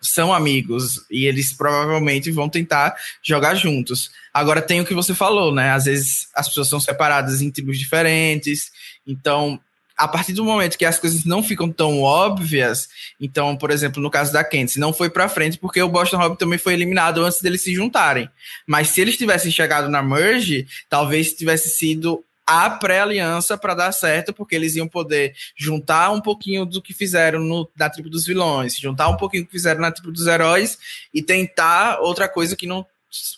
são 0.00 0.32
amigos 0.32 1.04
e 1.10 1.26
eles 1.26 1.52
provavelmente 1.52 2.30
vão 2.30 2.48
tentar 2.48 2.94
jogar 3.22 3.54
juntos. 3.54 4.10
Agora 4.32 4.62
tem 4.62 4.80
o 4.80 4.84
que 4.84 4.94
você 4.94 5.14
falou, 5.14 5.52
né? 5.52 5.72
Às 5.72 5.86
vezes 5.86 6.28
as 6.34 6.46
pessoas 6.48 6.68
são 6.68 6.78
separadas 6.78 7.42
em 7.42 7.50
tribos 7.50 7.78
diferentes, 7.78 8.70
então 9.06 9.58
a 9.96 10.08
partir 10.08 10.32
do 10.32 10.44
momento 10.44 10.78
que 10.78 10.84
as 10.84 10.98
coisas 10.98 11.24
não 11.24 11.42
ficam 11.42 11.70
tão 11.70 12.00
óbvias, 12.00 12.88
então, 13.20 13.56
por 13.56 13.70
exemplo, 13.70 14.02
no 14.02 14.10
caso 14.10 14.32
da 14.32 14.44
Kent, 14.44 14.76
não 14.76 14.92
foi 14.92 15.10
para 15.10 15.28
frente 15.28 15.58
porque 15.58 15.82
o 15.82 15.88
Boston 15.88 16.16
Rob 16.16 16.36
também 16.36 16.58
foi 16.58 16.74
eliminado 16.74 17.24
antes 17.24 17.40
deles 17.40 17.62
se 17.62 17.74
juntarem. 17.74 18.28
Mas 18.66 18.88
se 18.88 19.00
eles 19.00 19.16
tivessem 19.16 19.50
chegado 19.50 19.88
na 19.88 20.02
merge, 20.02 20.66
talvez 20.88 21.32
tivesse 21.32 21.70
sido 21.70 22.24
a 22.46 22.68
pré-aliança 22.68 23.56
para 23.56 23.74
dar 23.74 23.92
certo, 23.92 24.32
porque 24.32 24.54
eles 24.54 24.74
iam 24.74 24.88
poder 24.88 25.34
juntar 25.56 26.10
um 26.10 26.20
pouquinho 26.20 26.66
do 26.66 26.82
que 26.82 26.92
fizeram 26.92 27.40
no, 27.40 27.68
na 27.76 27.88
tribo 27.88 28.10
dos 28.10 28.26
vilões, 28.26 28.76
juntar 28.76 29.08
um 29.08 29.16
pouquinho 29.16 29.44
do 29.44 29.46
que 29.46 29.52
fizeram 29.52 29.80
na 29.80 29.92
tribo 29.92 30.12
dos 30.12 30.26
heróis 30.26 30.78
e 31.14 31.22
tentar 31.22 32.00
outra 32.00 32.28
coisa 32.28 32.56
que 32.56 32.66
não 32.66 32.84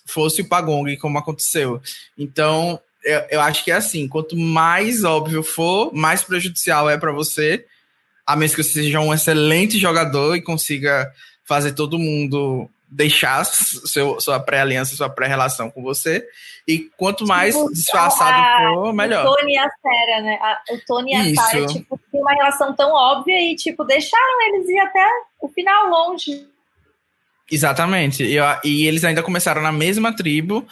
fosse 0.07 0.41
o 0.41 0.49
Pagong, 0.49 0.97
como 0.97 1.19
aconteceu. 1.19 1.81
Então, 2.17 2.81
eu, 3.05 3.23
eu 3.31 3.41
acho 3.41 3.65
que 3.65 3.71
é 3.71 3.75
assim: 3.75 4.09
quanto 4.09 4.37
mais 4.37 5.05
óbvio 5.05 5.43
for, 5.43 5.93
mais 5.93 6.23
prejudicial 6.23 6.89
é 6.89 6.99
para 6.99 7.13
você, 7.13 7.65
a 8.27 8.35
menos 8.35 8.55
que 8.55 8.63
você 8.63 8.83
seja 8.83 9.01
um 9.01 9.13
excelente 9.13 9.79
jogador 9.79 10.35
e 10.35 10.43
consiga 10.43 11.13
fazer 11.45 11.73
todo 11.73 11.99
mundo 11.99 12.69
deixar 12.89 13.45
seu, 13.45 14.21
sua 14.21 14.39
pré-aliança, 14.39 14.95
sua 14.95 15.11
pré-relação 15.11 15.71
com 15.71 15.83
você. 15.83 16.27
E 16.67 16.91
quanto 16.97 17.27
mais 17.27 17.55
tipo, 17.55 17.73
disfarçado 17.73 18.41
a, 18.41 18.73
for, 18.75 18.93
melhor. 18.93 19.27
O 19.27 19.35
Tony 19.35 19.53
e 19.53 19.59
a 19.59 19.69
Sarah, 19.69 20.23
né? 20.23 20.39
A, 20.41 20.63
o 20.73 20.81
Tony 20.87 21.13
e 21.13 21.15
a. 21.15 21.35
Sarah, 21.35 21.67
tipo, 21.67 22.01
tem 22.11 22.21
uma 22.21 22.33
relação 22.33 22.75
tão 22.75 22.93
óbvia 22.93 23.41
e, 23.43 23.57
tipo, 23.57 23.85
deixaram 23.85 24.43
eles 24.49 24.69
ir 24.69 24.79
até 24.79 25.05
o 25.41 25.49
final 25.49 25.89
longe. 25.89 26.47
Exatamente. 27.51 28.25
E, 28.25 28.39
e 28.65 28.87
eles 28.87 29.05
ainda 29.05 29.23
começaram 29.23 29.61
na 29.61 29.73
mesma 29.73 30.15
tribo. 30.15 30.67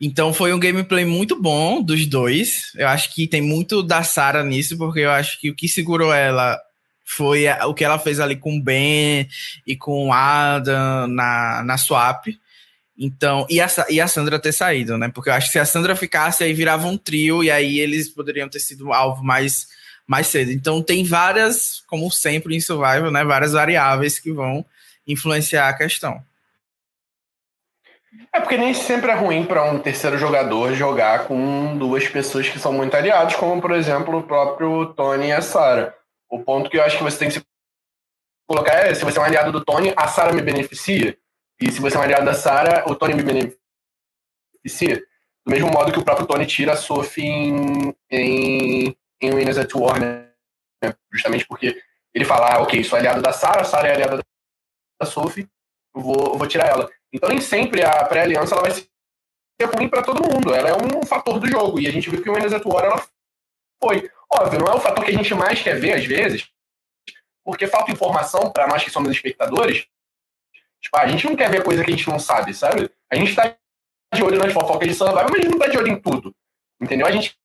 Então 0.00 0.32
foi 0.32 0.52
um 0.52 0.58
gameplay 0.58 1.04
muito 1.04 1.40
bom 1.40 1.82
dos 1.82 2.06
dois. 2.06 2.72
Eu 2.74 2.88
acho 2.88 3.14
que 3.14 3.26
tem 3.26 3.40
muito 3.40 3.82
da 3.82 4.02
Sarah 4.02 4.44
nisso, 4.44 4.76
porque 4.76 5.00
eu 5.00 5.10
acho 5.10 5.40
que 5.40 5.50
o 5.50 5.54
que 5.54 5.68
segurou 5.68 6.12
ela 6.12 6.60
foi 7.04 7.46
o 7.64 7.72
que 7.72 7.84
ela 7.84 7.98
fez 7.98 8.18
ali 8.20 8.36
com 8.36 8.56
o 8.56 8.62
Ben 8.62 9.28
e 9.66 9.76
com 9.76 10.08
o 10.08 10.12
Adam 10.12 11.06
na, 11.06 11.62
na 11.64 11.78
swap. 11.78 12.26
Então, 12.98 13.46
e 13.48 13.60
a, 13.60 13.68
e 13.90 14.00
a 14.00 14.08
Sandra 14.08 14.38
ter 14.38 14.52
saído, 14.52 14.96
né? 14.96 15.08
Porque 15.08 15.28
eu 15.28 15.34
acho 15.34 15.46
que 15.46 15.52
se 15.52 15.58
a 15.58 15.64
Sandra 15.64 15.94
ficasse, 15.94 16.42
aí 16.42 16.52
virava 16.52 16.86
um 16.86 16.96
trio, 16.96 17.44
e 17.44 17.50
aí 17.50 17.78
eles 17.78 18.08
poderiam 18.08 18.48
ter 18.48 18.58
sido 18.58 18.92
alvo 18.92 19.22
mais, 19.22 19.68
mais 20.06 20.26
cedo. 20.26 20.50
Então 20.50 20.82
tem 20.82 21.04
várias, 21.04 21.82
como 21.86 22.10
sempre 22.10 22.56
em 22.56 22.60
Survival, 22.60 23.10
né? 23.10 23.22
Várias 23.22 23.52
variáveis 23.52 24.18
que 24.18 24.32
vão 24.32 24.64
influenciar 25.06 25.68
a 25.68 25.74
questão. 25.74 26.22
É 28.32 28.40
porque 28.40 28.56
nem 28.56 28.74
sempre 28.74 29.10
é 29.10 29.14
ruim 29.14 29.44
para 29.44 29.64
um 29.64 29.78
terceiro 29.78 30.18
jogador 30.18 30.74
jogar 30.74 31.26
com 31.26 31.76
duas 31.76 32.06
pessoas 32.08 32.48
que 32.48 32.58
são 32.58 32.72
muito 32.72 32.94
aliados, 32.94 33.34
como 33.36 33.60
por 33.60 33.72
exemplo 33.72 34.18
o 34.18 34.22
próprio 34.22 34.86
Tony 34.94 35.28
e 35.28 35.32
a 35.32 35.40
Sarah. 35.40 35.94
O 36.28 36.42
ponto 36.42 36.68
que 36.68 36.76
eu 36.76 36.82
acho 36.82 36.98
que 36.98 37.02
você 37.02 37.18
tem 37.18 37.28
que 37.28 37.34
se 37.34 37.44
colocar 38.48 38.74
é: 38.74 38.94
se 38.94 39.04
você 39.04 39.18
é 39.18 39.22
um 39.22 39.24
aliado 39.24 39.52
do 39.52 39.64
Tony, 39.64 39.92
a 39.96 40.06
Sarah 40.08 40.32
me 40.32 40.42
beneficia. 40.42 41.16
E 41.60 41.70
se 41.70 41.80
você 41.80 41.96
é 41.96 42.00
um 42.00 42.02
aliado 42.02 42.26
da 42.26 42.34
Sarah, 42.34 42.84
o 42.90 42.94
Tony 42.94 43.14
me 43.14 43.22
beneficia. 43.22 45.02
Do 45.46 45.52
mesmo 45.52 45.70
modo 45.70 45.92
que 45.92 45.98
o 45.98 46.04
próprio 46.04 46.26
Tony 46.26 46.44
tira 46.44 46.72
a 46.72 46.76
Sophie 46.76 47.24
em, 47.24 47.94
em, 48.10 48.96
em 49.20 49.34
Winners 49.34 49.58
at 49.58 49.74
War, 49.74 49.98
né? 50.00 50.26
Justamente 51.10 51.46
porque 51.46 51.80
ele 52.12 52.24
fala: 52.24 52.54
ah, 52.54 52.62
ok, 52.62 52.82
sou 52.84 52.98
aliado 52.98 53.22
da 53.22 53.32
Sarah, 53.32 53.62
a 53.62 53.64
Sarah 53.64 53.88
é 53.88 53.94
aliada 53.94 54.22
da 55.00 55.06
Sophie, 55.06 55.48
vou, 55.94 56.36
vou 56.36 56.46
tirar 56.46 56.66
ela. 56.66 56.90
Então, 57.12 57.28
nem 57.28 57.40
sempre 57.40 57.84
a 57.84 58.04
pré-aliança 58.04 58.54
ela 58.54 58.62
vai 58.62 58.72
ser 58.72 58.86
ruim 59.74 59.88
para 59.88 60.02
todo 60.02 60.22
mundo. 60.22 60.54
Ela 60.54 60.70
é 60.70 60.74
um 60.74 61.04
fator 61.06 61.38
do 61.38 61.46
jogo. 61.46 61.80
E 61.80 61.86
a 61.86 61.92
gente 61.92 62.10
viu 62.10 62.22
que 62.22 62.28
o 62.28 62.34
Winners 62.34 62.52
at 62.52 62.64
War 62.64 62.84
ela 62.84 63.06
foi. 63.82 64.10
Óbvio, 64.30 64.60
não 64.60 64.66
é 64.66 64.74
o 64.74 64.80
fator 64.80 65.04
que 65.04 65.10
a 65.10 65.14
gente 65.14 65.34
mais 65.34 65.62
quer 65.62 65.78
ver, 65.78 65.92
às 65.92 66.04
vezes, 66.04 66.50
porque 67.44 67.66
falta 67.66 67.92
informação 67.92 68.50
para 68.50 68.66
nós 68.66 68.82
que 68.82 68.90
somos 68.90 69.10
espectadores. 69.10 69.86
Tipo, 70.80 70.98
a 70.98 71.06
gente 71.06 71.24
não 71.26 71.36
quer 71.36 71.48
ver 71.50 71.62
coisa 71.62 71.84
que 71.84 71.90
a 71.92 71.96
gente 71.96 72.08
não 72.08 72.18
sabe, 72.18 72.52
sabe? 72.52 72.90
A 73.10 73.16
gente 73.16 73.34
tá 73.34 73.56
de 74.14 74.22
olho 74.22 74.38
nas 74.38 74.52
fofocas 74.52 74.88
de 74.88 74.94
Survival, 74.94 75.26
mas 75.30 75.34
a 75.34 75.42
gente 75.42 75.50
não 75.50 75.58
tá 75.58 75.68
de 75.68 75.78
olho 75.78 75.88
em 75.88 76.00
tudo. 76.00 76.34
Entendeu? 76.80 77.06
A 77.06 77.12
gente 77.12 77.38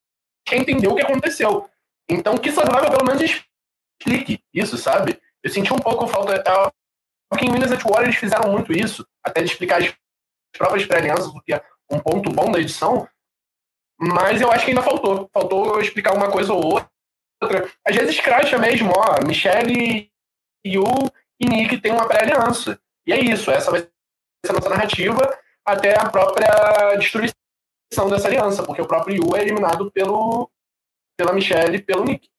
quer 0.45 0.57
entender 0.57 0.88
o 0.88 0.95
que 0.95 1.01
aconteceu. 1.01 1.70
Então, 2.09 2.38
que 2.38 2.51
Survival 2.51 2.91
pelo 2.91 3.05
menos 3.05 3.22
explique 3.22 4.43
isso, 4.53 4.78
sabe? 4.78 5.22
Eu 5.43 5.49
senti 5.49 5.74
um 5.74 5.80
pouco 5.80 6.07
falta. 6.07 6.43
É, 7.32 7.36
porque 7.36 7.46
em 7.46 7.52
Winners 7.52 7.72
at 7.72 7.84
War 7.86 8.04
eles 8.04 8.16
fizeram 8.16 8.52
muito 8.52 8.74
isso, 8.74 9.08
até 9.24 9.42
de 9.42 9.50
explicar 9.50 9.82
as 9.82 9.94
próprias 10.58 10.86
pré-alianças, 10.86 11.32
porque 11.32 11.54
é 11.54 11.64
um 11.90 12.00
ponto 12.00 12.30
bom 12.30 12.52
da 12.52 12.60
edição, 12.60 13.08
mas 14.00 14.42
eu 14.42 14.52
acho 14.52 14.66
que 14.66 14.72
ainda 14.72 14.82
faltou. 14.82 15.30
Faltou 15.34 15.80
explicar 15.80 16.14
uma 16.14 16.32
coisa 16.32 16.54
ou 16.54 16.64
outra. 16.64 16.90
Às 17.86 17.96
vezes 17.96 18.20
cracha 18.20 18.58
mesmo, 18.58 18.92
ó, 18.96 19.26
Michelle, 19.26 20.12
Yu 20.66 20.84
e 21.40 21.46
Nick 21.46 21.78
tem 21.80 21.92
uma 21.92 22.08
pré-aliança. 22.08 22.80
E 23.06 23.14
é 23.14 23.20
isso, 23.20 23.50
essa 23.52 23.72
vai 23.72 23.82
ser 23.82 23.90
a 24.50 24.54
nossa 24.54 24.70
narrativa 24.70 25.40
até 25.66 26.00
a 26.00 26.10
própria 26.10 26.96
destruição 26.98 28.10
dessa 28.10 28.28
aliança, 28.28 28.64
porque 28.64 28.82
o 28.82 28.88
próprio 28.88 29.16
Yu 29.16 29.36
é 29.36 29.42
eliminado 29.42 29.92
pelo, 29.92 30.50
pela 31.18 31.34
Michelle 31.34 31.78
e 31.78 31.82
pelo 31.82 32.04
Nick. 32.04 32.31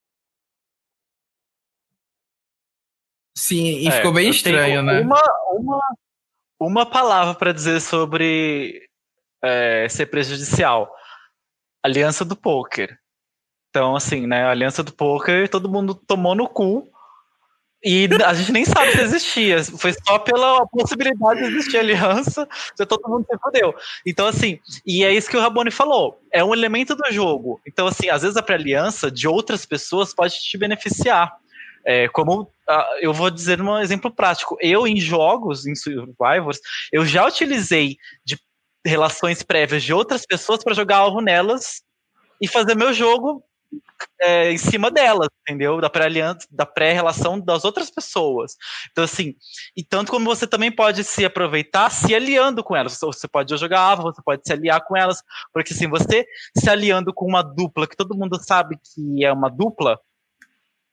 Sim, 3.34 3.78
e 3.78 3.88
é, 3.88 3.92
ficou 3.92 4.12
bem 4.12 4.28
estranho, 4.28 4.82
né? 4.82 5.00
Uma, 5.00 5.22
uma, 5.52 5.80
uma 6.60 6.86
palavra 6.86 7.34
para 7.34 7.52
dizer 7.52 7.80
sobre 7.80 8.88
é, 9.42 9.88
ser 9.88 10.06
prejudicial. 10.06 10.92
Aliança 11.82 12.24
do 12.24 12.36
poker. 12.36 12.96
Então, 13.70 13.96
assim, 13.96 14.26
né? 14.26 14.44
Aliança 14.46 14.82
do 14.82 14.92
poker, 14.92 15.48
todo 15.48 15.70
mundo 15.70 15.94
tomou 15.94 16.34
no 16.34 16.48
cu. 16.48 16.88
E 17.84 18.08
a 18.24 18.32
gente 18.32 18.52
nem 18.52 18.64
sabe 18.64 18.92
se 18.92 19.00
existia. 19.00 19.64
Foi 19.64 19.92
só 20.06 20.18
pela 20.20 20.64
possibilidade 20.68 21.40
de 21.40 21.46
existir 21.46 21.78
aliança, 21.78 22.46
já 22.78 22.86
todo 22.86 23.08
mundo 23.08 23.26
se 23.28 23.36
fodeu. 23.38 23.74
Então, 24.06 24.28
assim, 24.28 24.60
e 24.86 25.02
é 25.02 25.12
isso 25.12 25.28
que 25.28 25.36
o 25.36 25.40
Rabone 25.40 25.70
falou. 25.72 26.20
É 26.30 26.44
um 26.44 26.54
elemento 26.54 26.94
do 26.94 27.10
jogo. 27.10 27.60
Então, 27.66 27.88
assim, 27.88 28.08
às 28.08 28.22
vezes 28.22 28.36
a 28.36 28.42
pré-aliança 28.42 29.10
de 29.10 29.26
outras 29.26 29.66
pessoas 29.66 30.14
pode 30.14 30.34
te 30.34 30.56
beneficiar. 30.56 31.36
É, 31.84 32.08
como 32.08 32.42
uh, 32.42 32.98
eu 33.00 33.12
vou 33.12 33.30
dizer 33.30 33.60
um 33.60 33.78
exemplo 33.78 34.10
prático. 34.10 34.56
Eu, 34.60 34.86
em 34.86 35.00
jogos, 35.00 35.66
em 35.66 35.74
Survivors, 35.74 36.60
eu 36.92 37.04
já 37.04 37.26
utilizei 37.26 37.96
de 38.24 38.38
relações 38.84 39.42
prévias 39.42 39.82
de 39.82 39.92
outras 39.92 40.26
pessoas 40.26 40.62
para 40.62 40.74
jogar 40.74 40.98
alvo 40.98 41.20
nelas 41.20 41.82
e 42.40 42.48
fazer 42.48 42.74
meu 42.74 42.92
jogo 42.92 43.44
é, 44.20 44.52
em 44.52 44.58
cima 44.58 44.90
delas, 44.90 45.28
entendeu? 45.42 45.80
Da 45.80 45.88
pré-aliança, 45.88 46.46
da 46.50 46.66
pré-relação 46.66 47.40
das 47.40 47.64
outras 47.64 47.90
pessoas. 47.90 48.56
Então, 48.90 49.04
assim, 49.04 49.34
e 49.76 49.84
tanto 49.84 50.10
como 50.10 50.24
você 50.24 50.46
também 50.46 50.70
pode 50.70 51.04
se 51.04 51.24
aproveitar 51.24 51.90
se 51.90 52.14
aliando 52.14 52.62
com 52.62 52.76
elas. 52.76 52.98
Você 53.00 53.28
pode 53.28 53.56
jogar 53.56 53.80
alvo, 53.80 54.02
você 54.02 54.22
pode 54.22 54.42
se 54.44 54.52
aliar 54.52 54.84
com 54.84 54.96
elas, 54.96 55.22
porque 55.52 55.72
assim, 55.72 55.88
você 55.88 56.26
se 56.56 56.68
aliando 56.68 57.12
com 57.12 57.26
uma 57.26 57.42
dupla 57.42 57.86
que 57.86 57.96
todo 57.96 58.16
mundo 58.16 58.38
sabe 58.42 58.76
que 58.76 59.24
é 59.24 59.32
uma 59.32 59.48
dupla, 59.48 59.98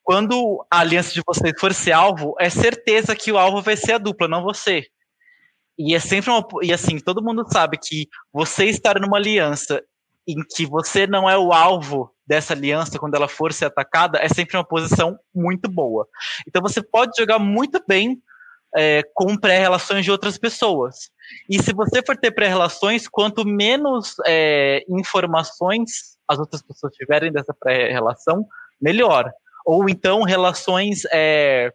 quando 0.10 0.66
a 0.72 0.80
aliança 0.80 1.14
de 1.14 1.22
vocês 1.24 1.54
for 1.60 1.72
ser 1.72 1.92
alvo, 1.92 2.34
é 2.40 2.50
certeza 2.50 3.16
que 3.16 3.32
o 3.32 3.38
alvo 3.38 3.62
vai 3.62 3.78
ser 3.78 3.92
a 3.92 3.98
dupla, 4.00 4.28
não 4.28 4.42
você. 4.42 4.88
E 5.78 5.94
é 5.94 6.00
sempre 6.00 6.32
uma. 6.32 6.44
E 6.64 6.74
assim, 6.74 6.98
todo 6.98 7.24
mundo 7.24 7.46
sabe 7.48 7.78
que 7.78 8.08
você 8.34 8.66
estar 8.66 9.00
numa 9.00 9.18
aliança 9.18 9.84
em 10.28 10.38
que 10.56 10.66
você 10.66 11.06
não 11.06 11.30
é 11.30 11.38
o 11.38 11.54
alvo 11.54 12.12
dessa 12.26 12.54
aliança 12.54 12.98
quando 12.98 13.14
ela 13.14 13.28
for 13.28 13.54
ser 13.54 13.66
atacada 13.66 14.18
é 14.18 14.28
sempre 14.28 14.58
uma 14.58 14.64
posição 14.64 15.16
muito 15.32 15.70
boa. 15.70 16.08
Então 16.48 16.60
você 16.60 16.82
pode 16.82 17.12
jogar 17.16 17.38
muito 17.38 17.80
bem 17.88 18.20
é, 18.76 19.04
com 19.14 19.38
pré-relações 19.38 20.04
de 20.04 20.10
outras 20.10 20.40
pessoas. 20.40 21.12
E 21.48 21.62
se 21.62 21.72
você 21.72 22.02
for 22.04 22.18
ter 22.18 22.32
pré-relações, 22.32 23.08
quanto 23.08 23.46
menos 23.46 24.16
é, 24.26 24.84
informações 24.90 26.18
as 26.28 26.40
outras 26.40 26.64
pessoas 26.64 26.96
tiverem 26.96 27.32
dessa 27.32 27.54
pré-relação, 27.54 28.48
melhor 28.82 29.32
ou 29.66 29.90
então 29.90 30.24
relações 30.24 31.04
é, 31.12 31.72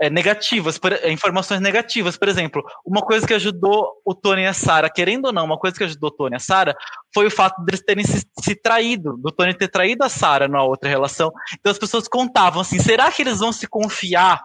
é, 0.00 0.08
negativas, 0.08 0.78
por, 0.78 0.92
é, 0.92 1.12
informações 1.12 1.60
negativas. 1.60 2.16
Por 2.16 2.26
exemplo, 2.26 2.64
uma 2.84 3.02
coisa 3.02 3.26
que 3.26 3.34
ajudou 3.34 3.92
o 4.04 4.14
Tony 4.14 4.42
e 4.42 4.46
a 4.46 4.54
Sarah, 4.54 4.88
querendo 4.88 5.26
ou 5.26 5.32
não, 5.32 5.44
uma 5.44 5.58
coisa 5.58 5.76
que 5.76 5.84
ajudou 5.84 6.08
o 6.08 6.12
Tony 6.12 6.34
e 6.34 6.36
a 6.36 6.40
Sarah 6.40 6.74
foi 7.12 7.26
o 7.26 7.30
fato 7.30 7.62
de 7.62 7.70
eles 7.70 7.84
terem 7.84 8.04
se, 8.04 8.26
se 8.40 8.54
traído, 8.54 9.18
do 9.18 9.30
Tony 9.30 9.52
ter 9.52 9.68
traído 9.68 10.02
a 10.02 10.08
Sarah 10.08 10.48
na 10.48 10.62
outra 10.62 10.88
relação. 10.88 11.30
Então 11.58 11.70
as 11.70 11.78
pessoas 11.78 12.08
contavam 12.08 12.62
assim: 12.62 12.78
será 12.78 13.12
que 13.12 13.20
eles 13.20 13.40
vão 13.40 13.52
se 13.52 13.66
confiar 13.66 14.42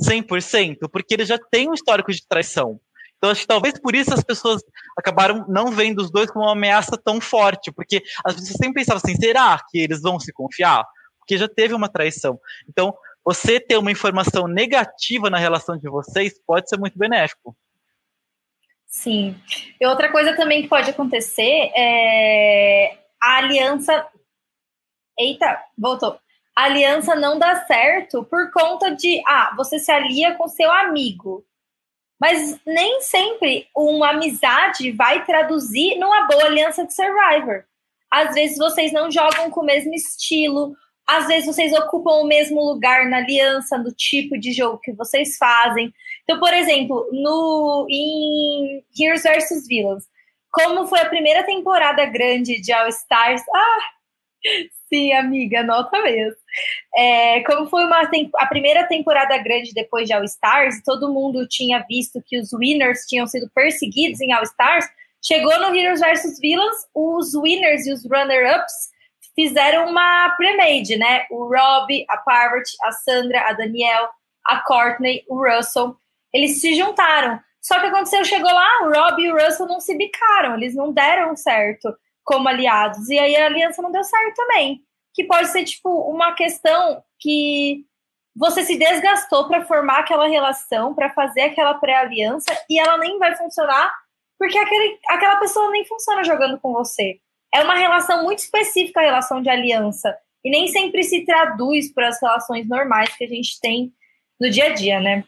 100%? 0.00 0.88
Porque 0.90 1.14
eles 1.14 1.28
já 1.28 1.38
têm 1.38 1.70
um 1.70 1.74
histórico 1.74 2.12
de 2.12 2.26
traição. 2.26 2.80
Então, 3.16 3.30
acho 3.30 3.40
que 3.42 3.46
talvez 3.46 3.80
por 3.80 3.94
isso 3.94 4.12
as 4.12 4.22
pessoas 4.22 4.62
acabaram 4.98 5.46
não 5.48 5.70
vendo 5.70 6.00
os 6.00 6.10
dois 6.10 6.30
como 6.30 6.44
uma 6.44 6.52
ameaça 6.52 7.00
tão 7.02 7.20
forte, 7.20 7.72
porque 7.72 8.02
as 8.24 8.34
pessoas 8.34 8.56
sempre 8.56 8.74
pensavam 8.74 9.00
assim: 9.02 9.16
será 9.16 9.58
que 9.70 9.78
eles 9.78 10.02
vão 10.02 10.18
se 10.18 10.32
confiar? 10.32 10.84
Porque 11.26 11.36
já 11.36 11.48
teve 11.48 11.74
uma 11.74 11.88
traição. 11.88 12.40
Então, 12.68 12.96
você 13.24 13.58
ter 13.58 13.76
uma 13.76 13.90
informação 13.90 14.46
negativa 14.46 15.28
na 15.28 15.38
relação 15.38 15.76
de 15.76 15.90
vocês 15.90 16.40
pode 16.46 16.68
ser 16.68 16.78
muito 16.78 16.96
benéfico. 16.96 17.56
Sim. 18.86 19.36
E 19.80 19.84
outra 19.84 20.10
coisa 20.12 20.36
também 20.36 20.62
que 20.62 20.68
pode 20.68 20.88
acontecer 20.88 21.72
é 21.74 22.96
a 23.20 23.38
aliança. 23.38 24.06
Eita, 25.18 25.60
voltou. 25.76 26.16
A 26.54 26.64
aliança 26.64 27.16
não 27.16 27.36
dá 27.38 27.66
certo 27.66 28.24
por 28.24 28.52
conta 28.52 28.94
de. 28.94 29.20
Ah, 29.26 29.52
você 29.56 29.80
se 29.80 29.90
alia 29.90 30.36
com 30.36 30.46
seu 30.46 30.70
amigo. 30.70 31.44
Mas 32.18 32.58
nem 32.64 33.02
sempre 33.02 33.68
uma 33.76 34.10
amizade 34.10 34.92
vai 34.92 35.24
traduzir 35.26 35.98
numa 35.98 36.26
boa 36.28 36.44
aliança 36.44 36.86
de 36.86 36.94
Survivor. 36.94 37.64
Às 38.10 38.34
vezes 38.34 38.56
vocês 38.56 38.92
não 38.92 39.10
jogam 39.10 39.50
com 39.50 39.60
o 39.60 39.66
mesmo 39.66 39.92
estilo, 39.92 40.74
às 41.06 41.28
vezes 41.28 41.46
vocês 41.46 41.72
ocupam 41.72 42.14
o 42.14 42.26
mesmo 42.26 42.60
lugar 42.60 43.06
na 43.06 43.18
aliança, 43.18 43.78
no 43.78 43.92
tipo 43.92 44.36
de 44.36 44.52
jogo 44.52 44.80
que 44.82 44.92
vocês 44.92 45.36
fazem. 45.36 45.94
Então, 46.24 46.40
por 46.40 46.52
exemplo, 46.52 47.08
no 47.12 47.86
em 47.88 48.84
Heroes 48.98 49.22
vs 49.22 49.66
Villains, 49.68 50.04
como 50.50 50.86
foi 50.86 51.00
a 51.00 51.08
primeira 51.08 51.44
temporada 51.44 52.04
grande 52.06 52.60
de 52.60 52.72
All 52.72 52.88
Stars? 52.88 53.42
Ah, 54.48 54.58
sim, 54.88 55.12
amiga, 55.12 55.62
nota 55.64 56.00
mesmo. 56.02 56.36
É, 56.94 57.40
como 57.42 57.68
foi 57.68 57.84
uma, 57.84 58.08
a 58.36 58.46
primeira 58.46 58.86
temporada 58.86 59.36
grande 59.38 59.72
depois 59.74 60.06
de 60.06 60.12
All 60.12 60.22
Stars, 60.24 60.82
todo 60.84 61.12
mundo 61.12 61.48
tinha 61.48 61.84
visto 61.88 62.22
que 62.24 62.38
os 62.38 62.52
winners 62.52 63.06
tinham 63.06 63.26
sido 63.26 63.50
perseguidos 63.52 64.20
em 64.20 64.32
All 64.32 64.44
Stars. 64.44 64.86
Chegou 65.20 65.58
no 65.58 65.74
Heroes 65.74 66.00
vs 66.00 66.38
Villains, 66.40 66.76
os 66.94 67.34
winners 67.34 67.86
e 67.86 67.92
os 67.92 68.04
runner-ups 68.04 68.95
fizeram 69.36 69.88
uma 69.88 70.30
pre-made, 70.30 70.96
né? 70.96 71.26
O 71.30 71.44
Rob, 71.44 72.04
a 72.08 72.16
Parvati, 72.16 72.72
a 72.82 72.90
Sandra, 72.90 73.42
a 73.42 73.52
Danielle, 73.52 74.08
a 74.44 74.60
Courtney, 74.62 75.24
o 75.28 75.36
Russell, 75.36 75.94
eles 76.32 76.60
se 76.60 76.74
juntaram. 76.74 77.38
Só 77.60 77.78
que 77.78 77.86
aconteceu, 77.86 78.24
chegou 78.24 78.50
lá, 78.50 78.82
o 78.82 78.92
Rob 78.92 79.22
e 79.22 79.30
o 79.30 79.36
Russell 79.36 79.66
não 79.66 79.80
se 79.80 79.96
bicaram, 79.96 80.56
eles 80.56 80.74
não 80.74 80.92
deram 80.92 81.36
certo 81.36 81.94
como 82.24 82.48
aliados. 82.48 83.08
E 83.08 83.18
aí 83.18 83.36
a 83.36 83.46
aliança 83.46 83.82
não 83.82 83.92
deu 83.92 84.02
certo 84.02 84.34
também. 84.34 84.80
Que 85.14 85.24
pode 85.24 85.48
ser, 85.48 85.64
tipo, 85.64 85.88
uma 86.10 86.32
questão 86.32 87.02
que 87.20 87.84
você 88.34 88.62
se 88.62 88.76
desgastou 88.76 89.48
para 89.48 89.64
formar 89.64 90.00
aquela 90.00 90.28
relação, 90.28 90.94
para 90.94 91.10
fazer 91.10 91.42
aquela 91.42 91.74
pré-aliança, 91.74 92.52
e 92.68 92.78
ela 92.78 92.98
nem 92.98 93.18
vai 93.18 93.34
funcionar 93.36 93.92
porque 94.38 94.58
aquele, 94.58 94.98
aquela 95.08 95.36
pessoa 95.36 95.70
nem 95.70 95.86
funciona 95.86 96.22
jogando 96.22 96.60
com 96.60 96.72
você 96.72 97.18
é 97.54 97.62
uma 97.62 97.76
relação 97.76 98.22
muito 98.24 98.40
específica 98.40 99.00
a 99.00 99.04
relação 99.04 99.40
de 99.40 99.48
aliança 99.48 100.16
e 100.44 100.50
nem 100.50 100.68
sempre 100.68 101.02
se 101.02 101.24
traduz 101.24 101.92
para 101.92 102.08
as 102.08 102.20
relações 102.20 102.68
normais 102.68 103.16
que 103.16 103.24
a 103.24 103.28
gente 103.28 103.60
tem 103.60 103.92
no 104.40 104.50
dia 104.50 104.66
a 104.66 104.74
dia, 104.74 105.00
né? 105.00 105.24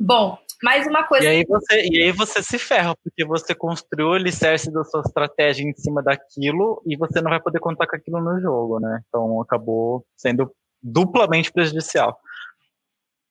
Bom, 0.00 0.36
mais 0.62 0.86
uma 0.86 1.04
coisa. 1.04 1.24
E 1.24 1.28
aí 1.28 1.44
você, 1.46 1.88
e 1.88 2.02
aí 2.02 2.12
você 2.12 2.42
se 2.42 2.58
ferra, 2.58 2.94
porque 2.96 3.24
você 3.24 3.54
construiu 3.54 4.08
o 4.08 4.14
alicerce 4.14 4.72
da 4.72 4.82
sua 4.84 5.00
estratégia 5.00 5.64
em 5.64 5.74
cima 5.74 6.02
daquilo 6.02 6.82
e 6.86 6.96
você 6.96 7.20
não 7.20 7.30
vai 7.30 7.40
poder 7.40 7.60
contar 7.60 7.86
com 7.86 7.96
aquilo 7.96 8.20
no 8.20 8.40
jogo, 8.40 8.80
né? 8.80 9.00
Então 9.08 9.40
acabou 9.40 10.04
sendo 10.16 10.52
duplamente 10.82 11.52
prejudicial. 11.52 12.18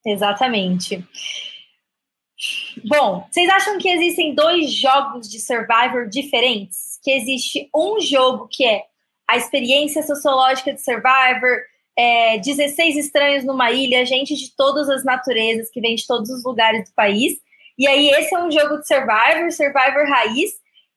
Exatamente. 0.06 1.06
Bom, 2.84 3.26
vocês 3.30 3.48
acham 3.50 3.78
que 3.78 3.88
existem 3.88 4.34
dois 4.34 4.72
jogos 4.72 5.28
de 5.28 5.38
Survivor 5.38 6.08
diferentes? 6.08 6.91
Que 7.02 7.10
existe 7.10 7.68
um 7.74 8.00
jogo 8.00 8.48
que 8.50 8.64
é 8.64 8.84
a 9.28 9.36
experiência 9.36 10.02
sociológica 10.02 10.72
de 10.72 10.82
Survivor, 10.82 11.60
é, 11.96 12.38
16 12.38 12.96
estranhos 12.96 13.44
numa 13.44 13.70
ilha, 13.70 14.06
gente 14.06 14.34
de 14.34 14.54
todas 14.56 14.88
as 14.88 15.04
naturezas, 15.04 15.70
que 15.70 15.80
vem 15.80 15.94
de 15.94 16.06
todos 16.06 16.30
os 16.30 16.44
lugares 16.44 16.88
do 16.88 16.94
país. 16.94 17.34
E 17.78 17.86
aí, 17.86 18.08
esse 18.10 18.34
é 18.34 18.42
um 18.42 18.50
jogo 18.50 18.78
de 18.78 18.86
Survivor, 18.86 19.50
Survivor 19.50 20.08
raiz. 20.08 20.52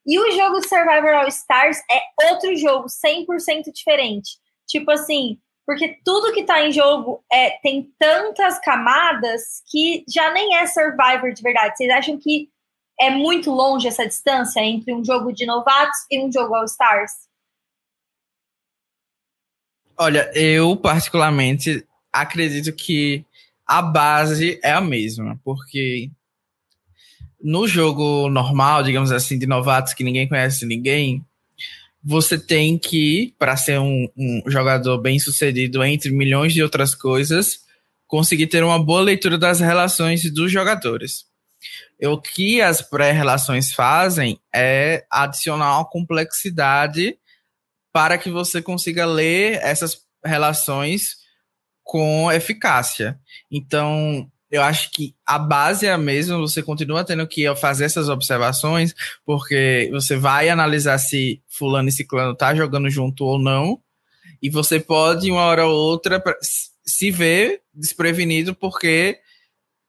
E 0.06 0.18
o 0.18 0.30
jogo 0.30 0.66
Survivor 0.68 1.14
All 1.14 1.28
Stars 1.28 1.78
é 1.90 2.30
outro 2.30 2.54
jogo, 2.56 2.86
100% 2.86 3.72
diferente. 3.74 4.38
Tipo 4.66 4.92
assim, 4.92 5.38
porque 5.66 5.98
tudo 6.04 6.32
que 6.32 6.44
tá 6.44 6.64
em 6.64 6.70
jogo 6.70 7.24
é, 7.30 7.50
tem 7.60 7.90
tantas 7.98 8.60
camadas 8.60 9.62
que 9.68 10.04
já 10.08 10.30
nem 10.32 10.56
é 10.56 10.66
Survivor 10.66 11.32
de 11.32 11.42
verdade. 11.42 11.76
Vocês 11.76 11.90
acham 11.90 12.16
que 12.16 12.48
é 12.98 13.10
muito 13.10 13.50
longe 13.50 13.86
essa 13.86 14.06
distância 14.06 14.60
entre 14.60 14.92
um 14.94 15.04
jogo 15.04 15.32
de 15.32 15.44
novatos 15.46 15.98
e 16.10 16.18
um 16.20 16.32
jogo 16.32 16.54
All 16.54 16.64
Stars? 16.64 17.12
Olha, 19.98 20.30
eu 20.34 20.76
particularmente 20.76 21.86
acredito 22.12 22.72
que 22.72 23.24
a 23.66 23.82
base 23.82 24.60
é 24.62 24.72
a 24.72 24.80
mesma, 24.80 25.40
porque 25.44 26.10
no 27.42 27.66
jogo 27.66 28.28
normal, 28.28 28.82
digamos 28.82 29.12
assim, 29.12 29.38
de 29.38 29.46
novatos 29.46 29.94
que 29.94 30.04
ninguém 30.04 30.28
conhece 30.28 30.64
ninguém, 30.66 31.24
você 32.02 32.38
tem 32.38 32.78
que, 32.78 33.34
para 33.38 33.56
ser 33.56 33.80
um, 33.80 34.08
um, 34.16 34.42
jogador 34.46 34.98
bem 34.98 35.18
sucedido 35.18 35.82
entre 35.82 36.10
milhões 36.10 36.52
de 36.52 36.62
outras 36.62 36.94
coisas, 36.94 37.60
conseguir 38.06 38.46
ter 38.46 38.62
uma 38.62 38.82
boa 38.82 39.00
leitura 39.00 39.36
das 39.36 39.60
relações 39.60 40.30
dos 40.32 40.52
jogadores. 40.52 41.25
O 42.02 42.20
que 42.20 42.60
as 42.60 42.82
pré-relações 42.82 43.72
fazem 43.72 44.38
é 44.54 45.06
adicionar 45.10 45.78
uma 45.78 45.88
complexidade 45.88 47.18
para 47.92 48.18
que 48.18 48.30
você 48.30 48.60
consiga 48.60 49.06
ler 49.06 49.58
essas 49.62 50.02
relações 50.24 51.16
com 51.82 52.30
eficácia. 52.30 53.18
Então, 53.50 54.30
eu 54.50 54.62
acho 54.62 54.90
que 54.90 55.14
a 55.24 55.38
base 55.38 55.86
é 55.86 55.92
a 55.92 55.98
mesma, 55.98 56.38
você 56.38 56.62
continua 56.62 57.04
tendo 57.04 57.26
que 57.26 57.52
fazer 57.56 57.84
essas 57.84 58.08
observações, 58.08 58.94
porque 59.24 59.88
você 59.92 60.16
vai 60.16 60.48
analisar 60.48 60.98
se 60.98 61.42
fulano 61.48 61.88
e 61.88 61.92
ciclano 61.92 62.36
tá 62.36 62.54
jogando 62.54 62.90
junto 62.90 63.24
ou 63.24 63.38
não, 63.38 63.80
e 64.42 64.50
você 64.50 64.78
pode, 64.78 65.30
uma 65.30 65.44
hora 65.44 65.66
ou 65.66 65.74
outra, 65.74 66.22
se 66.84 67.10
ver 67.10 67.62
desprevenido 67.74 68.54
porque 68.54 69.18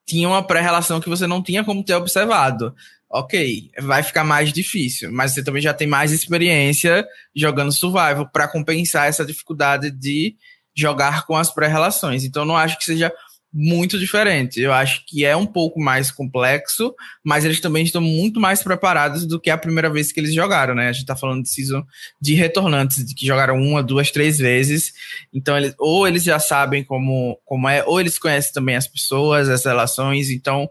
tinha 0.07 0.27
uma 0.27 0.41
pré-relação 0.41 1.01
que 1.01 1.09
você 1.09 1.27
não 1.27 1.43
tinha 1.43 1.63
como 1.63 1.83
ter 1.83 1.93
observado. 1.93 2.73
Ok, 3.09 3.69
vai 3.79 4.03
ficar 4.03 4.23
mais 4.23 4.51
difícil, 4.51 5.11
mas 5.11 5.31
você 5.31 5.43
também 5.43 5.61
já 5.61 5.73
tem 5.73 5.87
mais 5.87 6.11
experiência 6.11 7.05
jogando 7.35 7.71
survival 7.71 8.27
para 8.29 8.47
compensar 8.47 9.07
essa 9.07 9.25
dificuldade 9.25 9.91
de 9.91 10.35
jogar 10.75 11.25
com 11.25 11.35
as 11.35 11.49
pré-relações. 11.49 12.23
Então, 12.23 12.43
não 12.45 12.57
acho 12.57 12.77
que 12.77 12.83
seja 12.83 13.11
muito 13.59 13.97
diferente. 13.97 14.61
Eu 14.61 14.71
acho 14.71 15.03
que 15.07 15.25
é 15.25 15.35
um 15.35 15.47
pouco 15.47 15.79
mais 15.79 16.11
complexo, 16.11 16.93
mas 17.23 17.43
eles 17.43 17.59
também 17.59 17.83
estão 17.83 17.99
muito 17.99 18.39
mais 18.39 18.61
preparados 18.61 19.25
do 19.25 19.39
que 19.39 19.49
a 19.49 19.57
primeira 19.57 19.89
vez 19.89 20.11
que 20.11 20.19
eles 20.19 20.31
jogaram, 20.31 20.75
né? 20.75 20.89
A 20.89 20.91
gente 20.91 21.07
tá 21.07 21.15
falando 21.15 21.41
de 21.41 21.49
season 21.49 21.83
de 22.21 22.35
retornantes, 22.35 23.03
de 23.03 23.15
que 23.15 23.25
jogaram 23.25 23.59
uma, 23.59 23.81
duas, 23.81 24.11
três 24.11 24.37
vezes. 24.37 24.93
Então, 25.33 25.57
eles, 25.57 25.73
ou 25.79 26.07
eles 26.07 26.23
já 26.23 26.37
sabem 26.37 26.83
como, 26.83 27.41
como 27.43 27.67
é, 27.67 27.83
ou 27.83 27.99
eles 27.99 28.19
conhecem 28.19 28.53
também 28.53 28.75
as 28.75 28.87
pessoas, 28.87 29.49
as 29.49 29.65
relações. 29.65 30.29
Então, 30.29 30.69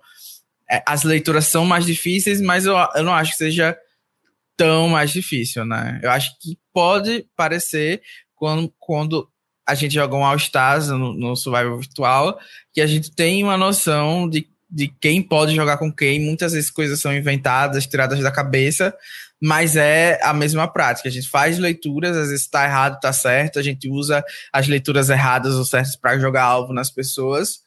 é, 0.71 0.81
as 0.87 1.03
leituras 1.03 1.47
são 1.47 1.67
mais 1.67 1.85
difíceis, 1.85 2.41
mas 2.41 2.67
eu, 2.67 2.77
eu 2.95 3.03
não 3.03 3.13
acho 3.13 3.33
que 3.33 3.39
seja 3.39 3.77
tão 4.57 4.89
mais 4.89 5.11
difícil, 5.11 5.65
né? 5.65 5.99
Eu 6.05 6.11
acho 6.13 6.39
que 6.39 6.57
pode 6.73 7.27
parecer 7.37 8.01
quando, 8.37 8.73
quando 8.79 9.29
a 9.67 9.75
gente 9.75 9.95
joga 9.95 10.15
um 10.15 10.25
All 10.25 10.37
Stars 10.37 10.89
no, 10.89 11.13
no 11.13 11.35
Survival 11.35 11.79
Virtual, 11.79 12.39
que 12.73 12.81
a 12.81 12.87
gente 12.87 13.11
tem 13.11 13.43
uma 13.43 13.57
noção 13.57 14.29
de, 14.29 14.49
de 14.71 14.89
quem 14.89 15.21
pode 15.21 15.55
jogar 15.55 15.77
com 15.77 15.93
quem. 15.93 16.21
Muitas 16.21 16.53
vezes 16.53 16.71
coisas 16.71 17.01
são 17.01 17.13
inventadas, 17.13 17.87
tiradas 17.87 18.21
da 18.21 18.31
cabeça, 18.31 18.95
mas 19.43 19.75
é 19.75 20.21
a 20.23 20.33
mesma 20.33 20.69
prática. 20.69 21.09
A 21.09 21.13
gente 21.13 21.29
faz 21.29 21.59
leituras, 21.59 22.17
às 22.17 22.29
vezes 22.29 22.43
está 22.43 22.65
errado, 22.65 22.95
está 22.95 23.13
certo, 23.13 23.59
a 23.59 23.63
gente 23.63 23.89
usa 23.89 24.25
as 24.53 24.69
leituras 24.69 25.11
erradas 25.11 25.55
ou 25.55 25.65
certas 25.65 25.97
para 25.97 26.19
jogar 26.19 26.45
alvo 26.45 26.73
nas 26.73 26.91
pessoas. 26.91 27.65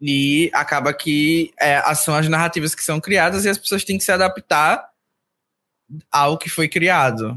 E 0.00 0.48
acaba 0.54 0.94
que 0.94 1.52
é, 1.60 1.82
são 1.94 2.14
as 2.14 2.28
narrativas 2.28 2.74
que 2.74 2.82
são 2.82 3.00
criadas 3.00 3.44
e 3.44 3.48
as 3.48 3.58
pessoas 3.58 3.84
têm 3.84 3.98
que 3.98 4.04
se 4.04 4.12
adaptar 4.12 4.88
ao 6.10 6.38
que 6.38 6.48
foi 6.48 6.68
criado. 6.68 7.36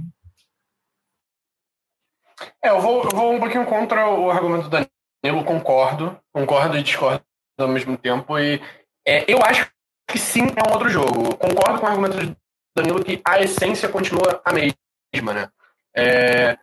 É, 2.61 2.69
eu 2.69 2.79
vou, 2.81 3.03
eu 3.03 3.09
vou 3.11 3.33
um 3.33 3.39
pouquinho 3.39 3.65
contra 3.65 4.09
o 4.09 4.29
argumento 4.29 4.69
do 4.69 4.87
Danilo, 5.23 5.45
concordo, 5.45 6.19
concordo 6.33 6.77
e 6.77 6.83
discordo 6.83 7.23
ao 7.57 7.67
mesmo 7.67 7.97
tempo. 7.97 8.37
E 8.39 8.61
é, 9.05 9.31
eu 9.31 9.39
acho 9.43 9.69
que 10.07 10.17
sim 10.17 10.47
é 10.55 10.69
um 10.69 10.73
outro 10.73 10.89
jogo. 10.89 11.35
Concordo 11.37 11.79
com 11.79 11.85
o 11.85 11.89
argumento 11.89 12.17
do 12.17 12.37
Danilo 12.75 13.03
que 13.03 13.21
a 13.25 13.39
essência 13.39 13.89
continua 13.89 14.41
a 14.43 14.51
mesma, 14.53 15.33
né? 15.33 15.49
É, 15.95 16.57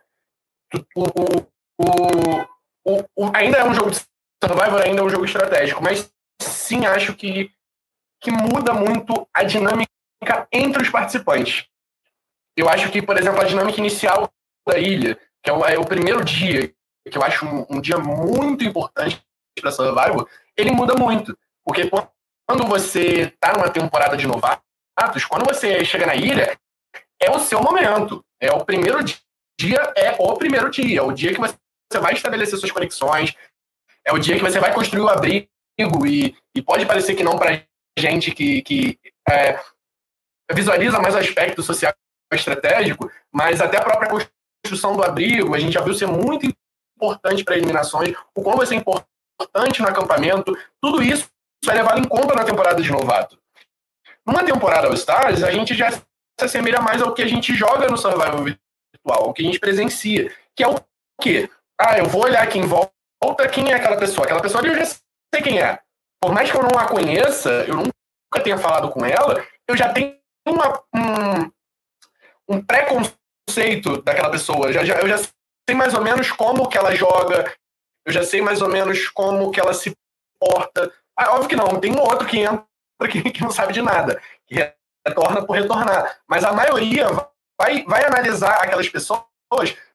o, 0.95 1.03
o, 1.77 2.37
o, 2.85 3.05
o, 3.15 3.31
ainda 3.33 3.57
é 3.57 3.65
um 3.65 3.73
jogo 3.73 3.91
de 3.91 3.97
Survivor, 4.43 4.81
ainda 4.81 5.01
é 5.01 5.03
um 5.03 5.09
jogo 5.09 5.25
estratégico, 5.25 5.83
mas 5.83 6.11
sim 6.41 6.85
acho 6.85 7.13
que, 7.15 7.51
que 8.21 8.31
muda 8.31 8.73
muito 8.73 9.27
a 9.33 9.43
dinâmica 9.43 9.89
entre 10.51 10.81
os 10.81 10.89
participantes. 10.89 11.65
Eu 12.55 12.67
acho 12.69 12.91
que, 12.91 13.01
por 13.01 13.17
exemplo, 13.17 13.41
a 13.41 13.45
dinâmica 13.45 13.79
inicial 13.79 14.29
da 14.67 14.77
ilha 14.77 15.17
que 15.49 15.51
é 15.51 15.53
o, 15.53 15.65
é 15.65 15.79
o 15.79 15.85
primeiro 15.85 16.23
dia, 16.23 16.71
que 17.09 17.17
eu 17.17 17.23
acho 17.23 17.45
um, 17.45 17.65
um 17.69 17.81
dia 17.81 17.97
muito 17.97 18.63
importante 18.63 19.21
para 19.59 19.71
Survival, 19.71 20.27
ele 20.55 20.71
muda 20.71 20.93
muito. 20.95 21.37
Porque 21.65 21.89
quando 22.47 22.65
você 22.67 23.23
está 23.23 23.53
numa 23.53 23.69
temporada 23.69 24.15
de 24.15 24.27
novatos, 24.27 25.25
quando 25.27 25.45
você 25.45 25.83
chega 25.83 26.05
na 26.05 26.15
ilha, 26.15 26.57
é 27.21 27.31
o 27.31 27.39
seu 27.39 27.61
momento. 27.61 28.23
É 28.39 28.51
o 28.51 28.63
primeiro 28.63 29.03
dia, 29.03 29.93
é 29.95 30.15
o 30.17 30.37
primeiro 30.37 30.69
dia. 30.69 30.99
É 30.99 31.03
o 31.03 31.11
dia 31.11 31.33
que 31.33 31.39
você 31.39 31.99
vai 31.99 32.13
estabelecer 32.13 32.57
suas 32.57 32.71
conexões, 32.71 33.35
é 34.05 34.13
o 34.13 34.19
dia 34.19 34.35
que 34.35 34.43
você 34.43 34.59
vai 34.59 34.73
construir 34.73 35.01
o 35.01 35.09
abrigo 35.09 35.47
e, 36.05 36.37
e 36.55 36.61
pode 36.61 36.85
parecer 36.85 37.15
que 37.15 37.23
não 37.23 37.37
para 37.37 37.63
gente 37.97 38.31
que, 38.31 38.61
que 38.61 38.99
é, 39.29 39.59
visualiza 40.53 40.99
mais 40.99 41.15
o 41.15 41.17
aspecto 41.17 41.61
social 41.63 41.93
estratégico, 42.31 43.11
mas 43.33 43.59
até 43.59 43.77
a 43.77 43.83
própria 43.83 44.09
construção 44.63 44.95
do 44.95 45.03
abrigo, 45.03 45.55
a 45.55 45.59
gente 45.59 45.73
já 45.73 45.81
viu 45.81 45.93
ser 45.93 46.07
muito 46.07 46.49
importante 46.95 47.43
para 47.43 47.55
eliminações, 47.55 48.15
o 48.35 48.41
quão 48.41 48.57
vai 48.57 48.65
ser 48.65 48.75
importante 48.75 49.81
no 49.81 49.87
acampamento, 49.87 50.57
tudo 50.81 51.01
isso 51.01 51.29
é 51.67 51.73
levado 51.73 51.99
em 51.99 52.07
conta 52.07 52.35
na 52.35 52.43
temporada 52.43 52.81
de 52.81 52.91
novato. 52.91 53.37
Numa 54.25 54.43
temporada 54.43 54.87
All 54.87 54.93
Stars, 54.93 55.43
a 55.43 55.51
gente 55.51 55.73
já 55.73 55.91
se 55.91 56.03
assemelha 56.41 56.81
mais 56.81 57.01
ao 57.01 57.13
que 57.13 57.21
a 57.21 57.27
gente 57.27 57.53
joga 57.53 57.87
no 57.87 57.97
survival 57.97 58.43
virtual, 58.43 59.27
ao 59.27 59.33
que 59.33 59.41
a 59.41 59.45
gente 59.45 59.59
presencia, 59.59 60.33
que 60.55 60.63
é 60.63 60.67
o 60.67 60.75
quê? 61.21 61.49
Ah, 61.79 61.97
eu 61.97 62.05
vou 62.05 62.23
olhar 62.23 62.43
aqui 62.43 62.59
em 62.59 62.65
volta 62.65 62.93
quem 63.51 63.71
é 63.71 63.75
aquela 63.75 63.97
pessoa. 63.97 64.25
Aquela 64.25 64.41
pessoa 64.41 64.65
eu 64.65 64.75
já 64.75 64.85
sei 64.85 65.41
quem 65.41 65.59
é. 65.61 65.79
Por 66.21 66.33
mais 66.33 66.51
que 66.51 66.57
eu 66.57 66.63
não 66.63 66.77
a 66.77 66.87
conheça, 66.87 67.49
eu 67.67 67.75
nunca 67.75 68.43
tenha 68.43 68.57
falado 68.57 68.89
com 68.91 69.05
ela, 69.05 69.45
eu 69.67 69.75
já 69.75 69.91
tenho 69.91 70.17
uma, 70.47 70.81
um, 70.93 71.51
um 72.49 72.61
preconceito 72.61 73.18
conceito 73.49 74.01
daquela 74.03 74.29
pessoa. 74.29 74.71
Já, 74.71 74.85
já, 74.85 74.99
eu 74.99 75.09
já 75.09 75.17
sei 75.17 75.75
mais 75.75 75.93
ou 75.93 76.01
menos 76.01 76.31
como 76.31 76.69
que 76.69 76.77
ela 76.77 76.95
joga, 76.95 77.51
eu 78.05 78.13
já 78.13 78.23
sei 78.23 78.41
mais 78.41 78.61
ou 78.61 78.69
menos 78.69 79.09
como 79.09 79.51
que 79.51 79.59
ela 79.59 79.73
se 79.73 79.91
porta. 80.39 80.93
Ah, 81.17 81.33
óbvio 81.33 81.49
que 81.49 81.55
não, 81.55 81.79
tem 81.79 81.91
um 81.91 81.99
outro 81.99 82.27
que 82.27 82.39
entra 82.39 82.65
que, 83.09 83.21
que 83.31 83.41
não 83.41 83.51
sabe 83.51 83.73
de 83.73 83.81
nada, 83.81 84.21
que 84.47 84.55
retorna 85.05 85.45
por 85.45 85.53
retornar. 85.53 86.19
Mas 86.27 86.43
a 86.43 86.53
maioria 86.53 87.07
vai, 87.59 87.83
vai 87.83 88.05
analisar 88.05 88.63
aquelas 88.63 88.87
pessoas 88.87 89.25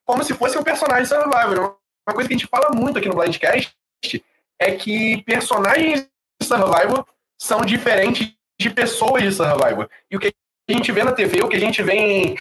como 0.05 0.23
se 0.25 0.35
fosse 0.35 0.59
um 0.59 0.65
personagem 0.65 1.07
Survivor. 1.07 1.79
Uma 2.07 2.15
coisa 2.15 2.29
que 2.29 2.35
a 2.35 2.39
gente 2.39 2.49
fala 2.49 2.71
muito 2.75 2.99
aqui 2.99 3.09
no 3.09 3.15
Blindcast 3.15 3.75
é 4.61 4.73
que 4.73 5.23
personagens 5.23 6.09
de 6.41 6.47
Survivor 6.47 7.07
são 7.41 7.63
diferentes 7.63 8.35
de 8.61 8.71
pessoas 8.71 9.23
de 9.23 9.33
Survivor. 9.33 9.89
E 10.11 10.17
o 10.17 10.21
que 10.21 10.33
a 10.69 10.73
gente 10.73 10.93
vê 10.93 11.05
na 11.05 11.13
TV, 11.13 11.43
o 11.43 11.49
que 11.49 11.57
a 11.57 11.61
gente 11.61 11.83
vê 11.83 11.95
em, 11.95 12.37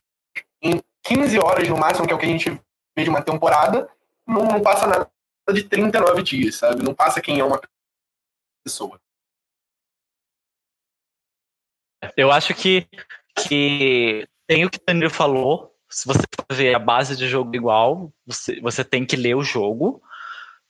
em 0.62 0.82
15 1.04 1.40
horas 1.40 1.68
no 1.68 1.78
máximo, 1.78 2.08
que 2.08 2.14
é 2.14 2.16
o 2.16 2.20
que 2.20 2.26
a 2.26 2.30
gente 2.30 2.50
vê 2.96 3.04
de 3.04 3.10
uma 3.10 3.22
temporada, 3.22 3.90
não, 4.26 4.46
não 4.46 4.62
passa 4.62 4.88
nada 4.88 5.10
de 5.52 5.64
39 5.64 6.24
dias, 6.24 6.56
sabe? 6.56 6.84
Não 6.84 6.94
passa 6.94 7.22
quem 7.22 7.40
é 7.40 7.44
uma 7.44 7.60
pessoa. 8.64 9.00
Eu 12.16 12.32
acho 12.32 12.54
que, 12.54 12.88
que 13.48 14.28
tem 14.48 14.66
o 14.66 14.70
que 14.70 14.78
o 14.78 14.82
Danilo 14.86 15.10
falou. 15.10 15.74
Se 15.90 16.08
você 16.08 16.22
for 16.36 16.56
ver 16.56 16.76
a 16.76 16.80
base 16.80 17.16
de 17.16 17.28
jogo 17.28 17.56
igual, 17.56 18.12
você, 18.26 18.60
você 18.60 18.84
tem 18.84 19.06
que 19.06 19.16
ler 19.16 19.36
o 19.36 19.44
jogo. 19.44 20.02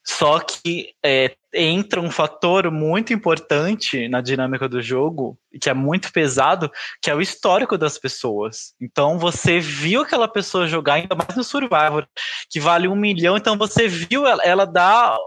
Só 0.06 0.40
que 0.40 0.94
é, 1.04 1.34
entra 1.54 2.02
um 2.02 2.12
fator 2.12 2.70
muito 2.70 3.14
importante 3.14 4.08
na 4.10 4.20
dinâmica 4.20 4.68
do 4.68 4.82
jogo, 4.82 5.38
que 5.62 5.70
é 5.70 5.74
muito 5.74 6.12
pesado, 6.12 6.70
que 7.02 7.10
é 7.10 7.16
o 7.16 7.22
histórico 7.22 7.78
das 7.78 7.98
pessoas. 7.98 8.74
Então 8.82 9.18
você 9.18 9.60
viu 9.60 10.02
aquela 10.02 10.28
pessoa 10.28 10.68
jogar, 10.68 10.96
ainda 10.96 11.16
mais 11.16 11.36
no 11.36 11.44
Survivor, 11.44 12.06
que 12.50 12.60
vale 12.60 12.88
um 12.88 12.96
milhão, 12.96 13.38
então 13.38 13.58
você 13.58 13.88
viu 13.88 14.28
ela, 14.28 14.44
ela 14.44 14.66
dar 14.66 15.18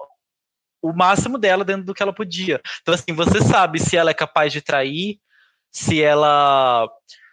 o 0.83 0.93
máximo 0.93 1.39
dela 1.39 1.65
dentro 1.65 1.85
do 1.85 1.95
que 1.95 2.03
ela 2.03 2.13
podia. 2.13 2.61
Então, 2.83 2.95
assim, 2.95 3.13
você 3.13 3.41
sabe 3.43 3.81
se 3.81 3.97
ela 3.97 4.11
é 4.11 4.15
capaz 4.15 4.53
de 4.53 4.61
trair, 4.61 5.19
se 5.73 6.03
ela 6.03 6.89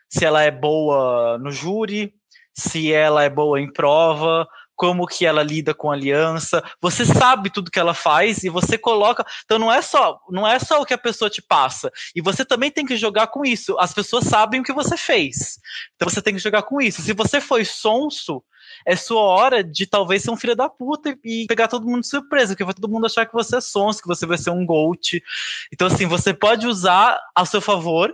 se 0.09 0.23
ela 0.23 0.43
é 0.43 0.51
boa 0.51 1.39
no 1.39 1.51
júri, 1.51 2.13
se 2.55 2.93
ela 2.93 3.23
é 3.23 3.29
boa 3.29 3.59
em 3.59 3.71
prova, 3.71 4.47
como 4.83 5.07
que 5.07 5.25
ela 5.25 5.41
lida 5.41 5.73
com 5.73 5.89
aliança. 5.89 6.61
Você 6.81 7.05
sabe 7.05 7.49
tudo 7.49 7.71
que 7.71 7.79
ela 7.79 7.93
faz 7.93 8.43
e 8.43 8.49
você 8.49 8.77
coloca. 8.77 9.25
Então 9.45 9.57
não 9.57 9.71
é 9.71 9.81
só, 9.81 10.19
não 10.29 10.45
é 10.45 10.59
só 10.59 10.81
o 10.81 10.85
que 10.85 10.93
a 10.93 10.97
pessoa 10.97 11.29
te 11.29 11.41
passa. 11.41 11.89
E 12.13 12.19
você 12.19 12.43
também 12.43 12.69
tem 12.69 12.85
que 12.85 12.97
jogar 12.97 13.27
com 13.27 13.45
isso. 13.45 13.77
As 13.79 13.93
pessoas 13.93 14.25
sabem 14.25 14.59
o 14.59 14.63
que 14.63 14.73
você 14.73 14.97
fez. 14.97 15.57
Então 15.95 16.09
você 16.09 16.21
tem 16.21 16.33
que 16.33 16.39
jogar 16.41 16.63
com 16.63 16.81
isso. 16.81 17.01
Se 17.01 17.13
você 17.13 17.39
foi 17.39 17.63
sonso, 17.63 18.43
é 18.85 18.93
sua 18.93 19.21
hora 19.21 19.63
de 19.63 19.87
talvez 19.87 20.21
ser 20.21 20.31
um 20.31 20.37
filho 20.37 20.53
da 20.53 20.67
puta 20.67 21.17
e 21.23 21.45
pegar 21.47 21.69
todo 21.69 21.87
mundo 21.87 22.01
de 22.01 22.09
surpresa, 22.09 22.53
porque 22.53 22.65
vai 22.65 22.73
todo 22.73 22.91
mundo 22.91 23.05
achar 23.05 23.25
que 23.25 23.31
você 23.31 23.55
é 23.55 23.61
sonso, 23.61 24.01
que 24.01 24.07
você 24.07 24.25
vai 24.25 24.37
ser 24.37 24.49
um 24.49 24.65
GOAT. 24.65 25.23
Então, 25.71 25.87
assim, 25.87 26.05
você 26.05 26.33
pode 26.33 26.67
usar 26.67 27.17
a 27.33 27.45
seu 27.45 27.61
favor 27.61 28.13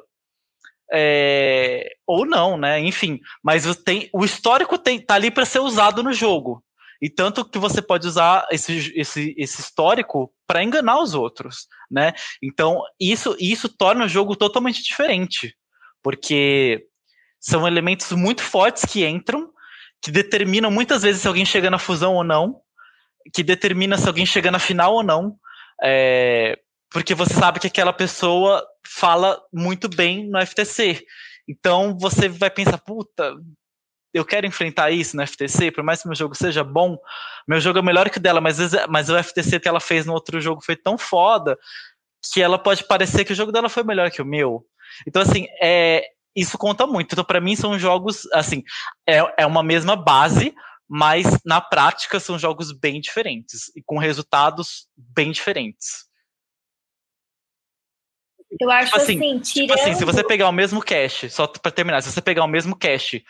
é, 0.91 1.91
ou 2.05 2.25
não, 2.25 2.57
né? 2.57 2.79
Enfim, 2.79 3.19
mas 3.43 3.63
tem, 3.83 4.09
o 4.13 4.25
histórico 4.25 4.77
tem, 4.77 4.99
tá 4.99 5.15
ali 5.15 5.29
para 5.29 5.45
ser 5.45 5.59
usado 5.59 6.01
no 6.03 6.13
jogo. 6.13 6.63
E 7.01 7.09
tanto 7.09 7.45
que 7.45 7.57
você 7.57 7.81
pode 7.81 8.05
usar 8.07 8.45
esse, 8.51 8.91
esse, 8.95 9.33
esse 9.37 9.61
histórico 9.61 10.33
para 10.45 10.63
enganar 10.63 10.99
os 11.01 11.13
outros, 11.13 11.67
né? 11.89 12.13
Então, 12.43 12.81
isso, 12.99 13.35
isso 13.39 13.69
torna 13.69 14.05
o 14.05 14.09
jogo 14.09 14.35
totalmente 14.35 14.83
diferente. 14.83 15.55
Porque 16.03 16.85
são 17.39 17.65
elementos 17.65 18.11
muito 18.11 18.43
fortes 18.43 18.83
que 18.83 19.05
entram, 19.05 19.49
que 20.01 20.11
determinam 20.11 20.69
muitas 20.69 21.03
vezes 21.03 21.21
se 21.21 21.27
alguém 21.27 21.45
chega 21.45 21.69
na 21.69 21.79
fusão 21.79 22.15
ou 22.15 22.23
não, 22.23 22.59
que 23.33 23.43
determina 23.43 23.97
se 23.97 24.07
alguém 24.07 24.25
chega 24.25 24.51
na 24.51 24.59
final 24.59 24.95
ou 24.95 25.03
não. 25.03 25.37
É, 25.81 26.59
porque 26.91 27.15
você 27.15 27.33
sabe 27.33 27.59
que 27.59 27.67
aquela 27.67 27.93
pessoa 27.93 28.65
fala 28.85 29.41
muito 29.53 29.87
bem 29.89 30.29
no 30.29 30.39
FTC. 30.45 31.03
Então 31.47 31.97
você 31.97 32.29
vai 32.29 32.49
pensar, 32.49 32.77
puta, 32.77 33.35
eu 34.13 34.25
quero 34.25 34.45
enfrentar 34.45 34.91
isso 34.91 35.15
no 35.15 35.25
FTC, 35.25 35.71
por 35.71 35.83
mais 35.83 36.01
que 36.01 36.07
meu 36.07 36.15
jogo 36.15 36.35
seja 36.35 36.63
bom, 36.63 36.97
meu 37.47 37.59
jogo 37.59 37.79
é 37.79 37.81
melhor 37.81 38.09
que 38.09 38.17
o 38.17 38.21
dela, 38.21 38.41
mas, 38.41 38.57
mas 38.87 39.09
o 39.09 39.23
FTC 39.23 39.59
que 39.59 39.67
ela 39.67 39.79
fez 39.79 40.05
no 40.05 40.13
outro 40.13 40.41
jogo 40.41 40.63
foi 40.63 40.75
tão 40.75 40.97
foda 40.97 41.57
que 42.33 42.41
ela 42.41 42.57
pode 42.59 42.83
parecer 42.85 43.23
que 43.23 43.33
o 43.33 43.35
jogo 43.35 43.51
dela 43.51 43.69
foi 43.69 43.83
melhor 43.83 44.11
que 44.11 44.21
o 44.21 44.25
meu. 44.25 44.65
Então, 45.07 45.21
assim, 45.21 45.47
é, 45.61 46.03
isso 46.35 46.57
conta 46.57 46.85
muito. 46.85 47.13
Então, 47.13 47.23
para 47.23 47.39
mim, 47.39 47.55
são 47.55 47.77
jogos, 47.77 48.27
assim, 48.33 48.63
é, 49.07 49.19
é 49.37 49.45
uma 49.45 49.63
mesma 49.63 49.95
base, 49.95 50.53
mas 50.87 51.25
na 51.45 51.61
prática 51.61 52.19
são 52.19 52.37
jogos 52.37 52.71
bem 52.71 52.99
diferentes 52.99 53.71
e 53.75 53.81
com 53.81 53.97
resultados 53.97 54.87
bem 54.97 55.31
diferentes. 55.31 56.08
Eu 58.59 58.71
acho 58.71 58.91
tipo 58.91 58.97
assim, 58.97 59.17
assim, 59.17 59.39
tirando... 59.39 59.69
tipo 59.69 59.73
assim, 59.73 59.95
se 59.95 60.05
você 60.05 60.23
pegar 60.23 60.49
o 60.49 60.53
mesmo 60.53 60.81
cache, 60.81 61.29
só 61.29 61.45
para 61.45 61.71
terminar, 61.71 62.01
se 62.01 62.11
você 62.11 62.21
pegar 62.21 62.43
o 62.43 62.47
mesmo 62.47 62.75
cache 62.75 63.23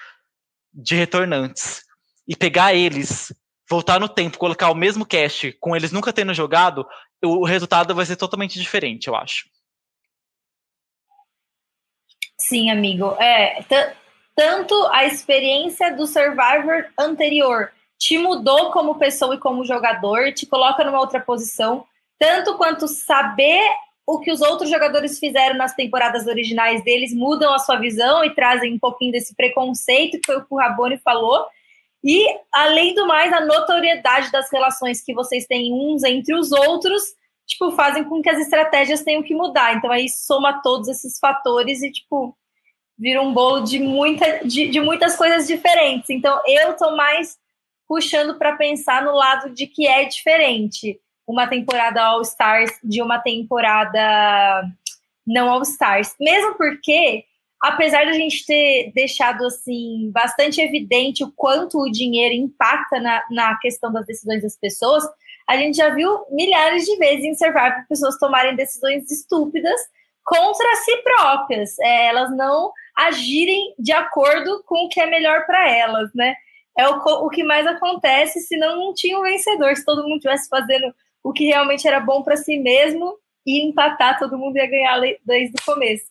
de 0.73 0.95
retornantes 0.95 1.83
e 2.27 2.35
pegar 2.35 2.73
eles, 2.73 3.33
voltar 3.69 3.99
no 3.99 4.07
tempo, 4.07 4.37
colocar 4.37 4.69
o 4.69 4.75
mesmo 4.75 5.05
cache 5.05 5.51
com 5.53 5.75
eles 5.75 5.91
nunca 5.91 6.13
tendo 6.13 6.33
jogado, 6.33 6.87
o 7.23 7.45
resultado 7.45 7.93
vai 7.93 8.05
ser 8.05 8.15
totalmente 8.15 8.57
diferente, 8.57 9.07
eu 9.07 9.15
acho. 9.15 9.49
Sim, 12.39 12.71
amigo. 12.71 13.11
É, 13.19 13.63
tanto 14.35 14.73
a 14.93 15.05
experiência 15.05 15.93
do 15.93 16.07
Survivor 16.07 16.85
anterior 16.97 17.71
te 17.97 18.17
mudou 18.17 18.71
como 18.71 18.97
pessoa 18.97 19.35
e 19.35 19.39
como 19.39 19.65
jogador, 19.65 20.33
te 20.33 20.45
coloca 20.45 20.83
numa 20.85 20.99
outra 20.99 21.19
posição, 21.19 21.85
tanto 22.17 22.55
quanto 22.55 22.87
saber 22.87 23.61
o 24.09 24.19
que 24.19 24.31
os 24.31 24.41
outros 24.41 24.71
jogadores 24.71 25.19
fizeram 25.19 25.55
nas 25.55 25.75
temporadas 25.75 26.25
originais 26.25 26.83
deles 26.83 27.13
mudam 27.13 27.53
a 27.53 27.59
sua 27.59 27.75
visão 27.75 28.25
e 28.25 28.33
trazem 28.33 28.73
um 28.73 28.79
pouquinho 28.79 29.11
desse 29.11 29.35
preconceito, 29.35 30.19
que 30.19 30.25
foi 30.25 30.37
o 30.37 30.41
que 30.41 30.51
o 30.51 30.57
Rabone 30.57 30.97
falou. 30.97 31.45
E, 32.03 32.25
além 32.51 32.95
do 32.95 33.05
mais, 33.05 33.31
a 33.31 33.45
notoriedade 33.45 34.31
das 34.31 34.51
relações 34.51 34.99
que 34.99 35.13
vocês 35.13 35.45
têm 35.45 35.71
uns 35.71 36.03
entre 36.03 36.33
os 36.33 36.51
outros, 36.51 37.03
tipo, 37.45 37.71
fazem 37.73 38.03
com 38.03 38.19
que 38.19 38.29
as 38.31 38.39
estratégias 38.39 39.03
tenham 39.03 39.21
que 39.21 39.35
mudar. 39.35 39.75
Então, 39.75 39.91
aí 39.91 40.09
soma 40.09 40.59
todos 40.63 40.87
esses 40.87 41.19
fatores 41.19 41.83
e, 41.83 41.91
tipo, 41.91 42.35
vira 42.97 43.21
um 43.21 43.31
bolo 43.31 43.59
de, 43.59 43.77
muita, 43.77 44.39
de, 44.43 44.69
de 44.69 44.81
muitas 44.81 45.15
coisas 45.15 45.45
diferentes. 45.45 46.09
Então, 46.09 46.41
eu 46.47 46.75
tô 46.75 46.95
mais 46.95 47.37
puxando 47.87 48.39
para 48.39 48.55
pensar 48.55 49.03
no 49.03 49.13
lado 49.13 49.51
de 49.51 49.67
que 49.67 49.85
é 49.85 50.05
diferente 50.05 50.99
uma 51.29 51.45
temporada 51.45 52.01
All 52.01 52.23
Stars 52.23 52.71
de 52.83 53.03
uma 53.03 53.19
temporada 53.19 54.63
não 55.25 55.47
All 55.47 55.61
Stars. 55.61 56.15
Mesmo 56.19 56.55
porque, 56.55 57.23
apesar 57.61 58.03
de 58.05 58.09
a 58.09 58.13
gente 58.13 58.43
ter 58.47 58.91
deixado 58.95 59.45
assim 59.45 60.09
bastante 60.11 60.59
evidente 60.59 61.23
o 61.23 61.31
quanto 61.31 61.77
o 61.77 61.91
dinheiro 61.91 62.33
impacta 62.33 62.99
na, 62.99 63.21
na 63.29 63.57
questão 63.59 63.93
das 63.93 64.07
decisões 64.07 64.41
das 64.41 64.57
pessoas, 64.57 65.03
a 65.47 65.55
gente 65.55 65.77
já 65.77 65.89
viu 65.93 66.25
milhares 66.31 66.85
de 66.85 66.97
vezes 66.97 67.23
em 67.23 67.35
Survivor 67.35 67.85
pessoas 67.87 68.17
tomarem 68.17 68.55
decisões 68.55 69.09
estúpidas 69.11 69.79
contra 70.23 70.75
si 70.77 70.97
próprias. 70.97 71.77
É, 71.77 72.07
elas 72.07 72.35
não 72.35 72.71
agirem 72.97 73.75
de 73.77 73.91
acordo 73.91 74.63
com 74.65 74.85
o 74.85 74.89
que 74.89 74.99
é 74.99 75.05
melhor 75.05 75.45
para 75.45 75.69
elas, 75.69 76.09
né? 76.15 76.33
É 76.75 76.87
o, 76.87 76.95
o 76.95 77.29
que 77.29 77.43
mais 77.43 77.67
acontece 77.67 78.39
se 78.39 78.57
não 78.57 78.95
tinha 78.95 79.19
um 79.19 79.23
vencedor, 79.23 79.75
se 79.75 79.85
todo 79.85 80.01
mundo 80.01 80.15
estivesse 80.15 80.49
fazendo 80.49 80.91
o 81.23 81.33
que 81.33 81.45
realmente 81.45 81.87
era 81.87 81.99
bom 81.99 82.23
para 82.23 82.37
si 82.37 82.57
mesmo 82.57 83.15
e 83.45 83.67
empatar, 83.67 84.19
todo 84.19 84.37
mundo 84.37 84.57
ia 84.57 84.67
ganhar 84.67 84.99
desde 85.25 85.55
o 85.59 85.65
começo. 85.65 86.05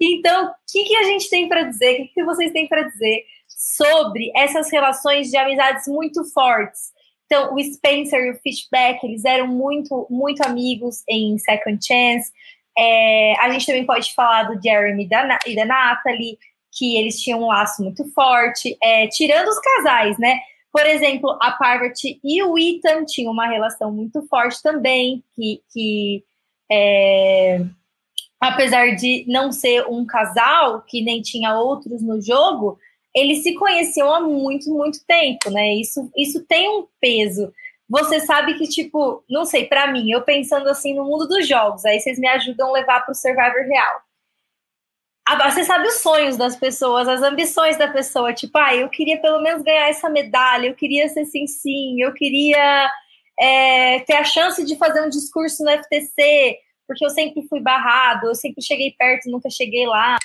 Então, 0.00 0.46
o 0.46 0.54
que, 0.70 0.84
que 0.84 0.96
a 0.96 1.04
gente 1.04 1.28
tem 1.30 1.48
para 1.48 1.62
dizer? 1.62 1.94
O 1.94 1.96
que, 1.96 2.08
que 2.14 2.24
vocês 2.24 2.52
têm 2.52 2.66
para 2.66 2.82
dizer 2.82 3.24
sobre 3.48 4.30
essas 4.36 4.70
relações 4.70 5.30
de 5.30 5.36
amizades 5.36 5.86
muito 5.86 6.24
fortes? 6.32 6.92
Então, 7.26 7.54
o 7.54 7.62
Spencer 7.62 8.20
e 8.20 8.30
o 8.32 8.40
Fishback, 8.40 9.04
eles 9.04 9.24
eram 9.24 9.46
muito, 9.46 10.06
muito 10.10 10.42
amigos 10.42 11.02
em 11.08 11.38
Second 11.38 11.78
Chance. 11.84 12.30
É, 12.76 13.34
a 13.40 13.50
gente 13.50 13.66
também 13.66 13.86
pode 13.86 14.12
falar 14.14 14.44
do 14.44 14.60
Jeremy 14.62 15.04
e 15.04 15.08
da, 15.08 15.38
e 15.46 15.56
da 15.56 15.64
Natalie, 15.64 16.38
que 16.76 16.98
eles 16.98 17.20
tinham 17.20 17.40
um 17.40 17.46
laço 17.46 17.82
muito 17.82 18.04
forte, 18.12 18.76
é, 18.82 19.06
tirando 19.08 19.48
os 19.48 19.58
casais, 19.58 20.18
né? 20.18 20.40
Por 20.74 20.84
exemplo, 20.86 21.38
a 21.40 21.52
Parvati 21.52 22.18
e 22.24 22.42
o 22.42 22.58
Ethan 22.58 23.04
tinham 23.04 23.32
uma 23.32 23.46
relação 23.46 23.92
muito 23.92 24.26
forte 24.26 24.60
também, 24.60 25.22
que, 25.32 25.62
que 25.72 26.24
é, 26.68 27.60
apesar 28.40 28.96
de 28.96 29.24
não 29.28 29.52
ser 29.52 29.86
um 29.86 30.04
casal, 30.04 30.82
que 30.82 31.00
nem 31.00 31.22
tinha 31.22 31.56
outros 31.56 32.02
no 32.02 32.20
jogo, 32.20 32.76
eles 33.14 33.44
se 33.44 33.54
conheciam 33.54 34.12
há 34.12 34.20
muito, 34.20 34.68
muito 34.68 34.98
tempo, 35.06 35.48
né? 35.48 35.74
Isso, 35.74 36.10
isso 36.16 36.44
tem 36.44 36.68
um 36.68 36.88
peso. 37.00 37.52
Você 37.88 38.18
sabe 38.18 38.54
que, 38.54 38.66
tipo, 38.66 39.22
não 39.30 39.44
sei, 39.44 39.66
para 39.66 39.92
mim, 39.92 40.10
eu 40.10 40.22
pensando 40.22 40.68
assim 40.68 40.92
no 40.92 41.04
mundo 41.04 41.28
dos 41.28 41.46
jogos, 41.46 41.84
aí 41.84 42.00
vocês 42.00 42.18
me 42.18 42.26
ajudam 42.26 42.70
a 42.70 42.72
levar 42.72 43.02
para 43.02 43.12
o 43.12 43.14
Survivor 43.14 43.62
real 43.68 44.03
você 45.50 45.64
sabe 45.64 45.88
os 45.88 45.94
sonhos 45.94 46.36
das 46.36 46.54
pessoas, 46.54 47.08
as 47.08 47.22
ambições 47.22 47.78
da 47.78 47.88
pessoa. 47.88 48.34
Tipo, 48.34 48.58
ah, 48.58 48.74
eu 48.74 48.88
queria 48.88 49.20
pelo 49.20 49.42
menos 49.42 49.62
ganhar 49.62 49.88
essa 49.88 50.10
medalha, 50.10 50.66
eu 50.66 50.74
queria 50.74 51.08
ser 51.08 51.24
sim 51.24 51.46
sim, 51.46 52.02
eu 52.02 52.12
queria 52.12 52.90
é, 53.38 54.00
ter 54.00 54.14
a 54.14 54.24
chance 54.24 54.64
de 54.64 54.76
fazer 54.76 55.02
um 55.02 55.08
discurso 55.08 55.64
no 55.64 55.70
FTC, 55.70 56.58
porque 56.86 57.04
eu 57.04 57.10
sempre 57.10 57.46
fui 57.48 57.60
barrado, 57.60 58.26
eu 58.26 58.34
sempre 58.34 58.62
cheguei 58.62 58.94
perto, 58.98 59.30
nunca 59.30 59.48
cheguei 59.50 59.86
lá. 59.86 60.16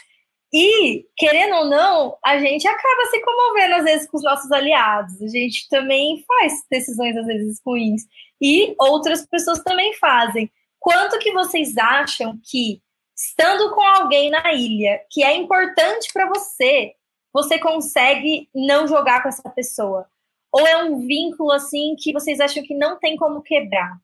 E, 0.52 1.06
querendo 1.16 1.56
ou 1.58 1.66
não, 1.66 2.18
a 2.26 2.39
gente 2.39 2.68
acaba 2.68 3.06
se 3.12 3.22
comovendo 3.22 3.76
às 3.76 3.84
vezes 3.84 4.10
com 4.10 4.18
os 4.18 4.24
nossos 4.24 4.52
aliados. 4.52 5.22
A 5.22 5.28
gente 5.28 5.70
também 5.70 6.24
faz 6.28 6.54
decisões 6.70 7.16
às 7.16 7.26
vezes 7.26 7.62
ruins. 7.66 8.02
E 8.41 8.76
outras 8.80 9.26
pessoas 9.28 9.62
também 9.62 9.93
fazem. 9.95 10.52
Quanto 10.80 11.20
que 11.20 11.32
vocês 11.32 11.78
acham 11.78 12.39
que 12.43 12.82
estando 13.20 13.76
com 13.76 13.82
alguém 13.82 14.30
na 14.30 14.54
ilha 14.54 15.02
que 15.10 15.22
é 15.22 15.36
importante 15.36 16.10
para 16.14 16.30
você, 16.30 16.94
você 17.34 17.60
consegue 17.60 18.48
não 18.56 18.88
jogar 18.88 19.22
com 19.22 19.28
essa 19.28 19.50
pessoa? 19.50 20.08
Ou 20.52 20.66
é 20.66 20.82
um 20.82 21.06
vínculo 21.06 21.52
assim 21.52 21.96
que 22.00 22.14
vocês 22.14 22.40
acham 22.40 22.64
que 22.64 22.74
não 22.74 22.98
tem 22.98 23.18
como 23.18 23.42
quebrar? 23.42 24.00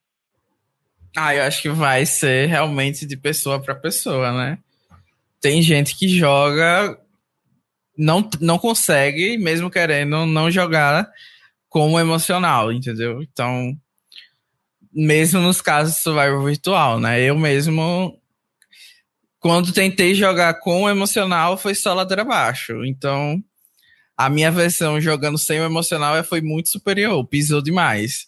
Ah, 1.15 1.33
eu 1.33 1.43
acho 1.43 1.61
que 1.61 1.69
vai 1.69 2.05
ser 2.05 2.47
realmente 2.47 3.05
de 3.05 3.15
pessoa 3.15 3.59
para 3.59 3.73
pessoa, 3.73 4.33
né? 4.33 4.59
Tem 5.39 5.61
gente 5.61 5.97
que 5.97 6.09
joga, 6.09 6.99
não, 7.97 8.29
não 8.41 8.59
consegue, 8.59 9.37
mesmo 9.37 9.71
querendo, 9.71 10.25
não 10.25 10.51
jogar 10.51 11.09
como 11.69 11.99
emocional, 11.99 12.71
entendeu? 12.71 13.23
Então, 13.23 13.73
mesmo 14.91 15.39
nos 15.39 15.61
casos 15.61 15.95
de 15.95 16.01
survival 16.01 16.43
virtual, 16.43 16.99
né? 16.99 17.21
Eu 17.21 17.37
mesmo 17.37 18.19
quando 19.45 19.71
tentei 19.71 20.15
jogar 20.15 20.55
com 20.55 20.81
o 20.81 20.89
emocional, 20.89 21.55
foi 21.55 21.75
só 21.75 21.93
ladeira 21.93 22.23
abaixo. 22.23 22.83
Então, 22.83 23.39
a 24.17 24.27
minha 24.27 24.49
versão 24.49 24.99
jogando 24.99 25.37
sem 25.37 25.61
o 25.61 25.65
emocional 25.65 26.23
foi 26.23 26.41
muito 26.41 26.69
superior, 26.69 27.23
pisou 27.27 27.61
demais. 27.61 28.25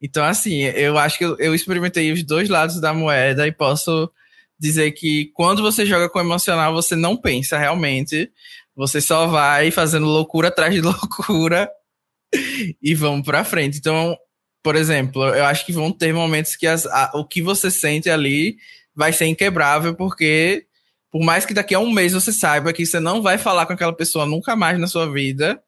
Então, 0.00 0.24
assim, 0.24 0.62
eu 0.62 0.96
acho 0.96 1.18
que 1.18 1.24
eu, 1.24 1.54
experimentei 1.54 2.10
os 2.12 2.24
dois 2.24 2.48
lados 2.48 2.80
da 2.80 2.94
moeda 2.94 3.46
e 3.46 3.52
posso 3.52 4.10
dizer 4.58 4.92
que 4.92 5.30
quando 5.34 5.60
você 5.60 5.84
joga 5.84 6.08
com 6.08 6.18
o 6.18 6.22
emocional, 6.22 6.72
você 6.72 6.96
não 6.96 7.14
pensa 7.14 7.58
realmente. 7.58 8.32
Você 8.74 9.02
só 9.02 9.26
vai 9.26 9.70
fazendo 9.70 10.06
loucura 10.06 10.48
atrás 10.48 10.72
de 10.72 10.80
loucura 10.80 11.68
e 12.82 12.94
vamos 12.94 13.26
pra 13.26 13.44
frente. 13.44 13.76
Então, 13.76 14.16
por 14.62 14.76
exemplo, 14.76 15.26
eu 15.26 15.44
acho 15.44 15.66
que 15.66 15.72
vão 15.72 15.92
ter 15.92 16.14
momentos 16.14 16.56
que 16.56 16.66
as, 16.66 16.86
a, 16.86 17.10
o 17.16 17.22
que 17.22 17.42
você 17.42 17.70
sente 17.70 18.08
ali 18.08 18.56
vai 18.94 19.12
ser 19.12 19.26
inquebrável, 19.26 19.94
porque 19.94 20.66
por 21.10 21.22
mais 21.22 21.46
que 21.46 21.54
daqui 21.54 21.74
a 21.74 21.78
um 21.78 21.92
mês 21.92 22.12
você 22.12 22.32
saiba 22.32 22.72
que 22.72 22.84
você 22.84 22.98
não 22.98 23.22
vai 23.22 23.38
falar 23.38 23.66
com 23.66 23.72
aquela 23.72 23.94
pessoa 23.94 24.26
nunca 24.26 24.56
mais 24.56 24.78
na 24.78 24.86
sua 24.86 25.10
vida, 25.10 25.62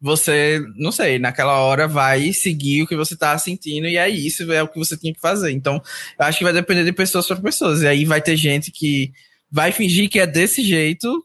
você, 0.00 0.64
não 0.76 0.92
sei, 0.92 1.18
naquela 1.18 1.58
hora 1.58 1.88
vai 1.88 2.32
seguir 2.32 2.82
o 2.82 2.86
que 2.86 2.94
você 2.94 3.16
tá 3.16 3.36
sentindo 3.36 3.88
e 3.88 3.96
é 3.96 4.08
isso, 4.08 4.50
é 4.52 4.62
o 4.62 4.68
que 4.68 4.78
você 4.78 4.96
tinha 4.96 5.12
que 5.12 5.20
fazer. 5.20 5.50
Então, 5.50 5.82
eu 6.18 6.24
acho 6.24 6.38
que 6.38 6.44
vai 6.44 6.52
depender 6.52 6.84
de 6.84 6.92
pessoas 6.92 7.26
para 7.26 7.36
pessoas. 7.36 7.82
E 7.82 7.86
aí 7.86 8.04
vai 8.04 8.22
ter 8.22 8.36
gente 8.36 8.70
que 8.70 9.12
vai 9.50 9.72
fingir 9.72 10.08
que 10.08 10.20
é 10.20 10.26
desse 10.26 10.62
jeito, 10.62 11.24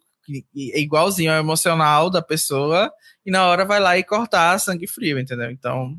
é 0.74 0.80
igualzinho 0.80 1.32
ao 1.32 1.38
emocional 1.38 2.10
da 2.10 2.22
pessoa, 2.22 2.92
e 3.26 3.30
na 3.30 3.46
hora 3.46 3.64
vai 3.64 3.80
lá 3.80 3.98
e 3.98 4.04
cortar 4.04 4.58
sangue 4.60 4.88
frio, 4.88 5.20
entendeu? 5.20 5.52
Então, 5.52 5.96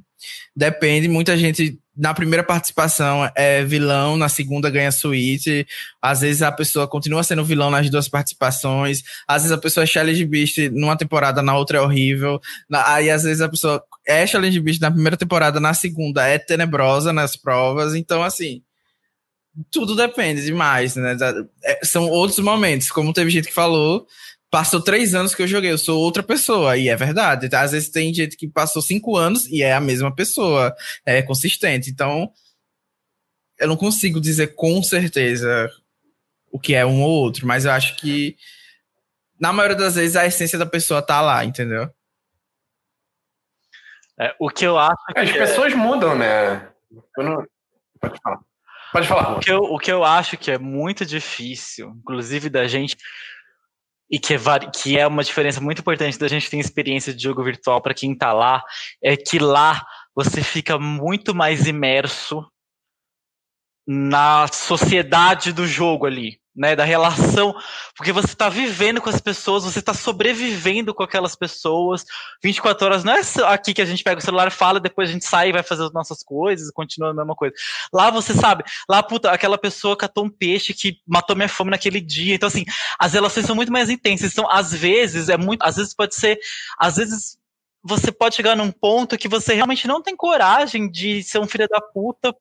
depende, 0.54 1.08
muita 1.08 1.36
gente 1.36 1.78
na 1.96 2.12
primeira 2.12 2.42
participação 2.42 3.30
é 3.36 3.62
vilão, 3.64 4.16
na 4.16 4.28
segunda 4.28 4.68
ganha 4.68 4.90
suíte. 4.90 5.66
Às 6.02 6.22
vezes 6.22 6.42
a 6.42 6.50
pessoa 6.50 6.88
continua 6.88 7.22
sendo 7.22 7.44
vilão 7.44 7.70
nas 7.70 7.88
duas 7.88 8.08
participações. 8.08 9.02
Às 9.28 9.42
vezes 9.42 9.56
a 9.56 9.60
pessoa 9.60 9.84
é 9.84 9.86
challenge 9.86 10.24
beast 10.24 10.58
numa 10.72 10.96
temporada, 10.96 11.40
na 11.40 11.56
outra 11.56 11.78
é 11.78 11.80
horrível. 11.80 12.40
Aí 12.72 13.10
às 13.10 13.22
vezes 13.22 13.40
a 13.40 13.48
pessoa 13.48 13.82
é 14.06 14.26
challenge 14.26 14.58
beast 14.60 14.80
na 14.80 14.90
primeira 14.90 15.16
temporada, 15.16 15.60
na 15.60 15.72
segunda 15.72 16.26
é 16.26 16.38
tenebrosa 16.38 17.12
nas 17.12 17.36
provas. 17.36 17.94
Então, 17.94 18.24
assim, 18.24 18.60
tudo 19.70 19.94
depende 19.94 20.44
demais, 20.44 20.96
né? 20.96 21.16
É, 21.62 21.84
são 21.84 22.08
outros 22.08 22.40
momentos, 22.40 22.90
como 22.90 23.12
teve 23.12 23.30
gente 23.30 23.48
que 23.48 23.54
falou, 23.54 24.06
passou 24.54 24.80
três 24.80 25.16
anos 25.16 25.34
que 25.34 25.42
eu 25.42 25.48
joguei, 25.48 25.72
eu 25.72 25.76
sou 25.76 26.00
outra 26.00 26.22
pessoa, 26.22 26.76
e 26.76 26.88
é 26.88 26.94
verdade. 26.94 27.48
Às 27.56 27.72
vezes 27.72 27.88
tem 27.88 28.14
gente 28.14 28.36
que 28.36 28.46
passou 28.46 28.80
cinco 28.80 29.16
anos 29.16 29.46
e 29.48 29.64
é 29.64 29.74
a 29.74 29.80
mesma 29.80 30.14
pessoa, 30.14 30.72
é 31.04 31.20
consistente. 31.22 31.90
Então, 31.90 32.30
eu 33.58 33.66
não 33.66 33.76
consigo 33.76 34.20
dizer 34.20 34.54
com 34.54 34.80
certeza 34.80 35.68
o 36.52 36.60
que 36.60 36.72
é 36.72 36.86
um 36.86 37.02
ou 37.02 37.10
outro, 37.10 37.48
mas 37.48 37.64
eu 37.64 37.72
acho 37.72 37.96
que 37.96 38.36
na 39.40 39.52
maioria 39.52 39.76
das 39.76 39.96
vezes 39.96 40.14
a 40.14 40.24
essência 40.24 40.56
da 40.56 40.66
pessoa 40.66 41.02
tá 41.02 41.20
lá, 41.20 41.44
entendeu? 41.44 41.90
É, 44.20 44.36
o 44.38 44.48
que 44.48 44.64
eu 44.64 44.78
acho. 44.78 45.02
É, 45.16 45.22
As 45.22 45.32
pessoas 45.32 45.72
é... 45.72 45.74
mudam, 45.74 46.16
né? 46.16 46.68
Não... 47.18 47.44
Pode 48.00 48.20
falar. 48.22 48.40
Pode 48.92 49.08
falar. 49.08 49.36
O 49.36 49.40
que, 49.40 49.50
eu, 49.50 49.58
o 49.58 49.78
que 49.80 49.90
eu 49.90 50.04
acho 50.04 50.36
que 50.36 50.52
é 50.52 50.58
muito 50.58 51.04
difícil, 51.04 51.90
inclusive 51.98 52.48
da 52.48 52.68
gente 52.68 52.96
e 54.10 54.18
que 54.18 54.34
é, 54.34 54.38
que 54.72 54.98
é 54.98 55.06
uma 55.06 55.24
diferença 55.24 55.60
muito 55.60 55.80
importante 55.80 56.18
da 56.18 56.28
gente 56.28 56.50
ter 56.50 56.58
experiência 56.58 57.12
de 57.14 57.22
jogo 57.22 57.42
virtual 57.42 57.80
para 57.80 57.94
quem 57.94 58.12
está 58.12 58.32
lá, 58.32 58.62
é 59.02 59.16
que 59.16 59.38
lá 59.38 59.84
você 60.14 60.42
fica 60.42 60.78
muito 60.78 61.34
mais 61.34 61.66
imerso 61.66 62.46
na 63.86 64.46
sociedade 64.48 65.52
do 65.52 65.66
jogo 65.66 66.06
ali 66.06 66.38
né, 66.54 66.76
da 66.76 66.84
relação, 66.84 67.54
porque 67.96 68.12
você 68.12 68.28
está 68.28 68.48
vivendo 68.48 69.00
com 69.00 69.10
as 69.10 69.20
pessoas, 69.20 69.64
você 69.64 69.80
está 69.80 69.92
sobrevivendo 69.92 70.94
com 70.94 71.02
aquelas 71.02 71.34
pessoas. 71.34 72.04
24 72.42 72.86
horas 72.86 73.04
não 73.04 73.12
é 73.12 73.20
aqui 73.46 73.74
que 73.74 73.82
a 73.82 73.84
gente 73.84 74.04
pega 74.04 74.20
o 74.20 74.24
celular, 74.24 74.50
fala, 74.52 74.78
depois 74.78 75.08
a 75.08 75.12
gente 75.12 75.24
sai 75.24 75.48
e 75.48 75.52
vai 75.52 75.62
fazer 75.62 75.84
as 75.84 75.92
nossas 75.92 76.22
coisas, 76.22 76.70
continua 76.70 77.10
a 77.10 77.14
mesma 77.14 77.34
coisa. 77.34 77.54
Lá 77.92 78.10
você 78.10 78.32
sabe, 78.32 78.62
lá, 78.88 79.02
puta, 79.02 79.30
aquela 79.30 79.58
pessoa 79.58 79.96
catou 79.96 80.24
um 80.24 80.30
peixe 80.30 80.72
que 80.72 80.98
matou 81.06 81.34
minha 81.34 81.48
fome 81.48 81.70
naquele 81.70 82.00
dia. 82.00 82.34
Então, 82.36 82.46
assim, 82.46 82.64
as 82.98 83.12
relações 83.12 83.46
são 83.46 83.56
muito 83.56 83.72
mais 83.72 83.90
intensas. 83.90 84.32
Então, 84.32 84.48
às 84.48 84.72
vezes, 84.72 85.28
é 85.28 85.36
muito, 85.36 85.62
às 85.62 85.76
vezes 85.76 85.94
pode 85.94 86.14
ser, 86.14 86.38
às 86.78 86.96
vezes 86.96 87.36
você 87.82 88.10
pode 88.10 88.34
chegar 88.34 88.56
num 88.56 88.70
ponto 88.70 89.18
que 89.18 89.28
você 89.28 89.54
realmente 89.54 89.86
não 89.86 90.00
tem 90.00 90.16
coragem 90.16 90.90
de 90.90 91.22
ser 91.22 91.38
um 91.38 91.46
filho 91.46 91.68
da 91.68 91.80
puta 91.80 92.34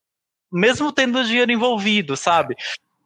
mesmo 0.54 0.92
tendo 0.92 1.24
dinheiro 1.24 1.52
envolvido, 1.52 2.16
sabe? 2.16 2.56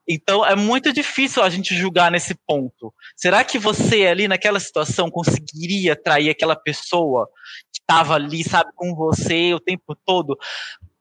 Então 0.07 0.45
é 0.45 0.55
muito 0.55 0.93
difícil 0.93 1.43
a 1.43 1.49
gente 1.49 1.75
julgar 1.75 2.09
nesse 2.09 2.33
ponto. 2.47 2.93
Será 3.15 3.43
que 3.43 3.59
você 3.59 4.07
ali 4.07 4.27
naquela 4.27 4.59
situação 4.59 5.11
conseguiria 5.11 5.93
atrair 5.93 6.29
aquela 6.29 6.55
pessoa 6.55 7.27
que 7.73 7.81
estava 7.81 8.15
ali, 8.15 8.43
sabe, 8.43 8.71
com 8.75 8.95
você 8.95 9.53
o 9.53 9.59
tempo 9.59 9.95
todo? 10.05 10.37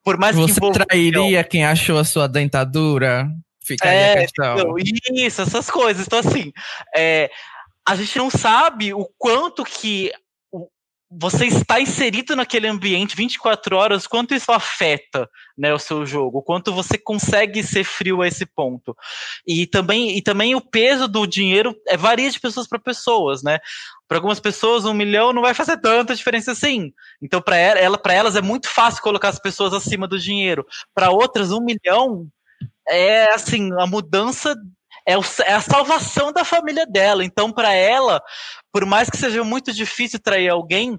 Por 0.02 0.18
mais 0.18 0.34
você 0.34 0.60
que 0.60 0.72
trairia 0.72 1.44
quem 1.44 1.64
achou 1.64 1.98
a 1.98 2.04
sua 2.04 2.26
dentadura? 2.26 3.28
Fica 3.62 3.88
é, 3.88 4.12
a 4.12 4.20
questão. 4.22 4.74
Isso, 5.14 5.42
essas 5.42 5.70
coisas. 5.70 6.06
Então 6.06 6.18
assim, 6.18 6.52
é, 6.96 7.30
a 7.86 7.94
gente 7.94 8.18
não 8.18 8.28
sabe 8.28 8.92
o 8.92 9.08
quanto 9.16 9.64
que 9.64 10.10
você 11.18 11.46
está 11.46 11.80
inserido 11.80 12.36
naquele 12.36 12.68
ambiente 12.68 13.16
24 13.16 13.74
horas, 13.74 14.06
quanto 14.06 14.34
isso 14.34 14.52
afeta 14.52 15.28
né, 15.56 15.72
o 15.72 15.78
seu 15.78 16.04
jogo, 16.04 16.42
quanto 16.42 16.72
você 16.72 16.98
consegue 16.98 17.62
ser 17.62 17.84
frio 17.84 18.20
a 18.20 18.28
esse 18.28 18.44
ponto. 18.44 18.94
E 19.46 19.66
também, 19.66 20.16
e 20.16 20.22
também 20.22 20.54
o 20.54 20.60
peso 20.60 21.08
do 21.08 21.26
dinheiro 21.26 21.74
é, 21.88 21.96
varia 21.96 22.30
de 22.30 22.38
pessoas 22.38 22.68
para 22.68 22.78
pessoas, 22.78 23.42
né? 23.42 23.58
Para 24.06 24.18
algumas 24.18 24.38
pessoas, 24.38 24.84
um 24.84 24.92
milhão 24.92 25.32
não 25.32 25.42
vai 25.42 25.54
fazer 25.54 25.78
tanta 25.78 26.14
diferença 26.14 26.52
assim. 26.52 26.92
Então, 27.20 27.40
para 27.40 27.56
ela, 27.56 27.96
para 27.96 28.12
elas 28.12 28.36
é 28.36 28.42
muito 28.42 28.68
fácil 28.68 29.02
colocar 29.02 29.30
as 29.30 29.38
pessoas 29.38 29.72
acima 29.72 30.06
do 30.06 30.18
dinheiro. 30.18 30.66
Para 30.94 31.10
outras, 31.10 31.50
um 31.50 31.60
milhão 31.60 32.28
é 32.88 33.32
assim, 33.32 33.70
a 33.78 33.86
mudança 33.86 34.54
é, 35.06 35.16
o, 35.16 35.22
é, 35.44 35.52
a 35.52 35.60
salvação 35.60 36.32
da 36.32 36.44
família 36.44 36.86
dela. 36.86 37.24
Então, 37.24 37.52
para 37.52 37.72
ela, 37.72 38.20
por 38.72 38.84
mais 38.84 39.08
que 39.08 39.16
seja 39.16 39.44
muito 39.44 39.72
difícil 39.72 40.18
trair 40.18 40.48
alguém, 40.48 40.98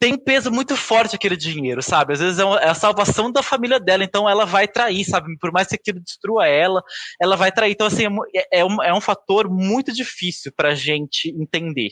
tem 0.00 0.18
peso 0.18 0.50
muito 0.50 0.76
forte 0.76 1.16
aquele 1.16 1.36
dinheiro, 1.36 1.82
sabe? 1.82 2.12
Às 2.12 2.20
vezes 2.20 2.38
é, 2.38 2.42
é 2.42 2.68
a 2.68 2.74
salvação 2.74 3.32
da 3.32 3.42
família 3.42 3.80
dela, 3.80 4.04
então 4.04 4.28
ela 4.28 4.44
vai 4.44 4.68
trair, 4.68 5.04
sabe? 5.04 5.36
Por 5.38 5.52
mais 5.52 5.68
que 5.68 5.76
aquilo 5.76 6.00
destrua 6.00 6.46
ela, 6.46 6.82
ela 7.20 7.36
vai 7.36 7.50
trair. 7.50 7.72
Então, 7.72 7.86
assim, 7.86 8.04
é, 8.34 8.60
é 8.60 8.64
um, 8.64 8.82
é 8.82 8.94
um 8.94 9.00
fator 9.00 9.48
muito 9.50 9.92
difícil 9.92 10.52
pra 10.56 10.74
gente 10.74 11.28
entender. 11.30 11.90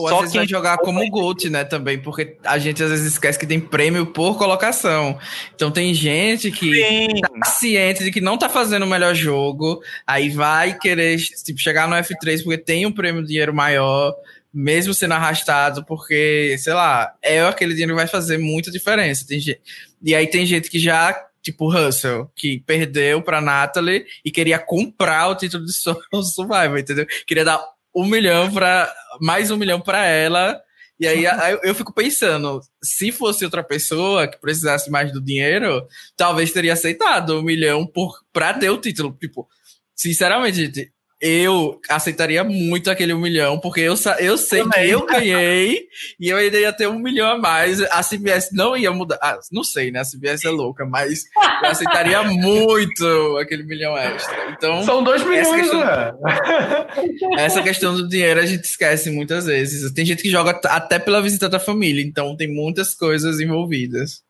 Ou 0.00 0.08
Só 0.08 0.26
vai 0.26 0.46
jogar 0.46 0.78
como 0.78 1.08
GOAT, 1.08 1.48
né, 1.50 1.64
também, 1.64 1.98
porque 1.98 2.36
a 2.44 2.58
gente 2.58 2.82
às 2.82 2.90
vezes 2.90 3.12
esquece 3.12 3.38
que 3.38 3.46
tem 3.46 3.60
prêmio 3.60 4.06
por 4.06 4.38
colocação. 4.38 5.18
Então 5.54 5.70
tem 5.70 5.94
gente 5.94 6.50
que 6.50 6.74
Sim. 6.74 7.20
tá 7.20 7.50
ciente 7.50 8.04
de 8.04 8.10
que 8.10 8.20
não 8.20 8.38
tá 8.38 8.48
fazendo 8.48 8.84
o 8.84 8.88
melhor 8.88 9.14
jogo, 9.14 9.82
aí 10.06 10.30
vai 10.30 10.76
querer 10.78 11.18
tipo, 11.44 11.58
chegar 11.58 11.88
no 11.88 11.96
F3 11.96 12.42
porque 12.42 12.58
tem 12.58 12.86
um 12.86 12.92
prêmio 12.92 13.22
de 13.22 13.28
dinheiro 13.28 13.54
maior, 13.54 14.14
mesmo 14.52 14.92
sendo 14.92 15.14
arrastado, 15.14 15.84
porque, 15.84 16.56
sei 16.58 16.72
lá, 16.72 17.14
é 17.22 17.40
aquele 17.40 17.72
dinheiro 17.72 17.92
que 17.92 18.00
vai 18.00 18.06
fazer 18.06 18.38
muita 18.38 18.70
diferença. 18.70 19.26
Tem 19.26 19.38
gente, 19.38 19.60
e 20.02 20.14
aí 20.14 20.26
tem 20.26 20.44
gente 20.44 20.68
que 20.68 20.78
já, 20.78 21.14
tipo 21.42 21.70
Russell, 21.70 22.30
que 22.34 22.58
perdeu 22.66 23.22
pra 23.22 23.40
Natalie 23.40 24.04
e 24.24 24.30
queria 24.30 24.58
comprar 24.58 25.28
o 25.28 25.36
título 25.36 25.64
de 25.64 25.72
Survivor, 26.34 26.78
entendeu? 26.78 27.06
Queria 27.26 27.44
dar 27.44 27.62
um 27.94 28.06
milhão 28.06 28.52
para 28.52 28.92
mais 29.20 29.50
um 29.50 29.56
milhão 29.56 29.80
para 29.80 30.04
ela. 30.06 30.60
E 30.98 31.06
aí, 31.06 31.24
eu 31.62 31.74
fico 31.74 31.94
pensando, 31.94 32.60
se 32.82 33.10
fosse 33.10 33.42
outra 33.42 33.64
pessoa 33.64 34.28
que 34.28 34.38
precisasse 34.38 34.90
mais 34.90 35.10
do 35.10 35.20
dinheiro, 35.20 35.86
talvez 36.14 36.52
teria 36.52 36.74
aceitado 36.74 37.38
um 37.38 37.42
milhão 37.42 37.86
por, 37.86 38.12
pra 38.30 38.52
ter 38.52 38.68
o 38.68 38.76
título. 38.76 39.16
Tipo, 39.18 39.48
sinceramente, 39.96 40.92
eu 41.20 41.78
aceitaria 41.88 42.42
muito 42.42 42.90
aquele 42.90 43.12
um 43.12 43.20
milhão, 43.20 43.58
porque 43.58 43.80
eu, 43.80 43.94
eu 44.18 44.38
sei 44.38 44.62
Também. 44.62 44.84
que 44.84 44.90
eu 44.90 45.06
ganhei 45.06 45.86
e 46.18 46.28
eu 46.28 46.36
ainda 46.38 46.58
ia 46.58 46.72
ter 46.72 46.88
um 46.88 46.98
milhão 46.98 47.30
a 47.30 47.38
mais. 47.38 47.82
A 47.82 48.02
CBS 48.02 48.48
não 48.52 48.76
ia 48.76 48.90
mudar. 48.90 49.18
Ah, 49.22 49.38
não 49.52 49.62
sei, 49.62 49.90
né? 49.90 50.00
A 50.00 50.04
CBS 50.04 50.44
é 50.44 50.50
louca, 50.50 50.86
mas 50.86 51.24
eu 51.62 51.68
aceitaria 51.68 52.22
muito 52.22 53.36
aquele 53.38 53.64
milhão 53.64 53.96
extra. 53.98 54.50
Então, 54.50 54.82
São 54.84 55.04
dois 55.04 55.22
milhões, 55.22 55.46
essa 55.46 55.56
questão, 55.56 55.80
né? 55.80 56.12
essa 57.38 57.62
questão 57.62 57.94
do 57.94 58.08
dinheiro 58.08 58.40
a 58.40 58.46
gente 58.46 58.64
esquece 58.64 59.10
muitas 59.10 59.44
vezes. 59.44 59.92
Tem 59.92 60.06
gente 60.06 60.22
que 60.22 60.30
joga 60.30 60.58
até 60.64 60.98
pela 60.98 61.20
visita 61.20 61.48
da 61.48 61.60
família, 61.60 62.02
então 62.02 62.36
tem 62.36 62.48
muitas 62.48 62.94
coisas 62.94 63.40
envolvidas. 63.40 64.22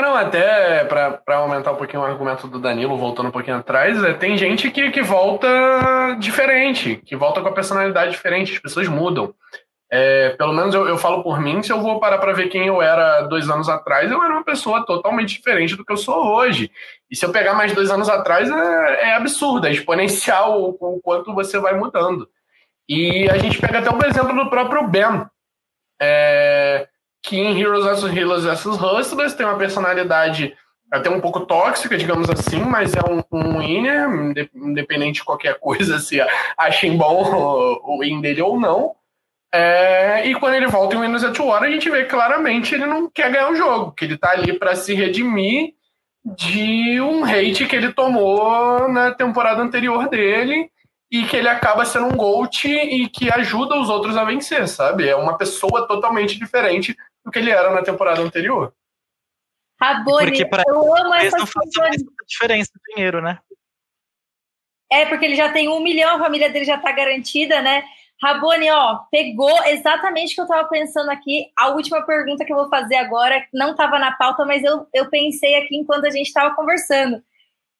É, 0.00 0.02
não, 0.02 0.16
até 0.16 0.84
para 0.84 1.36
aumentar 1.36 1.72
um 1.72 1.76
pouquinho 1.76 2.02
o 2.02 2.06
argumento 2.06 2.48
do 2.48 2.58
Danilo, 2.58 2.96
voltando 2.96 3.28
um 3.28 3.32
pouquinho 3.32 3.58
atrás, 3.58 4.02
é, 4.02 4.14
tem 4.14 4.36
gente 4.36 4.70
que, 4.70 4.90
que 4.90 5.02
volta 5.02 5.46
diferente, 6.18 6.96
que 7.04 7.14
volta 7.14 7.42
com 7.42 7.48
a 7.48 7.52
personalidade 7.52 8.12
diferente, 8.12 8.54
as 8.54 8.58
pessoas 8.58 8.88
mudam. 8.88 9.34
É, 9.92 10.30
pelo 10.30 10.54
menos 10.54 10.74
eu, 10.74 10.88
eu 10.88 10.96
falo 10.96 11.22
por 11.22 11.40
mim, 11.40 11.62
se 11.62 11.70
eu 11.70 11.80
vou 11.80 12.00
parar 12.00 12.18
para 12.18 12.32
ver 12.32 12.48
quem 12.48 12.66
eu 12.66 12.80
era 12.80 13.22
dois 13.22 13.50
anos 13.50 13.68
atrás, 13.68 14.10
eu 14.10 14.22
era 14.22 14.32
uma 14.32 14.44
pessoa 14.44 14.86
totalmente 14.86 15.34
diferente 15.34 15.76
do 15.76 15.84
que 15.84 15.92
eu 15.92 15.96
sou 15.96 16.34
hoje. 16.34 16.70
E 17.10 17.16
se 17.16 17.26
eu 17.26 17.32
pegar 17.32 17.52
mais 17.54 17.74
dois 17.74 17.90
anos 17.90 18.08
atrás, 18.08 18.48
é, 18.50 19.10
é 19.10 19.14
absurdo, 19.14 19.66
é 19.66 19.72
exponencial 19.72 20.62
o, 20.62 20.76
o 20.80 21.00
quanto 21.02 21.34
você 21.34 21.58
vai 21.58 21.74
mudando. 21.74 22.26
E 22.88 23.28
a 23.28 23.36
gente 23.36 23.60
pega 23.60 23.80
até 23.80 23.90
o 23.90 24.06
exemplo 24.06 24.34
do 24.34 24.48
próprio 24.48 24.88
Ben. 24.88 25.26
É, 26.00 26.88
que 27.22 27.36
em 27.38 27.60
Heroes 27.60 27.84
vs 27.84 28.16
Heroes 28.16 28.44
vs 28.44 28.66
Hustlers 28.66 29.34
tem 29.34 29.46
uma 29.46 29.58
personalidade 29.58 30.54
até 30.90 31.08
um 31.08 31.20
pouco 31.20 31.46
tóxica, 31.46 31.96
digamos 31.96 32.28
assim, 32.28 32.60
mas 32.60 32.94
é 32.94 33.00
um, 33.08 33.22
um 33.30 33.58
winner, 33.58 34.08
independente 34.54 35.16
de 35.16 35.24
qualquer 35.24 35.58
coisa, 35.58 35.98
se 36.00 36.20
achem 36.56 36.96
bom 36.96 37.22
o, 37.84 38.00
win 38.00 38.20
dele 38.20 38.42
ou 38.42 38.58
não. 38.58 38.94
É, 39.52 40.26
e 40.28 40.34
quando 40.36 40.54
ele 40.54 40.68
volta 40.68 40.94
em 40.94 41.00
Windows 41.00 41.24
at 41.24 41.38
War, 41.38 41.62
a 41.62 41.70
gente 41.70 41.90
vê 41.90 42.04
claramente 42.04 42.74
ele 42.74 42.86
não 42.86 43.10
quer 43.10 43.32
ganhar 43.32 43.50
o 43.50 43.56
jogo, 43.56 43.92
que 43.92 44.04
ele 44.04 44.16
tá 44.16 44.30
ali 44.30 44.52
para 44.52 44.76
se 44.76 44.94
redimir 44.94 45.74
de 46.24 47.00
um 47.00 47.24
hate 47.24 47.66
que 47.66 47.74
ele 47.74 47.92
tomou 47.92 48.88
na 48.88 49.12
temporada 49.12 49.62
anterior 49.62 50.08
dele 50.08 50.70
e 51.10 51.24
que 51.24 51.36
ele 51.36 51.48
acaba 51.48 51.84
sendo 51.84 52.06
um 52.06 52.16
GOAT 52.16 52.68
e 52.68 53.08
que 53.08 53.32
ajuda 53.32 53.76
os 53.76 53.88
outros 53.88 54.16
a 54.16 54.22
vencer, 54.22 54.68
sabe? 54.68 55.08
É 55.08 55.16
uma 55.16 55.36
pessoa 55.36 55.88
totalmente 55.88 56.38
diferente 56.38 56.96
do 57.24 57.30
que 57.30 57.38
ele 57.38 57.50
era 57.50 57.70
na 57.70 57.82
temporada 57.82 58.20
anterior. 58.20 58.74
Rabone, 59.80 60.26
Porque 60.26 60.44
pra 60.44 60.62
eu 60.66 60.94
amo 60.94 61.14
eles 61.14 61.28
essa 61.28 61.38
não 61.38 61.46
faz 61.46 61.70
diferença 62.26 62.70
dinheiro, 62.94 63.22
né? 63.22 63.38
É, 64.92 65.06
porque 65.06 65.24
ele 65.24 65.36
já 65.36 65.50
tem 65.52 65.68
um 65.68 65.80
milhão, 65.80 66.16
a 66.16 66.18
família 66.18 66.50
dele 66.50 66.64
já 66.64 66.76
tá 66.76 66.92
garantida, 66.92 67.62
né? 67.62 67.84
Rabone, 68.22 68.70
ó, 68.70 68.98
pegou 69.10 69.64
exatamente 69.64 70.32
o 70.32 70.34
que 70.34 70.40
eu 70.42 70.46
tava 70.46 70.68
pensando 70.68 71.10
aqui. 71.10 71.50
A 71.58 71.68
última 71.68 72.04
pergunta 72.04 72.44
que 72.44 72.52
eu 72.52 72.56
vou 72.56 72.68
fazer 72.68 72.96
agora 72.96 73.46
não 73.52 73.74
tava 73.74 73.98
na 73.98 74.12
pauta, 74.12 74.44
mas 74.44 74.62
eu, 74.62 74.86
eu 74.92 75.08
pensei 75.08 75.54
aqui 75.56 75.76
enquanto 75.76 76.04
a 76.04 76.10
gente 76.10 76.32
tava 76.32 76.54
conversando. 76.54 77.22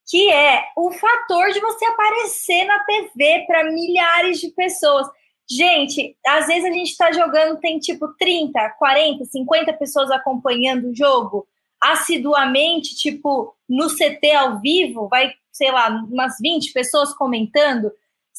Que 0.08 0.32
é 0.32 0.64
o 0.76 0.90
fator 0.92 1.50
de 1.50 1.60
você 1.60 1.84
aparecer 1.84 2.64
na 2.64 2.82
TV 2.84 3.44
para 3.46 3.64
milhares 3.64 4.40
de 4.40 4.48
pessoas. 4.52 5.06
Gente, 5.50 6.16
às 6.26 6.46
vezes 6.46 6.64
a 6.64 6.72
gente 6.72 6.96
tá 6.96 7.10
jogando, 7.10 7.58
tem 7.58 7.78
tipo 7.78 8.08
30, 8.18 8.70
40, 8.78 9.24
50 9.24 9.72
pessoas 9.72 10.10
acompanhando 10.10 10.88
o 10.88 10.94
jogo. 10.94 11.46
Assiduamente, 11.82 12.94
tipo, 12.94 13.54
no 13.68 13.88
CT 13.88 14.30
ao 14.32 14.60
vivo, 14.60 15.08
vai, 15.08 15.32
sei 15.50 15.72
lá, 15.72 15.88
umas 15.88 16.36
20 16.40 16.72
pessoas 16.72 17.12
comentando, 17.14 17.90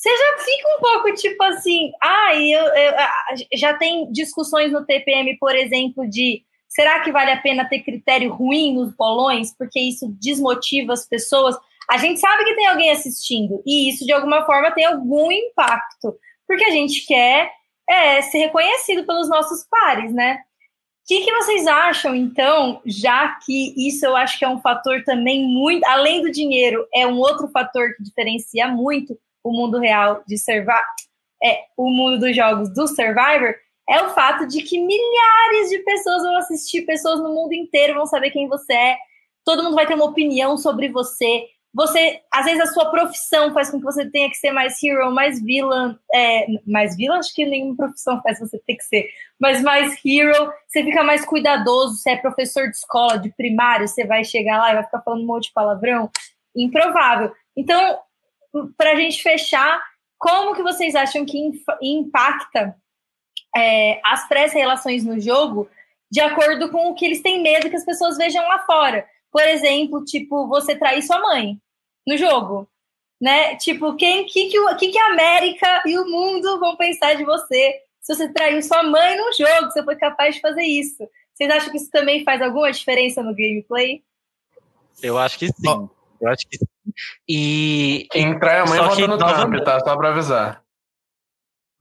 você 0.01 0.09
já 0.09 0.43
fica 0.43 0.67
um 0.77 0.79
pouco 0.79 1.13
tipo 1.13 1.43
assim, 1.43 1.91
ah, 2.01 2.35
eu, 2.35 2.63
eu, 2.65 2.93
já 3.53 3.75
tem 3.75 4.11
discussões 4.11 4.71
no 4.71 4.83
TPM, 4.83 5.37
por 5.37 5.55
exemplo, 5.55 6.09
de 6.09 6.43
será 6.67 7.01
que 7.01 7.11
vale 7.11 7.29
a 7.29 7.39
pena 7.39 7.69
ter 7.69 7.83
critério 7.83 8.33
ruim 8.33 8.73
nos 8.73 8.95
bolões, 8.95 9.55
porque 9.55 9.79
isso 9.79 10.07
desmotiva 10.19 10.93
as 10.93 11.07
pessoas. 11.07 11.55
A 11.87 11.97
gente 11.97 12.19
sabe 12.19 12.43
que 12.45 12.55
tem 12.55 12.65
alguém 12.65 12.89
assistindo, 12.89 13.61
e 13.63 13.89
isso 13.89 14.03
de 14.03 14.11
alguma 14.11 14.43
forma 14.43 14.71
tem 14.71 14.85
algum 14.85 15.31
impacto, 15.31 16.17
porque 16.51 16.65
a 16.65 16.71
gente 16.71 17.05
quer 17.05 17.49
é, 17.89 18.21
ser 18.21 18.39
reconhecido 18.39 19.05
pelos 19.05 19.29
nossos 19.29 19.65
pares, 19.69 20.11
né? 20.13 20.35
O 20.35 21.07
que, 21.07 21.21
que 21.21 21.33
vocês 21.33 21.65
acham, 21.65 22.13
então, 22.13 22.81
já 22.85 23.39
que 23.45 23.73
isso 23.87 24.05
eu 24.05 24.17
acho 24.17 24.37
que 24.37 24.43
é 24.43 24.49
um 24.49 24.59
fator 24.59 25.01
também 25.05 25.47
muito, 25.47 25.85
além 25.85 26.21
do 26.21 26.29
dinheiro, 26.29 26.85
é 26.93 27.07
um 27.07 27.17
outro 27.19 27.47
fator 27.47 27.95
que 27.95 28.03
diferencia 28.03 28.67
muito 28.67 29.17
o 29.41 29.53
mundo 29.53 29.79
real 29.79 30.21
de 30.27 30.37
Survivor, 30.37 30.75
é, 31.41 31.61
o 31.77 31.89
mundo 31.89 32.19
dos 32.19 32.35
jogos 32.35 32.69
do 32.73 32.85
Survivor, 32.85 33.55
é 33.89 34.03
o 34.03 34.09
fato 34.09 34.45
de 34.45 34.61
que 34.61 34.77
milhares 34.77 35.69
de 35.69 35.79
pessoas 35.79 36.21
vão 36.21 36.35
assistir, 36.35 36.81
pessoas 36.81 37.21
no 37.21 37.33
mundo 37.33 37.53
inteiro 37.53 37.93
vão 37.93 38.05
saber 38.05 38.29
quem 38.29 38.49
você 38.49 38.73
é, 38.73 38.97
todo 39.45 39.63
mundo 39.63 39.75
vai 39.75 39.87
ter 39.87 39.95
uma 39.95 40.05
opinião 40.05 40.57
sobre 40.57 40.89
você. 40.89 41.45
Você, 41.73 42.19
às 42.31 42.45
vezes, 42.45 42.61
a 42.61 42.73
sua 42.73 42.91
profissão 42.91 43.53
faz 43.53 43.69
com 43.69 43.77
que 43.77 43.85
você 43.85 44.09
tenha 44.09 44.29
que 44.29 44.35
ser 44.35 44.51
mais 44.51 44.75
hero, 44.83 45.11
mais 45.11 45.41
villain. 45.41 45.97
É, 46.13 46.45
mais 46.67 46.97
villain, 46.97 47.17
acho 47.17 47.33
que 47.33 47.45
nenhuma 47.45 47.77
profissão 47.77 48.21
faz 48.21 48.39
você 48.39 48.59
ter 48.59 48.75
que 48.75 48.83
ser, 48.83 49.09
mas 49.39 49.61
mais 49.61 49.97
hero. 50.05 50.51
Você 50.67 50.83
fica 50.83 51.01
mais 51.03 51.25
cuidadoso. 51.25 51.95
Você 51.95 52.11
é 52.11 52.17
professor 52.17 52.69
de 52.69 52.75
escola, 52.75 53.17
de 53.17 53.29
primário, 53.29 53.87
você 53.87 54.05
vai 54.05 54.23
chegar 54.23 54.57
lá 54.57 54.71
e 54.71 54.75
vai 54.75 54.83
ficar 54.83 55.01
falando 55.01 55.23
um 55.23 55.27
monte 55.27 55.45
de 55.45 55.53
palavrão. 55.53 56.09
Improvável. 56.55 57.31
Então, 57.55 57.99
para 58.77 58.91
a 58.91 58.95
gente 58.95 59.23
fechar, 59.23 59.81
como 60.17 60.53
que 60.53 60.61
vocês 60.61 60.93
acham 60.93 61.25
que 61.25 61.51
impacta 61.81 62.75
é, 63.55 63.99
as 64.05 64.27
pré-relações 64.27 65.05
no 65.05 65.19
jogo 65.19 65.69
de 66.11 66.19
acordo 66.19 66.69
com 66.69 66.89
o 66.89 66.93
que 66.93 67.05
eles 67.05 67.21
têm 67.21 67.41
medo 67.41 67.69
que 67.69 67.75
as 67.75 67.85
pessoas 67.85 68.17
vejam 68.17 68.43
lá 68.43 68.59
fora? 68.59 69.07
Por 69.31 69.41
exemplo, 69.43 70.03
tipo, 70.03 70.47
você 70.47 70.75
trair 70.75 71.01
sua 71.01 71.19
mãe 71.19 71.57
no 72.05 72.17
jogo, 72.17 72.67
né? 73.19 73.55
Tipo, 73.55 73.95
quem 73.95 74.25
que, 74.25 74.49
que, 74.49 74.75
que, 74.75 74.89
que 74.89 74.97
a 74.97 75.13
América 75.13 75.83
e 75.85 75.97
o 75.97 76.05
mundo 76.05 76.59
vão 76.59 76.75
pensar 76.75 77.15
de 77.15 77.23
você 77.23 77.81
se 78.01 78.15
você 78.15 78.33
traiu 78.33 78.61
sua 78.63 78.81
mãe 78.81 79.15
no 79.15 79.31
jogo, 79.31 79.71
você 79.71 79.83
foi 79.83 79.95
capaz 79.95 80.35
de 80.35 80.41
fazer 80.41 80.63
isso? 80.63 81.07
Vocês 81.33 81.49
acham 81.51 81.69
que 81.69 81.77
isso 81.77 81.91
também 81.91 82.23
faz 82.23 82.41
alguma 82.41 82.71
diferença 82.71 83.21
no 83.21 83.35
gameplay? 83.35 84.03
Eu 85.03 85.17
acho 85.19 85.37
que 85.37 85.47
sim. 85.47 85.69
Oh. 85.69 85.87
Eu 86.19 86.29
acho 86.29 86.47
que 86.49 86.57
sim. 86.57 86.65
E. 87.27 88.07
Quem 88.11 88.37
trai 88.39 88.59
a 88.59 88.65
mãe 88.65 88.77
Só 88.77 88.83
vota 88.85 88.95
que 88.95 89.07
no 89.07 89.17
Trump, 89.17 89.63
tá? 89.63 89.79
Só 89.79 89.95
pra 89.95 90.09
avisar. 90.09 90.63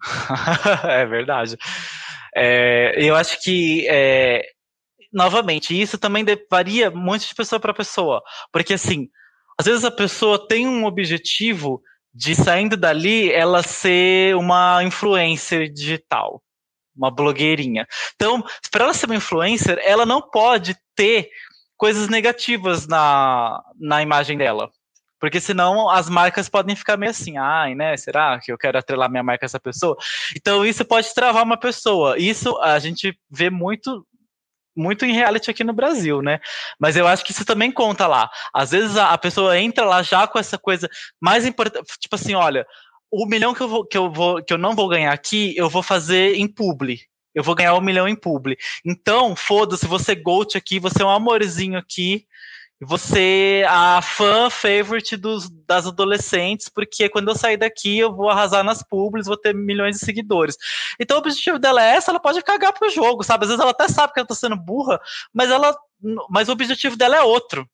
é 0.84 1.06
verdade. 1.06 1.56
É, 2.34 2.92
eu 2.96 3.16
acho 3.16 3.42
que, 3.42 3.86
é, 3.88 4.46
novamente, 5.12 5.78
isso 5.78 5.98
também 5.98 6.24
varia 6.50 6.90
muito 6.90 7.26
de 7.26 7.34
pessoa 7.34 7.58
para 7.58 7.74
pessoa. 7.74 8.22
Porque, 8.52 8.74
assim, 8.74 9.08
às 9.58 9.66
vezes 9.66 9.84
a 9.84 9.90
pessoa 9.90 10.46
tem 10.48 10.66
um 10.66 10.84
objetivo 10.84 11.82
de 12.12 12.34
saindo 12.34 12.76
dali 12.76 13.30
ela 13.30 13.62
ser 13.62 14.34
uma 14.36 14.82
influencer 14.82 15.72
digital, 15.72 16.42
uma 16.96 17.10
blogueirinha. 17.10 17.86
Então, 18.14 18.42
para 18.70 18.84
ela 18.84 18.94
ser 18.94 19.06
uma 19.06 19.16
influencer, 19.16 19.78
ela 19.82 20.04
não 20.04 20.20
pode 20.20 20.76
ter 20.96 21.30
coisas 21.76 22.08
negativas 22.08 22.86
na, 22.86 23.62
na 23.78 24.02
imagem 24.02 24.36
dela. 24.36 24.70
Porque 25.20 25.38
senão 25.38 25.90
as 25.90 26.08
marcas 26.08 26.48
podem 26.48 26.74
ficar 26.74 26.96
meio 26.96 27.10
assim, 27.10 27.36
ai, 27.36 27.74
né? 27.74 27.94
Será 27.96 28.40
que 28.40 28.50
eu 28.50 28.56
quero 28.56 28.78
atrelar 28.78 29.10
minha 29.10 29.22
marca 29.22 29.44
a 29.44 29.46
essa 29.46 29.60
pessoa? 29.60 29.94
Então 30.34 30.64
isso 30.64 30.82
pode 30.84 31.14
travar 31.14 31.44
uma 31.44 31.58
pessoa. 31.58 32.18
Isso 32.18 32.56
a 32.62 32.78
gente 32.78 33.14
vê 33.30 33.50
muito 33.50 34.06
muito 34.76 35.04
em 35.04 35.12
reality 35.12 35.50
aqui 35.50 35.64
no 35.64 35.72
Brasil, 35.72 36.22
né? 36.22 36.40
Mas 36.78 36.96
eu 36.96 37.06
acho 37.06 37.24
que 37.24 37.32
isso 37.32 37.44
também 37.44 37.70
conta 37.70 38.06
lá. 38.06 38.30
Às 38.54 38.70
vezes 38.70 38.96
a, 38.96 39.12
a 39.12 39.18
pessoa 39.18 39.58
entra 39.58 39.84
lá 39.84 40.02
já 40.02 40.26
com 40.26 40.38
essa 40.38 40.58
coisa 40.58 40.88
mais 41.20 41.46
importante, 41.46 41.86
tipo 42.00 42.14
assim, 42.14 42.34
olha, 42.34 42.66
o 43.10 43.26
milhão 43.26 43.52
que 43.52 43.60
eu, 43.60 43.68
vou, 43.68 43.84
que, 43.84 43.96
eu 43.96 44.10
vou, 44.10 44.42
que 44.42 44.52
eu 44.52 44.58
não 44.58 44.74
vou 44.74 44.88
ganhar 44.88 45.12
aqui, 45.12 45.54
eu 45.56 45.68
vou 45.68 45.82
fazer 45.82 46.36
em 46.36 46.46
publi. 46.46 47.00
Eu 47.34 47.44
vou 47.44 47.54
ganhar 47.54 47.74
um 47.74 47.80
milhão 47.80 48.08
em 48.08 48.16
publi. 48.16 48.56
Então, 48.84 49.36
foda-se, 49.36 49.86
você 49.86 50.14
gold 50.14 50.56
aqui, 50.56 50.80
você 50.80 51.02
é 51.02 51.06
um 51.06 51.10
amorzinho 51.10 51.78
aqui, 51.78 52.26
você 52.80 53.64
a 53.68 54.00
fã 54.00 54.48
favorite 54.48 55.16
dos, 55.16 55.50
das 55.66 55.86
adolescentes, 55.86 56.68
porque 56.68 57.08
quando 57.08 57.28
eu 57.28 57.34
sair 57.34 57.56
daqui 57.56 57.98
eu 57.98 58.14
vou 58.14 58.30
arrasar 58.30 58.64
nas 58.64 58.82
publis, 58.82 59.26
vou 59.26 59.36
ter 59.36 59.54
milhões 59.54 59.98
de 59.98 60.04
seguidores. 60.04 60.56
Então 60.98 61.16
o 61.16 61.20
objetivo 61.20 61.58
dela 61.58 61.82
é 61.82 61.96
essa, 61.96 62.10
ela 62.10 62.20
pode 62.20 62.42
cagar 62.42 62.72
pro 62.72 62.90
jogo, 62.90 63.22
sabe? 63.22 63.44
Às 63.44 63.50
vezes 63.50 63.60
ela 63.60 63.72
até 63.72 63.88
sabe 63.88 64.12
que 64.12 64.20
ela 64.20 64.26
tá 64.26 64.34
sendo 64.34 64.56
burra, 64.56 65.00
mas 65.32 65.50
ela 65.50 65.76
mas 66.30 66.48
o 66.48 66.52
objetivo 66.52 66.96
dela 66.96 67.16
é 67.16 67.22
outro. 67.22 67.68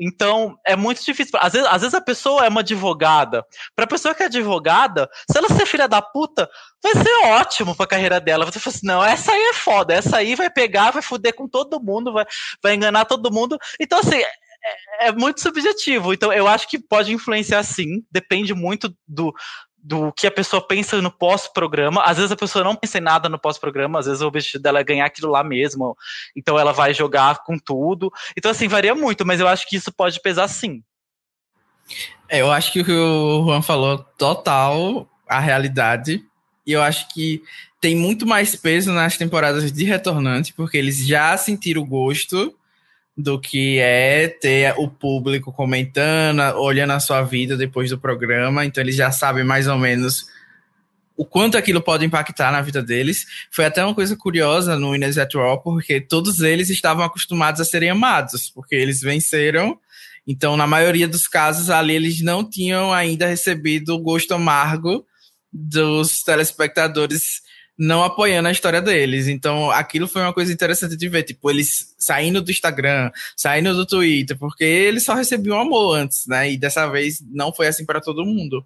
Então, 0.00 0.58
é 0.66 0.74
muito 0.74 1.04
difícil. 1.04 1.38
Às 1.38 1.52
vezes, 1.52 1.68
às 1.68 1.82
vezes 1.82 1.94
a 1.94 2.00
pessoa 2.00 2.46
é 2.46 2.48
uma 2.48 2.60
advogada. 2.60 3.44
Pra 3.76 3.86
pessoa 3.86 4.14
que 4.14 4.22
é 4.22 4.26
advogada, 4.26 5.10
se 5.30 5.36
ela 5.36 5.48
ser 5.48 5.66
filha 5.66 5.86
da 5.86 6.00
puta, 6.00 6.48
vai 6.82 6.94
ser 6.94 7.26
ótimo 7.26 7.76
pra 7.76 7.86
carreira 7.86 8.18
dela. 8.18 8.46
Você 8.46 8.58
fala 8.58 8.74
assim, 8.74 8.86
não, 8.86 9.04
essa 9.04 9.32
aí 9.32 9.42
é 9.42 9.52
foda, 9.52 9.92
essa 9.92 10.16
aí 10.16 10.34
vai 10.34 10.48
pegar, 10.48 10.90
vai 10.90 11.02
fuder 11.02 11.34
com 11.34 11.46
todo 11.46 11.82
mundo, 11.82 12.14
vai, 12.14 12.24
vai 12.62 12.74
enganar 12.74 13.04
todo 13.04 13.30
mundo. 13.30 13.58
Então, 13.78 13.98
assim, 13.98 14.16
é, 14.16 15.08
é 15.08 15.12
muito 15.12 15.42
subjetivo. 15.42 16.14
Então, 16.14 16.32
eu 16.32 16.46
acho 16.46 16.66
que 16.66 16.78
pode 16.78 17.12
influenciar 17.12 17.62
sim, 17.62 18.02
depende 18.10 18.54
muito 18.54 18.94
do, 19.06 19.34
do 19.82 20.12
que 20.12 20.26
a 20.26 20.30
pessoa 20.30 20.60
pensa 20.60 21.00
no 21.00 21.10
pós-programa. 21.10 22.02
Às 22.02 22.16
vezes 22.16 22.32
a 22.32 22.36
pessoa 22.36 22.64
não 22.64 22.76
pensa 22.76 22.98
em 22.98 23.00
nada 23.00 23.28
no 23.28 23.38
pós-programa, 23.38 23.98
às 23.98 24.06
vezes 24.06 24.20
o 24.20 24.26
objetivo 24.26 24.62
dela 24.62 24.80
é 24.80 24.84
ganhar 24.84 25.06
aquilo 25.06 25.30
lá 25.30 25.42
mesmo. 25.42 25.96
Então 26.36 26.58
ela 26.58 26.72
vai 26.72 26.92
jogar 26.92 27.42
com 27.44 27.58
tudo. 27.58 28.12
Então, 28.36 28.50
assim, 28.50 28.68
varia 28.68 28.94
muito, 28.94 29.24
mas 29.24 29.40
eu 29.40 29.48
acho 29.48 29.68
que 29.68 29.76
isso 29.76 29.92
pode 29.92 30.20
pesar 30.20 30.48
sim. 30.48 30.82
É, 32.28 32.40
eu 32.40 32.50
acho 32.50 32.72
que 32.72 32.80
o 32.80 32.84
que 32.84 32.92
o 32.92 33.44
Juan 33.44 33.62
falou 33.62 33.98
total 34.16 35.08
a 35.28 35.40
realidade. 35.40 36.24
E 36.66 36.72
eu 36.72 36.82
acho 36.82 37.08
que 37.08 37.42
tem 37.80 37.96
muito 37.96 38.26
mais 38.26 38.54
peso 38.54 38.92
nas 38.92 39.16
temporadas 39.16 39.72
de 39.72 39.84
retornante, 39.84 40.52
porque 40.52 40.76
eles 40.76 41.06
já 41.06 41.36
sentiram 41.36 41.82
o 41.82 41.86
gosto 41.86 42.54
do 43.16 43.38
que 43.38 43.78
é 43.78 44.28
ter 44.28 44.74
o 44.78 44.88
público 44.88 45.52
comentando, 45.52 46.40
olhando 46.56 46.92
a 46.92 47.00
sua 47.00 47.22
vida 47.22 47.56
depois 47.56 47.90
do 47.90 47.98
programa, 47.98 48.64
então 48.64 48.82
eles 48.82 48.96
já 48.96 49.10
sabem 49.10 49.44
mais 49.44 49.66
ou 49.66 49.78
menos 49.78 50.26
o 51.16 51.24
quanto 51.26 51.58
aquilo 51.58 51.82
pode 51.82 52.02
impactar 52.02 52.50
na 52.50 52.62
vida 52.62 52.82
deles. 52.82 53.26
Foi 53.50 53.66
até 53.66 53.84
uma 53.84 53.94
coisa 53.94 54.16
curiosa 54.16 54.78
no 54.78 54.92
Winners 54.92 55.18
at 55.18 55.34
War, 55.34 55.58
porque 55.58 56.00
todos 56.00 56.40
eles 56.40 56.70
estavam 56.70 57.04
acostumados 57.04 57.60
a 57.60 57.64
serem 57.64 57.90
amados, 57.90 58.48
porque 58.48 58.74
eles 58.74 59.02
venceram. 59.02 59.78
Então, 60.26 60.56
na 60.56 60.66
maioria 60.66 61.06
dos 61.06 61.28
casos, 61.28 61.68
ali 61.68 61.94
eles 61.94 62.22
não 62.22 62.42
tinham 62.42 62.90
ainda 62.90 63.26
recebido 63.26 63.94
o 63.94 63.98
gosto 63.98 64.32
amargo 64.32 65.04
dos 65.52 66.22
telespectadores 66.22 67.42
não 67.80 68.04
apoiando 68.04 68.46
a 68.46 68.52
história 68.52 68.82
deles. 68.82 69.26
Então, 69.26 69.70
aquilo 69.70 70.06
foi 70.06 70.20
uma 70.20 70.34
coisa 70.34 70.52
interessante 70.52 70.94
de 70.98 71.08
ver, 71.08 71.22
tipo, 71.22 71.50
eles 71.50 71.94
saindo 71.98 72.42
do 72.42 72.50
Instagram, 72.50 73.10
saindo 73.34 73.74
do 73.74 73.86
Twitter, 73.86 74.36
porque 74.38 74.62
eles 74.62 75.02
só 75.02 75.14
recebiam 75.14 75.58
amor 75.58 75.96
antes, 75.96 76.26
né? 76.26 76.52
E 76.52 76.58
dessa 76.58 76.86
vez 76.88 77.24
não 77.32 77.50
foi 77.54 77.68
assim 77.68 77.86
para 77.86 77.98
todo 77.98 78.26
mundo. 78.26 78.62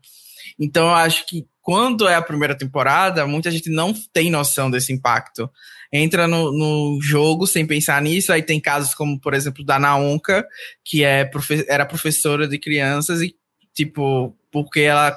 Então, 0.59 0.89
eu 0.89 0.95
acho 0.95 1.27
que 1.27 1.47
quando 1.63 2.09
é 2.09 2.17
a 2.17 2.23
primeira 2.23 2.59
temporada, 2.59 3.25
muita 3.25 3.53
gente 3.53 3.71
não 3.71 3.95
tem 4.13 4.33
noção 4.33 4.69
desse 4.69 4.93
impacto. 4.93 5.49
Entra 5.93 6.27
no, 6.27 6.51
no 6.51 7.01
jogo 7.01 7.47
sem 7.47 7.65
pensar 7.65 8.03
nisso, 8.03 8.33
aí 8.33 8.43
tem 8.43 8.61
casos 8.61 8.95
como, 8.95 9.21
por 9.21 9.33
exemplo, 9.33 9.65
da 9.65 9.79
Naonka, 9.79 10.45
que 10.85 11.05
é 11.05 11.25
profe 11.25 11.65
era 11.69 11.87
professora 11.87 12.49
de 12.49 12.59
crianças 12.59 13.23
e, 13.23 13.37
tipo, 13.73 14.37
porque 14.51 14.81
ela 14.81 15.17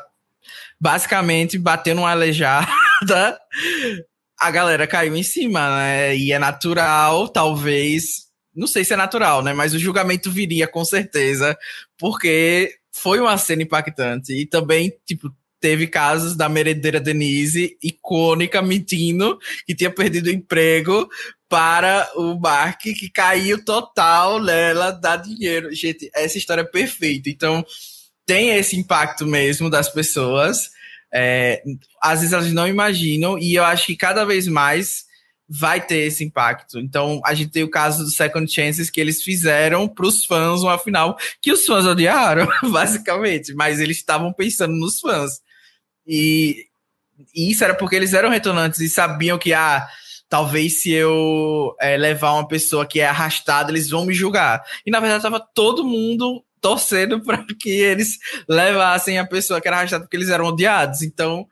basicamente 0.79 1.57
bateu 1.57 1.95
numa 1.95 2.13
aleijada 3.01 3.39
a 4.39 4.51
galera 4.51 4.85
caiu 4.85 5.15
em 5.15 5.23
cima, 5.23 5.77
né? 5.77 6.15
E 6.15 6.31
é 6.31 6.37
natural, 6.37 7.27
talvez. 7.27 8.27
Não 8.55 8.67
sei 8.67 8.83
se 8.83 8.93
é 8.93 8.97
natural, 8.97 9.43
né? 9.43 9.53
Mas 9.53 9.73
o 9.73 9.79
julgamento 9.79 10.29
viria 10.31 10.67
com 10.67 10.85
certeza, 10.85 11.57
porque 11.97 12.75
foi 12.91 13.19
uma 13.19 13.37
cena 13.37 13.63
impactante. 13.63 14.33
E 14.33 14.45
também, 14.45 14.93
tipo, 15.05 15.31
teve 15.59 15.87
casos 15.87 16.35
da 16.35 16.47
merendeira 16.47 16.99
Denise, 16.99 17.77
icônica, 17.81 18.61
mentindo, 18.61 19.39
que 19.65 19.75
tinha 19.75 19.89
perdido 19.89 20.27
o 20.27 20.33
emprego 20.33 21.09
para 21.49 22.07
o 22.15 22.39
Mark, 22.39 22.81
que 22.81 23.09
caiu 23.09 23.63
total 23.63 24.41
nela, 24.41 24.91
dá 24.91 25.15
dinheiro. 25.15 25.73
Gente, 25.73 26.09
essa 26.13 26.37
história 26.37 26.61
é 26.61 26.65
perfeita. 26.65 27.29
Então, 27.29 27.65
tem 28.25 28.49
esse 28.55 28.75
impacto 28.75 29.25
mesmo 29.25 29.69
das 29.69 29.89
pessoas. 29.89 30.69
É, 31.13 31.63
às 32.01 32.19
vezes 32.19 32.33
elas 32.33 32.51
não 32.51 32.67
imaginam, 32.67 33.37
e 33.37 33.55
eu 33.55 33.63
acho 33.63 33.87
que 33.87 33.95
cada 33.95 34.25
vez 34.25 34.47
mais 34.47 35.07
vai 35.49 35.79
ter 35.79 35.99
esse 35.99 36.23
impacto. 36.23 36.77
Então, 36.79 37.21
a 37.25 37.33
gente 37.33 37.51
tem 37.51 37.63
o 37.63 37.69
caso 37.69 38.03
do 38.03 38.09
Second 38.09 38.51
Chances 38.51 38.89
que 38.89 38.99
eles 38.99 39.23
fizeram 39.23 39.87
para 39.87 40.05
os 40.05 40.25
fãs 40.25 40.61
uma 40.61 40.77
final 40.77 41.17
que 41.41 41.51
os 41.51 41.65
fãs 41.65 41.85
odiaram, 41.85 42.47
basicamente, 42.69 43.53
mas 43.53 43.79
eles 43.79 43.97
estavam 43.97 44.33
pensando 44.33 44.73
nos 44.75 44.99
fãs. 44.99 45.39
E, 46.05 46.65
e, 47.33 47.51
isso 47.51 47.63
era 47.63 47.73
porque 47.73 47.95
eles 47.95 48.13
eram 48.13 48.29
retornantes 48.29 48.81
e 48.81 48.89
sabiam 48.89 49.37
que, 49.37 49.53
ah, 49.53 49.87
talvez 50.27 50.81
se 50.81 50.91
eu 50.91 51.73
é, 51.79 51.95
levar 51.95 52.33
uma 52.33 52.47
pessoa 52.47 52.85
que 52.85 52.99
é 52.99 53.07
arrastada, 53.07 53.71
eles 53.71 53.89
vão 53.89 54.05
me 54.05 54.13
julgar. 54.13 54.61
E 54.85 54.91
na 54.91 54.99
verdade, 54.99 55.19
estava 55.19 55.39
todo 55.39 55.85
mundo 55.85 56.43
torcendo 56.61 57.19
para 57.23 57.45
que 57.59 57.69
eles 57.69 58.17
levassem 58.47 59.17
a 59.19 59.25
pessoa 59.25 59.61
que 59.61 59.67
era 59.67 59.77
arrastada 59.77 60.03
porque 60.03 60.17
eles 60.17 60.29
eram 60.29 60.45
odiados. 60.45 61.01
Então, 61.01 61.47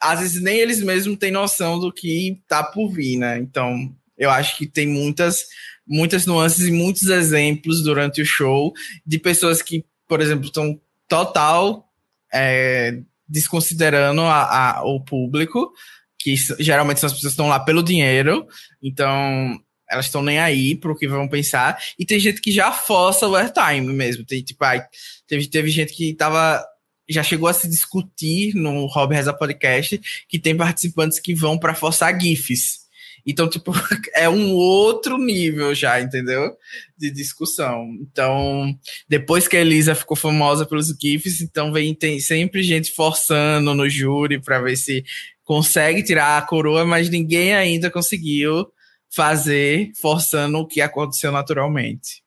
às 0.00 0.20
vezes 0.20 0.42
nem 0.42 0.58
eles 0.58 0.82
mesmos 0.82 1.18
têm 1.18 1.30
noção 1.30 1.78
do 1.78 1.92
que 1.92 2.40
tá 2.48 2.62
por 2.62 2.90
vir, 2.90 3.18
né? 3.18 3.38
Então, 3.38 3.94
eu 4.18 4.30
acho 4.30 4.56
que 4.56 4.66
tem 4.66 4.86
muitas 4.86 5.46
muitas 5.86 6.26
nuances 6.26 6.66
e 6.66 6.70
muitos 6.70 7.04
exemplos 7.04 7.82
durante 7.82 8.22
o 8.22 8.26
show 8.26 8.72
de 9.04 9.18
pessoas 9.18 9.60
que, 9.60 9.84
por 10.08 10.20
exemplo, 10.20 10.46
estão 10.46 10.80
total 11.08 11.88
é, 12.32 13.00
desconsiderando 13.28 14.22
a, 14.22 14.78
a, 14.78 14.84
o 14.84 15.00
público, 15.00 15.72
que 16.18 16.34
geralmente 16.58 17.00
são 17.00 17.08
as 17.08 17.12
pessoas 17.12 17.32
que 17.32 17.34
estão 17.34 17.48
lá 17.48 17.60
pelo 17.60 17.82
dinheiro. 17.82 18.46
Então, 18.82 19.60
elas 19.92 20.06
estão 20.06 20.22
nem 20.22 20.38
aí 20.38 20.74
pro 20.74 20.96
que 20.96 21.06
vão 21.06 21.28
pensar. 21.28 21.78
E 21.98 22.06
tem 22.06 22.18
gente 22.18 22.40
que 22.40 22.50
já 22.50 22.72
força 22.72 23.28
o 23.28 23.36
airtime 23.36 23.92
mesmo. 23.92 24.24
Tem, 24.24 24.42
tipo, 24.42 24.64
ai, 24.64 24.82
teve, 25.26 25.46
teve 25.46 25.70
gente 25.70 25.92
que 25.92 26.14
tava. 26.14 26.64
Já 27.08 27.22
chegou 27.22 27.48
a 27.48 27.52
se 27.52 27.68
discutir 27.68 28.54
no 28.54 28.86
Rob 28.86 29.14
Reza 29.14 29.34
Podcast 29.34 30.00
que 30.28 30.38
tem 30.38 30.56
participantes 30.56 31.20
que 31.20 31.34
vão 31.34 31.58
para 31.58 31.74
forçar 31.74 32.18
GIFs. 32.18 32.82
Então, 33.26 33.48
tipo, 33.48 33.72
é 34.14 34.28
um 34.28 34.52
outro 34.52 35.18
nível 35.18 35.74
já, 35.74 36.00
entendeu? 36.00 36.56
De 36.96 37.10
discussão. 37.10 37.86
Então, 38.00 38.74
depois 39.08 39.46
que 39.46 39.56
a 39.56 39.60
Elisa 39.60 39.94
ficou 39.94 40.16
famosa 40.16 40.64
pelos 40.64 40.88
GIFs, 40.88 41.40
então 41.40 41.72
vem 41.72 41.94
tem 41.94 42.18
sempre 42.18 42.62
gente 42.62 42.90
forçando 42.92 43.74
no 43.74 43.88
júri 43.88 44.40
para 44.40 44.60
ver 44.60 44.76
se 44.76 45.04
consegue 45.44 46.02
tirar 46.02 46.38
a 46.38 46.42
coroa, 46.42 46.84
mas 46.84 47.10
ninguém 47.10 47.54
ainda 47.54 47.90
conseguiu 47.90 48.66
fazer 49.14 49.92
forçando 50.00 50.58
o 50.58 50.66
que 50.66 50.80
aconteceu 50.80 51.30
naturalmente. 51.30 52.22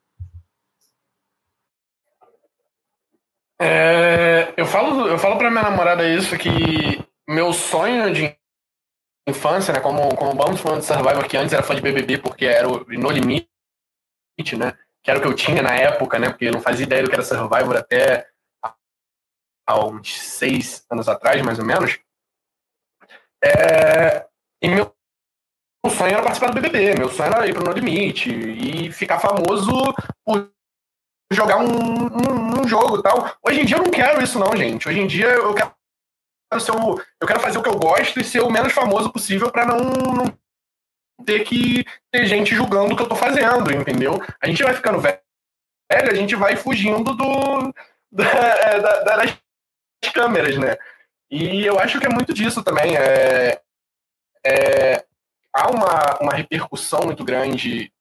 É, 3.59 4.53
eu 4.57 4.65
falo, 4.65 5.07
eu 5.07 5.17
falo 5.17 5.37
para 5.37 5.49
minha 5.49 5.63
namorada 5.63 6.07
isso 6.07 6.37
que 6.37 6.51
meu 7.27 7.53
sonho 7.53 8.13
de 8.13 8.37
infância, 9.27 9.73
né, 9.73 9.79
como 9.79 10.15
como 10.15 10.35
bom 10.35 10.55
fã 10.55 10.77
de 10.77 10.85
Survivor 10.85 11.27
que 11.27 11.37
antes 11.37 11.53
era 11.53 11.63
fã 11.63 11.73
de 11.73 11.81
BBB 11.81 12.19
porque 12.19 12.45
era 12.45 12.67
o 12.67 12.85
No 12.85 13.09
Limite, 13.09 13.49
né, 14.57 14.77
que 15.01 15.09
era 15.09 15.19
o 15.19 15.21
que 15.21 15.27
eu 15.27 15.33
tinha 15.33 15.61
na 15.61 15.73
época, 15.73 16.19
né, 16.19 16.29
porque 16.29 16.45
eu 16.45 16.51
não 16.51 16.61
fazia 16.61 16.85
ideia 16.85 17.01
do 17.01 17.09
que 17.09 17.15
era 17.15 17.23
Survivor 17.23 17.77
até 17.77 18.27
há 19.65 19.85
uns 19.85 20.21
seis 20.21 20.85
anos 20.91 21.07
atrás, 21.07 21.41
mais 21.41 21.57
ou 21.57 21.65
menos. 21.65 21.97
É, 23.43 24.27
e 24.61 24.67
meu 24.67 24.95
meu 25.85 25.91
sonho 25.91 26.13
era 26.13 26.23
participar 26.23 26.47
do 26.47 26.59
BBB, 26.59 26.95
meu 26.97 27.09
sonho 27.09 27.31
era 27.31 27.47
ir 27.47 27.53
pro 27.53 27.63
No 27.63 27.71
Limite 27.71 28.31
e 28.31 28.91
ficar 28.91 29.19
famoso 29.19 29.93
por 30.25 30.51
jogar 31.31 31.57
um, 31.57 32.05
um, 32.05 32.61
um 32.61 32.67
jogo 32.67 33.03
tal. 33.03 33.37
Hoje 33.43 33.61
em 33.61 33.65
dia 33.65 33.77
eu 33.77 33.83
não 33.83 33.91
quero 33.91 34.23
isso 34.23 34.39
não, 34.39 34.55
gente. 34.55 34.89
Hoje 34.89 34.99
em 34.99 35.05
dia 35.05 35.27
eu 35.27 35.53
quero 35.53 35.71
ser 36.59 36.71
o, 36.71 36.99
eu 37.21 37.27
quero 37.27 37.39
fazer 37.39 37.59
o 37.59 37.63
que 37.63 37.69
eu 37.69 37.77
gosto 37.77 38.19
e 38.19 38.23
ser 38.23 38.41
o 38.41 38.49
menos 38.49 38.73
famoso 38.73 39.11
possível 39.11 39.51
para 39.51 39.65
não, 39.65 39.77
não 39.77 40.37
ter 41.23 41.43
que 41.43 41.85
ter 42.11 42.25
gente 42.25 42.55
julgando 42.55 42.93
o 42.93 42.97
que 42.97 43.03
eu 43.03 43.09
tô 43.09 43.15
fazendo, 43.15 43.71
entendeu? 43.71 44.19
A 44.41 44.47
gente 44.47 44.63
vai 44.63 44.73
ficando 44.73 44.99
velho, 44.99 45.19
a 45.91 46.15
gente 46.15 46.35
vai 46.35 46.55
fugindo 46.55 47.13
do 47.13 47.73
da, 48.11 48.23
é, 48.23 48.79
da, 48.79 49.03
das 49.03 49.37
câmeras, 50.13 50.57
né? 50.57 50.77
E 51.29 51.63
eu 51.63 51.79
acho 51.79 51.99
que 51.99 52.07
é 52.07 52.09
muito 52.09 52.33
disso 52.33 52.63
também. 52.63 52.95
É, 52.97 53.61
é, 54.43 55.05
há 55.55 55.69
uma, 55.69 56.17
uma 56.21 56.33
repercussão 56.33 57.01
muito 57.05 57.23
grande 57.23 57.91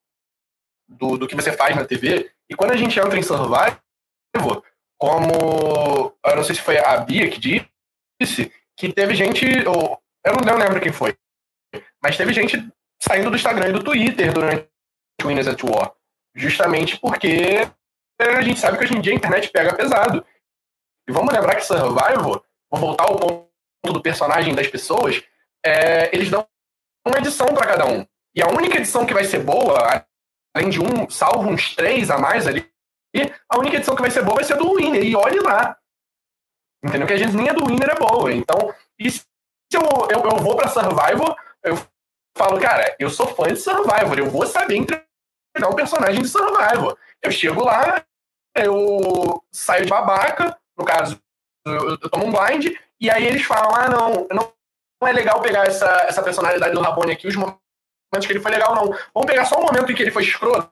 do, 0.88 1.16
do 1.16 1.28
que 1.28 1.36
você 1.36 1.52
faz 1.52 1.76
na 1.76 1.84
TV. 1.84 2.30
E 2.50 2.54
quando 2.56 2.72
a 2.72 2.76
gente 2.76 2.98
entra 2.98 3.16
em 3.16 3.22
Survivor, 3.22 4.62
como. 4.98 6.14
Eu 6.26 6.36
não 6.36 6.44
sei 6.44 6.56
se 6.56 6.60
foi 6.60 6.78
a 6.78 6.96
Bia 6.98 7.30
que 7.30 7.38
disse, 7.38 8.52
que 8.76 8.92
teve 8.92 9.14
gente. 9.14 9.46
Ou, 9.66 9.98
eu 10.24 10.36
não 10.44 10.58
lembro 10.58 10.80
quem 10.80 10.92
foi. 10.92 11.16
Mas 12.02 12.16
teve 12.16 12.32
gente 12.32 12.56
saindo 13.00 13.30
do 13.30 13.36
Instagram 13.36 13.68
e 13.68 13.72
do 13.72 13.84
Twitter 13.84 14.32
durante 14.32 14.68
o 15.22 15.28
Winners 15.28 15.48
at 15.48 15.62
War. 15.62 15.94
Justamente 16.34 16.98
porque 16.98 17.68
a 18.18 18.40
gente 18.42 18.58
sabe 18.58 18.78
que 18.78 18.84
hoje 18.84 18.96
em 18.96 19.00
dia 19.00 19.12
a 19.12 19.16
internet 19.16 19.50
pega 19.50 19.76
pesado. 19.76 20.24
E 21.08 21.12
vamos 21.12 21.32
lembrar 21.32 21.54
que 21.54 21.62
Survivor, 21.64 22.42
vou 22.70 22.80
voltar 22.80 23.04
ao 23.04 23.18
ponto 23.18 23.48
do 23.84 24.00
personagem 24.00 24.54
das 24.54 24.66
pessoas, 24.66 25.22
é, 25.64 26.14
eles 26.14 26.30
dão 26.30 26.46
uma 27.06 27.18
edição 27.18 27.46
para 27.48 27.66
cada 27.66 27.86
um. 27.86 28.06
E 28.34 28.42
a 28.42 28.48
única 28.48 28.78
edição 28.78 29.06
que 29.06 29.14
vai 29.14 29.24
ser 29.24 29.40
boa, 29.40 30.04
além 30.54 30.70
de 30.70 30.80
um, 30.80 31.08
salvo 31.08 31.48
uns 31.48 31.74
três 31.74 32.10
a 32.10 32.18
mais 32.18 32.46
ali, 32.46 32.68
a 33.48 33.58
única 33.58 33.76
edição 33.76 33.94
que 33.94 34.02
vai 34.02 34.10
ser 34.10 34.22
boa 34.22 34.36
vai 34.36 34.44
ser 34.44 34.56
do 34.56 34.74
Winner. 34.74 35.04
E 35.04 35.14
olhe 35.14 35.40
lá. 35.40 35.76
Entendeu? 36.84 37.06
Que 37.06 37.12
a 37.12 37.16
gente 37.16 37.36
nem 37.36 37.48
a 37.48 37.52
do 37.52 37.66
Winner 37.66 37.90
é 37.90 37.94
boa. 37.94 38.32
Então, 38.32 38.74
e 38.98 39.10
se 39.10 39.24
eu, 39.72 39.82
eu, 40.10 40.30
eu 40.30 40.36
vou 40.38 40.56
para 40.56 40.68
Survivor, 40.68 41.36
eu 41.62 41.76
falo, 42.36 42.60
cara, 42.60 42.94
eu 42.98 43.08
sou 43.08 43.26
fã 43.28 43.44
de 43.48 43.56
Survivor, 43.56 44.18
eu 44.18 44.28
vou 44.28 44.46
saber 44.46 44.76
entregar 44.76 45.06
um 45.70 45.74
personagem 45.74 46.22
de 46.22 46.28
Survivor. 46.28 46.98
Eu 47.22 47.30
chego 47.30 47.64
lá, 47.64 48.04
eu 48.56 49.42
saio 49.52 49.84
de 49.84 49.90
babaca, 49.90 50.58
no 50.76 50.84
caso, 50.84 51.18
eu, 51.66 51.90
eu 51.90 52.10
tomo 52.10 52.26
um 52.26 52.32
blind, 52.32 52.76
e 53.00 53.10
aí 53.10 53.24
eles 53.26 53.44
falam, 53.44 53.74
ah, 53.74 53.88
não, 53.88 54.26
não 54.30 54.53
não 54.53 54.53
é 55.06 55.12
legal 55.12 55.40
pegar 55.40 55.66
essa, 55.66 55.86
essa 56.08 56.22
personalidade 56.22 56.74
do 56.74 56.80
Rabone 56.80 57.12
aqui, 57.12 57.26
os 57.26 57.36
momentos 57.36 57.60
que 58.26 58.32
ele 58.32 58.40
foi 58.40 58.50
legal, 58.50 58.74
não. 58.74 58.86
Vamos 59.12 59.26
pegar 59.26 59.44
só 59.44 59.58
o 59.58 59.62
momento 59.62 59.90
em 59.90 59.94
que 59.94 60.02
ele 60.02 60.10
foi 60.10 60.22
escroto 60.22 60.70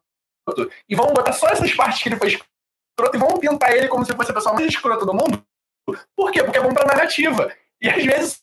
e 0.88 0.94
vamos 0.94 1.12
botar 1.12 1.32
só 1.32 1.48
essas 1.48 1.72
partes 1.72 2.02
que 2.02 2.08
ele 2.08 2.16
foi 2.16 2.28
escroto 2.28 3.16
e 3.16 3.18
vamos 3.18 3.38
pintar 3.38 3.72
ele 3.76 3.88
como 3.88 4.04
se 4.04 4.14
fosse 4.14 4.30
a 4.30 4.34
pessoa 4.34 4.54
mais 4.54 4.66
escrota 4.66 5.06
do 5.06 5.14
mundo. 5.14 5.44
Por 6.16 6.30
quê? 6.30 6.42
Porque 6.42 6.58
é 6.58 6.62
bom 6.62 6.72
pra 6.72 6.84
narrativa. 6.84 7.52
E 7.80 7.88
às 7.88 8.04
vezes 8.04 8.42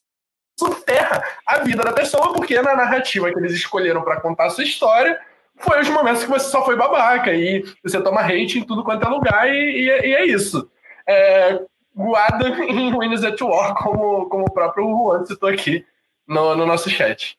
isso 0.60 0.72
ferra 0.86 1.24
a 1.46 1.60
vida 1.60 1.84
da 1.84 1.94
pessoa, 1.94 2.34
porque 2.34 2.62
na 2.62 2.76
narrativa 2.76 3.32
que 3.32 3.40
eles 3.40 3.54
escolheram 3.54 4.02
para 4.02 4.20
contar 4.20 4.48
a 4.48 4.50
sua 4.50 4.64
história 4.64 5.20
foi 5.58 5.82
os 5.82 5.90
momentos 5.90 6.24
que 6.24 6.30
você 6.30 6.50
só 6.50 6.64
foi 6.64 6.76
babaca 6.76 7.34
e 7.34 7.64
você 7.84 8.02
toma 8.02 8.22
hate 8.22 8.60
em 8.60 8.64
tudo 8.64 8.84
quanto 8.84 9.06
é 9.06 9.10
lugar 9.10 9.50
e, 9.50 9.58
e, 9.58 9.86
e 9.86 10.16
é 10.16 10.26
isso. 10.26 10.70
É, 11.08 11.62
Guada 12.00 12.48
em 12.64 12.96
Winners 12.96 13.26
at 13.26 13.42
War, 13.42 13.76
como, 13.76 14.30
como 14.30 14.46
o 14.46 14.54
próprio 14.54 14.86
Juan 14.86 15.26
citou 15.26 15.50
aqui 15.50 15.86
no, 16.26 16.56
no 16.56 16.66
nosso 16.66 16.90
chat. 16.90 17.38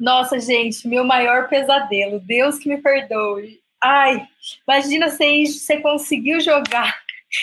Nossa, 0.00 0.40
gente, 0.40 0.88
meu 0.88 1.04
maior 1.04 1.48
pesadelo. 1.48 2.18
Deus 2.20 2.58
que 2.58 2.70
me 2.70 2.80
perdoe. 2.80 3.60
Ai, 3.84 4.26
imagina 4.66 5.10
você, 5.10 5.44
você 5.44 5.80
conseguiu 5.80 6.40
jogar. 6.40 6.96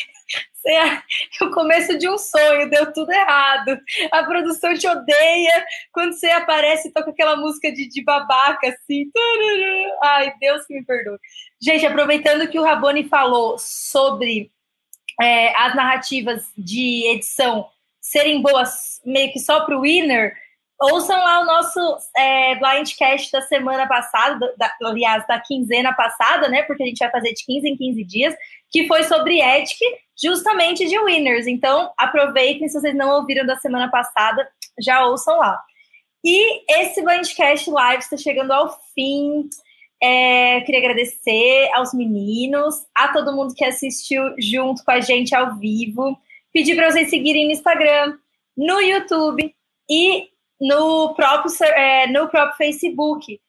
é 0.65 1.43
o 1.43 1.51
começo 1.51 1.97
de 1.97 2.09
um 2.09 2.17
sonho, 2.17 2.69
deu 2.69 2.91
tudo 2.91 3.11
errado. 3.11 3.79
A 4.11 4.23
produção 4.23 4.73
te 4.73 4.87
odeia 4.87 5.65
quando 5.93 6.13
você 6.13 6.31
aparece 6.31 6.87
e 6.87 6.91
toca 6.91 7.11
aquela 7.11 7.35
música 7.35 7.71
de, 7.71 7.87
de 7.87 8.03
babaca, 8.03 8.67
assim. 8.67 9.09
Ai, 10.01 10.33
Deus 10.39 10.65
que 10.65 10.73
me 10.73 10.83
perdoe. 10.83 11.19
Gente, 11.61 11.85
aproveitando 11.85 12.47
que 12.49 12.59
o 12.59 12.63
Raboni 12.63 13.07
falou 13.07 13.57
sobre 13.59 14.51
é, 15.22 15.55
as 15.57 15.76
narrativas 15.76 16.51
de 16.57 17.07
edição 17.07 17.67
serem 18.01 18.41
boas 18.41 19.01
meio 19.05 19.32
que 19.32 19.39
só 19.39 19.65
para 19.65 19.78
o 19.78 19.82
winner, 19.82 20.34
ouçam 20.80 21.17
lá 21.17 21.41
o 21.41 21.45
nosso 21.45 21.97
é, 22.17 22.55
Blindcast 22.55 23.32
da 23.32 23.41
semana 23.41 23.88
passada, 23.88 24.53
da, 24.57 24.74
aliás, 24.84 25.28
da 25.28 25.39
quinzena 25.39 25.93
passada, 25.93 26.47
né? 26.47 26.63
Porque 26.63 26.84
a 26.84 26.86
gente 26.86 26.99
vai 26.99 27.11
fazer 27.11 27.34
de 27.34 27.45
15 27.45 27.67
em 27.67 27.78
15 27.78 28.03
dias, 28.05 28.36
que 28.72 28.88
foi 28.88 29.03
sobre 29.03 29.41
Edic, 29.41 29.78
justamente 30.22 30.88
de 30.88 30.97
winners. 30.97 31.47
Então, 31.47 31.91
aproveitem, 31.97 32.67
se 32.67 32.80
vocês 32.80 32.95
não 32.95 33.09
ouviram 33.09 33.45
da 33.45 33.57
semana 33.57 33.89
passada, 33.91 34.47
já 34.80 35.05
ouçam 35.05 35.38
lá. 35.38 35.59
E 36.24 36.63
esse 36.82 37.01
Blindcast 37.01 37.70
Live 37.70 38.03
está 38.03 38.17
chegando 38.17 38.51
ao 38.51 38.78
fim. 38.93 39.49
É, 40.02 40.62
queria 40.62 40.80
agradecer 40.80 41.70
aos 41.74 41.93
meninos, 41.93 42.76
a 42.95 43.10
todo 43.10 43.36
mundo 43.36 43.54
que 43.54 43.66
assistiu 43.66 44.24
junto 44.39 44.84
com 44.84 44.91
a 44.91 45.02
gente 45.02 45.36
ao 45.36 45.56
vivo. 45.58 46.18
Pedir 46.54 46.76
para 46.76 46.91
vocês 46.91 47.10
seguirem 47.10 47.45
no 47.45 47.52
Instagram, 47.52 48.18
no 48.58 48.80
YouTube 48.80 49.54
e 49.89 50.30
no 50.60 51.14
próprio, 51.16 51.52
é, 51.76 52.08
no 52.08 52.28
próprio 52.30 52.58
Facebook. 52.58 53.39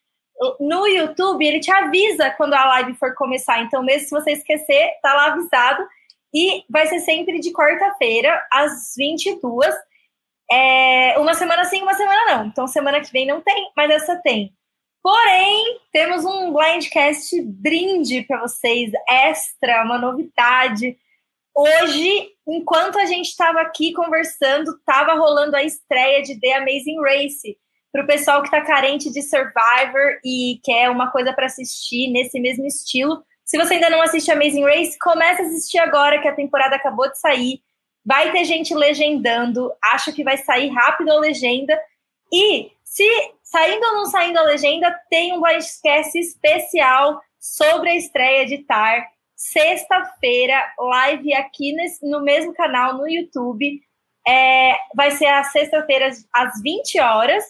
No 0.59 0.87
YouTube, 0.87 1.47
ele 1.47 1.61
te 1.61 1.71
avisa 1.71 2.31
quando 2.31 2.55
a 2.55 2.65
live 2.65 2.95
for 2.95 3.15
começar. 3.15 3.61
Então, 3.63 3.83
mesmo 3.83 4.09
se 4.09 4.11
você 4.11 4.33
esquecer, 4.33 4.93
tá 5.03 5.15
lá 5.15 5.27
avisado. 5.27 5.87
E 6.33 6.65
vai 6.71 6.87
ser 6.87 7.01
sempre 7.01 7.41
de 7.41 7.53
quarta-feira, 7.53 8.41
às 8.53 8.95
22 8.97 9.75
é, 10.51 11.19
Uma 11.19 11.35
semana 11.35 11.65
sim, 11.65 11.83
uma 11.83 11.95
semana 11.95 12.37
não. 12.37 12.47
Então, 12.47 12.67
semana 12.67 13.01
que 13.01 13.13
vem 13.13 13.27
não 13.27 13.41
tem, 13.41 13.71
mas 13.77 13.91
essa 13.91 14.17
tem. 14.17 14.53
Porém, 15.03 15.81
temos 15.93 16.25
um 16.25 16.53
blindcast 16.53 17.41
brinde 17.43 18.23
para 18.23 18.41
vocês, 18.41 18.91
extra, 19.09 19.83
uma 19.83 19.99
novidade. 19.99 20.99
Hoje, 21.57 22.29
enquanto 22.47 22.99
a 22.99 23.07
gente 23.07 23.29
estava 23.29 23.61
aqui 23.61 23.93
conversando, 23.93 24.73
estava 24.73 25.15
rolando 25.15 25.57
a 25.57 25.63
estreia 25.63 26.23
de 26.23 26.39
The 26.39 26.55
Amazing 26.55 27.01
Race. 27.01 27.57
Para 27.93 28.05
o 28.05 28.07
pessoal 28.07 28.41
que 28.41 28.49
está 28.49 28.61
carente 28.61 29.11
de 29.11 29.21
Survivor 29.23 30.21
e 30.25 30.61
quer 30.63 30.91
uma 30.91 31.11
coisa 31.11 31.33
para 31.33 31.47
assistir 31.47 32.09
nesse 32.09 32.39
mesmo 32.39 32.65
estilo. 32.65 33.25
Se 33.45 33.59
você 33.59 33.75
ainda 33.75 33.91
não 33.91 34.01
assiste 34.01 34.31
Amazing 34.31 34.65
Race, 34.65 34.99
comece 34.99 35.43
a 35.43 35.47
assistir 35.47 35.79
agora, 35.79 36.21
que 36.21 36.29
a 36.29 36.35
temporada 36.35 36.77
acabou 36.77 37.11
de 37.11 37.19
sair. 37.19 37.61
Vai 38.05 38.31
ter 38.31 38.45
gente 38.45 38.73
legendando. 38.75 39.73
Acho 39.83 40.13
que 40.13 40.23
vai 40.23 40.37
sair 40.37 40.69
rápido 40.69 41.11
a 41.11 41.19
legenda. 41.19 41.77
E 42.33 42.71
se 42.85 43.05
saindo 43.51 43.85
ou 43.87 43.95
não 43.95 44.07
saindo 44.07 44.39
a 44.39 44.43
legenda, 44.43 44.97
tem 45.11 45.33
um 45.33 45.41
podcast 45.41 46.17
especial 46.19 47.21
sobre 47.39 47.91
a 47.91 47.97
estreia 47.97 48.47
de 48.47 48.59
Tar 48.59 49.05
sexta-feira, 49.41 50.55
live 50.79 51.33
aqui 51.33 51.75
no 52.03 52.23
mesmo 52.23 52.53
canal 52.53 52.99
no 52.99 53.09
YouTube. 53.09 53.81
É, 54.29 54.75
vai 54.95 55.13
ser 55.13 55.27
às 55.27 55.51
sexta-feira, 55.51 56.11
às 56.35 56.61
20 56.63 57.01
horas, 57.01 57.43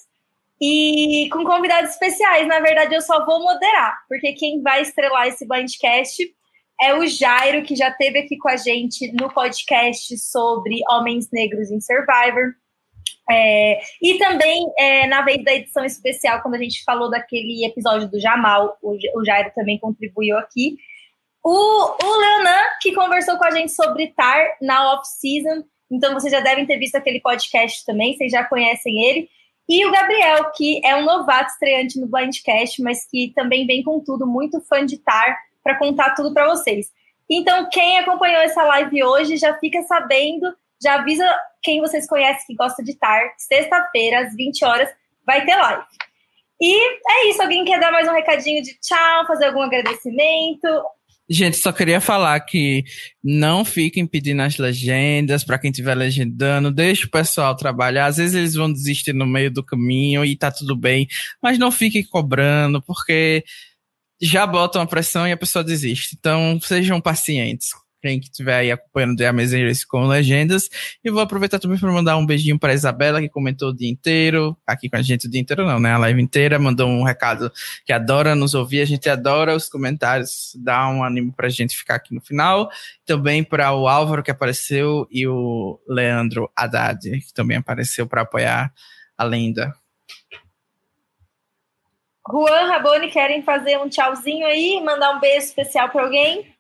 e 0.61 1.29
com 1.33 1.45
convidados 1.45 1.91
especiais. 1.91 2.47
Na 2.47 2.61
verdade, 2.61 2.95
eu 2.95 3.03
só 3.03 3.27
vou 3.27 3.43
moderar, 3.43 3.99
porque 4.09 4.33
quem 4.35 4.63
vai 4.63 4.83
estrelar 4.83 5.27
esse 5.27 5.47
Blindcast 5.47 6.33
é 6.81 6.95
o 6.95 7.07
Jairo, 7.09 7.65
que 7.65 7.75
já 7.75 7.91
teve 7.91 8.21
aqui 8.21 8.39
com 8.39 8.49
a 8.49 8.57
gente 8.57 9.13
no 9.21 9.29
podcast 9.29 10.17
sobre 10.19 10.81
homens 10.89 11.29
negros 11.33 11.73
em 11.73 11.81
Survivor. 11.81 12.55
É, 13.31 13.81
e 14.03 14.19
também, 14.19 14.67
é, 14.79 15.07
na 15.07 15.23
vez 15.23 15.43
da 15.45 15.55
edição 15.55 15.85
especial, 15.85 16.43
quando 16.43 16.55
a 16.55 16.63
gente 16.63 16.83
falou 16.85 17.11
daquele 17.11 17.65
episódio 17.65 18.09
do 18.11 18.21
Jamal, 18.21 18.77
o, 18.83 18.97
o 19.17 19.25
Jairo 19.25 19.53
também 19.55 19.79
contribuiu 19.79 20.37
aqui. 20.39 20.77
O, 21.43 21.51
o 21.51 22.17
Leonan, 22.17 22.61
que 22.81 22.95
conversou 22.95 23.37
com 23.39 23.45
a 23.45 23.51
gente 23.51 23.73
sobre 23.73 24.09
TAR 24.09 24.57
na 24.61 24.93
off-season. 24.93 25.65
Então, 25.91 26.13
vocês 26.13 26.33
já 26.33 26.41
devem 26.41 26.67
ter 26.67 26.79
visto 26.79 26.97
aquele 26.97 27.21
podcast 27.21 27.85
também, 27.85 28.17
vocês 28.17 28.31
já 28.31 28.45
conhecem 28.45 29.05
ele. 29.05 29.29
E 29.69 29.87
o 29.87 29.93
Gabriel, 29.93 30.51
que 30.53 30.85
é 30.85 30.97
um 30.97 31.05
novato 31.05 31.53
estreante 31.53 32.01
no 32.01 32.09
Blindcast, 32.09 32.83
mas 32.83 33.09
que 33.09 33.33
também 33.35 33.67
vem 33.67 33.83
com 33.83 34.01
tudo, 34.01 34.27
muito 34.27 34.61
fã 34.63 34.85
de 34.85 34.99
TAR, 34.99 35.37
para 35.63 35.79
contar 35.79 36.15
tudo 36.15 36.35
para 36.35 36.49
vocês. 36.49 36.91
Então, 37.31 37.69
quem 37.71 37.99
acompanhou 37.99 38.43
essa 38.43 38.65
live 38.65 39.05
hoje 39.05 39.37
já 39.37 39.55
fica 39.59 39.81
sabendo, 39.83 40.53
já 40.83 40.95
avisa 40.95 41.25
quem 41.63 41.81
vocês 41.81 42.07
conhecem 42.07 42.47
que 42.47 42.55
gosta 42.55 42.83
de 42.83 42.97
TAR. 42.99 43.23
Sexta-feira, 43.37 44.27
às 44.27 44.35
20 44.35 44.65
horas, 44.65 44.89
vai 45.27 45.45
ter 45.45 45.55
live. 45.57 45.83
E 46.61 46.99
é 47.11 47.31
isso. 47.31 47.43
Alguém 47.43 47.65
quer 47.65 47.81
dar 47.81 47.93
mais 47.93 48.09
um 48.09 48.13
recadinho 48.13 48.63
de 48.63 48.79
tchau, 48.81 49.27
fazer 49.27 49.47
algum 49.47 49.63
agradecimento? 49.63 50.69
Gente, 51.33 51.57
só 51.59 51.71
queria 51.71 52.01
falar 52.01 52.41
que 52.41 52.83
não 53.23 53.65
fiquem 53.65 54.05
pedindo 54.05 54.43
as 54.43 54.59
legendas 54.59 55.45
para 55.45 55.61
quem 55.61 55.71
estiver 55.71 55.95
legendando, 55.95 56.73
deixa 56.73 57.07
o 57.07 57.11
pessoal 57.11 57.55
trabalhar. 57.55 58.07
Às 58.07 58.17
vezes 58.17 58.35
eles 58.35 58.55
vão 58.55 58.73
desistir 58.73 59.13
no 59.13 59.27
meio 59.27 59.49
do 59.49 59.63
caminho 59.63 60.25
e 60.25 60.37
tá 60.37 60.51
tudo 60.51 60.75
bem, 60.75 61.07
mas 61.41 61.57
não 61.57 61.71
fiquem 61.71 62.05
cobrando, 62.05 62.83
porque 62.83 63.45
já 64.21 64.45
botam 64.45 64.83
a 64.83 64.87
pressão 64.87 65.27
e 65.27 65.31
a 65.31 65.37
pessoa 65.37 65.63
desiste. 65.63 66.17
Então, 66.19 66.59
sejam 66.61 67.01
pacientes 67.01 67.71
quem 68.01 68.19
estiver 68.19 68.55
aí 68.55 68.73
acompanhando 68.73 69.17
The 69.17 69.27
Amazing 69.27 69.67
Race 69.67 69.87
com 69.87 70.07
legendas. 70.07 70.69
E 71.05 71.11
vou 71.11 71.21
aproveitar 71.21 71.59
também 71.59 71.79
para 71.79 71.91
mandar 71.93 72.17
um 72.17 72.25
beijinho 72.25 72.59
para 72.59 72.73
Isabela, 72.73 73.21
que 73.21 73.29
comentou 73.29 73.71
o 73.71 73.77
dia 73.77 73.91
inteiro, 73.91 74.57
aqui 74.67 74.89
com 74.89 74.97
a 74.97 75.03
gente 75.03 75.27
o 75.27 75.31
dia 75.31 75.41
inteiro 75.41 75.67
não, 75.67 75.79
né? 75.79 75.93
A 75.93 75.99
live 75.99 76.21
inteira, 76.21 76.59
mandou 76.59 76.89
um 76.89 77.03
recado 77.03 77.53
que 77.85 77.93
adora 77.93 78.35
nos 78.35 78.55
ouvir, 78.55 78.81
a 78.81 78.87
gente 78.87 79.09
adora 79.09 79.55
os 79.55 79.69
comentários, 79.69 80.53
dá 80.57 80.89
um 80.89 81.05
ânimo 81.05 81.33
para 81.33 81.47
a 81.47 81.51
gente 81.51 81.77
ficar 81.77 81.97
aqui 81.97 82.15
no 82.15 82.21
final. 82.21 82.71
Também 83.05 83.45
para 83.45 83.73
o 83.73 83.87
Álvaro, 83.87 84.23
que 84.23 84.31
apareceu, 84.31 85.07
e 85.11 85.27
o 85.27 85.79
Leandro 85.89 86.51
Haddad, 86.57 87.01
que 87.21 87.35
também 87.35 87.59
apareceu 87.59 88.07
para 88.07 88.23
apoiar 88.23 88.73
a 89.17 89.25
lenda. 89.25 89.75
Juan, 92.31 92.67
Raboni, 92.69 93.11
querem 93.11 93.43
fazer 93.43 93.79
um 93.79 93.89
tchauzinho 93.89 94.47
aí, 94.47 94.81
mandar 94.85 95.17
um 95.17 95.21
beijo 95.21 95.47
especial 95.47 95.89
para 95.89 96.03
alguém? 96.03 96.55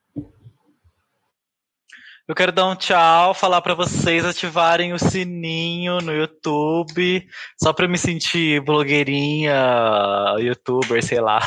Eu 2.30 2.34
quero 2.36 2.52
dar 2.52 2.68
um 2.68 2.76
tchau, 2.76 3.34
falar 3.34 3.60
para 3.60 3.74
vocês 3.74 4.24
ativarem 4.24 4.92
o 4.92 4.98
sininho 5.00 5.98
no 5.98 6.12
YouTube, 6.12 7.26
só 7.60 7.72
para 7.72 7.88
me 7.88 7.98
sentir 7.98 8.60
blogueirinha, 8.60 9.52
youtuber, 10.38 11.04
sei 11.04 11.20
lá, 11.20 11.40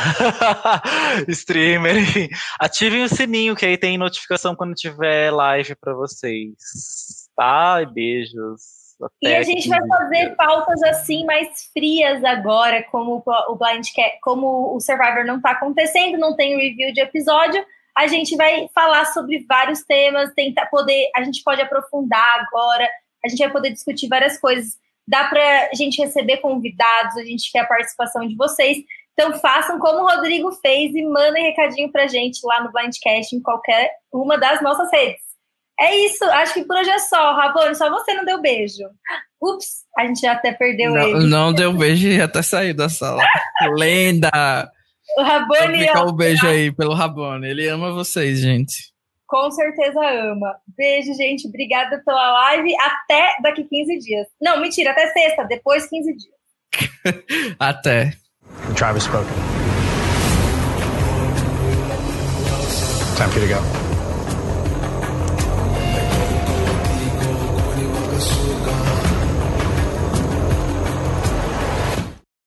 streamer, 1.29 1.99
enfim. 1.99 2.27
Ativem 2.59 3.01
o 3.01 3.07
sininho 3.07 3.55
que 3.55 3.65
aí 3.65 3.77
tem 3.77 3.97
notificação 3.97 4.57
quando 4.57 4.73
tiver 4.73 5.31
live 5.31 5.73
para 5.75 5.93
vocês. 5.93 6.51
Tá? 7.33 7.81
E 7.81 7.85
beijos. 7.85 8.61
Até 9.01 9.31
e 9.31 9.35
a 9.37 9.41
gente 9.41 9.69
vai 9.69 9.87
fazer 9.87 10.35
pautas 10.35 10.83
assim 10.83 11.25
mais 11.25 11.47
frias 11.71 12.21
agora, 12.25 12.83
como 12.91 13.23
o 13.25 13.55
Blindcast, 13.55 14.19
como 14.21 14.75
o 14.75 14.81
Survivor 14.81 15.23
não 15.25 15.41
tá 15.41 15.51
acontecendo, 15.51 16.17
não 16.17 16.35
tem 16.35 16.57
review 16.57 16.91
de 16.91 16.99
episódio 16.99 17.65
a 17.95 18.07
gente 18.07 18.35
vai 18.35 18.67
falar 18.73 19.05
sobre 19.05 19.45
vários 19.47 19.83
temas, 19.83 20.33
tentar 20.33 20.65
poder, 20.67 21.09
a 21.15 21.23
gente 21.23 21.43
pode 21.43 21.61
aprofundar 21.61 22.39
agora, 22.39 22.87
a 23.23 23.29
gente 23.29 23.39
vai 23.39 23.51
poder 23.51 23.71
discutir 23.71 24.07
várias 24.07 24.39
coisas. 24.39 24.77
Dá 25.07 25.27
para 25.27 25.69
a 25.71 25.75
gente 25.75 26.01
receber 26.01 26.37
convidados, 26.37 27.17
a 27.17 27.23
gente 27.23 27.51
quer 27.51 27.59
a 27.59 27.67
participação 27.67 28.27
de 28.27 28.35
vocês. 28.35 28.77
Então 29.13 29.33
façam 29.39 29.77
como 29.79 29.99
o 29.99 30.07
Rodrigo 30.07 30.51
fez 30.53 30.93
e 30.95 31.03
mandem 31.03 31.43
recadinho 31.43 31.91
pra 31.91 32.07
gente 32.07 32.39
lá 32.43 32.63
no 32.63 32.71
Blindcast 32.71 33.35
em 33.35 33.41
qualquer 33.41 33.91
uma 34.11 34.37
das 34.37 34.61
nossas 34.61 34.91
redes. 34.91 35.21
É 35.79 35.95
isso, 36.05 36.23
acho 36.25 36.53
que 36.53 36.63
por 36.63 36.77
hoje 36.77 36.89
é 36.89 36.99
só, 36.99 37.33
Rabone, 37.33 37.75
só 37.75 37.89
você 37.89 38.13
não 38.13 38.25
deu 38.25 38.41
beijo. 38.41 38.83
Ups, 39.41 39.83
a 39.97 40.05
gente 40.05 40.21
já 40.21 40.33
até 40.33 40.51
perdeu 40.51 40.91
não, 40.91 41.01
ele. 41.01 41.27
Não 41.27 41.53
deu 41.53 41.73
beijo 41.73 42.07
e 42.07 42.21
até 42.21 42.41
saiu 42.41 42.75
da 42.75 42.89
sala. 42.89 43.23
Lenda! 43.75 44.71
O 45.17 45.23
Rabone. 45.23 45.79
Fica 45.79 46.03
um 46.03 46.13
beijo 46.13 46.45
aí 46.47 46.71
pelo 46.71 46.93
Rabone. 46.93 47.47
Ele 47.47 47.67
ama 47.67 47.91
vocês, 47.91 48.39
gente. 48.39 48.93
Com 49.27 49.51
certeza 49.51 49.99
ama. 49.99 50.55
Beijo, 50.77 51.13
gente. 51.13 51.47
Obrigada 51.47 52.01
pela 52.05 52.31
live. 52.31 52.73
Até 52.79 53.35
daqui 53.41 53.63
15 53.63 53.99
dias. 53.99 54.27
Não, 54.41 54.59
mentira, 54.59 54.91
até 54.91 55.07
sexta, 55.07 55.43
depois 55.45 55.87
15 55.87 56.15
dias. 56.15 57.53
até. 57.59 58.13
Has 58.79 59.03
spoken. 59.03 59.27
Time 63.15 63.29
for 63.31 63.39
you 63.39 63.47
to 63.47 63.53
go. 63.53 63.82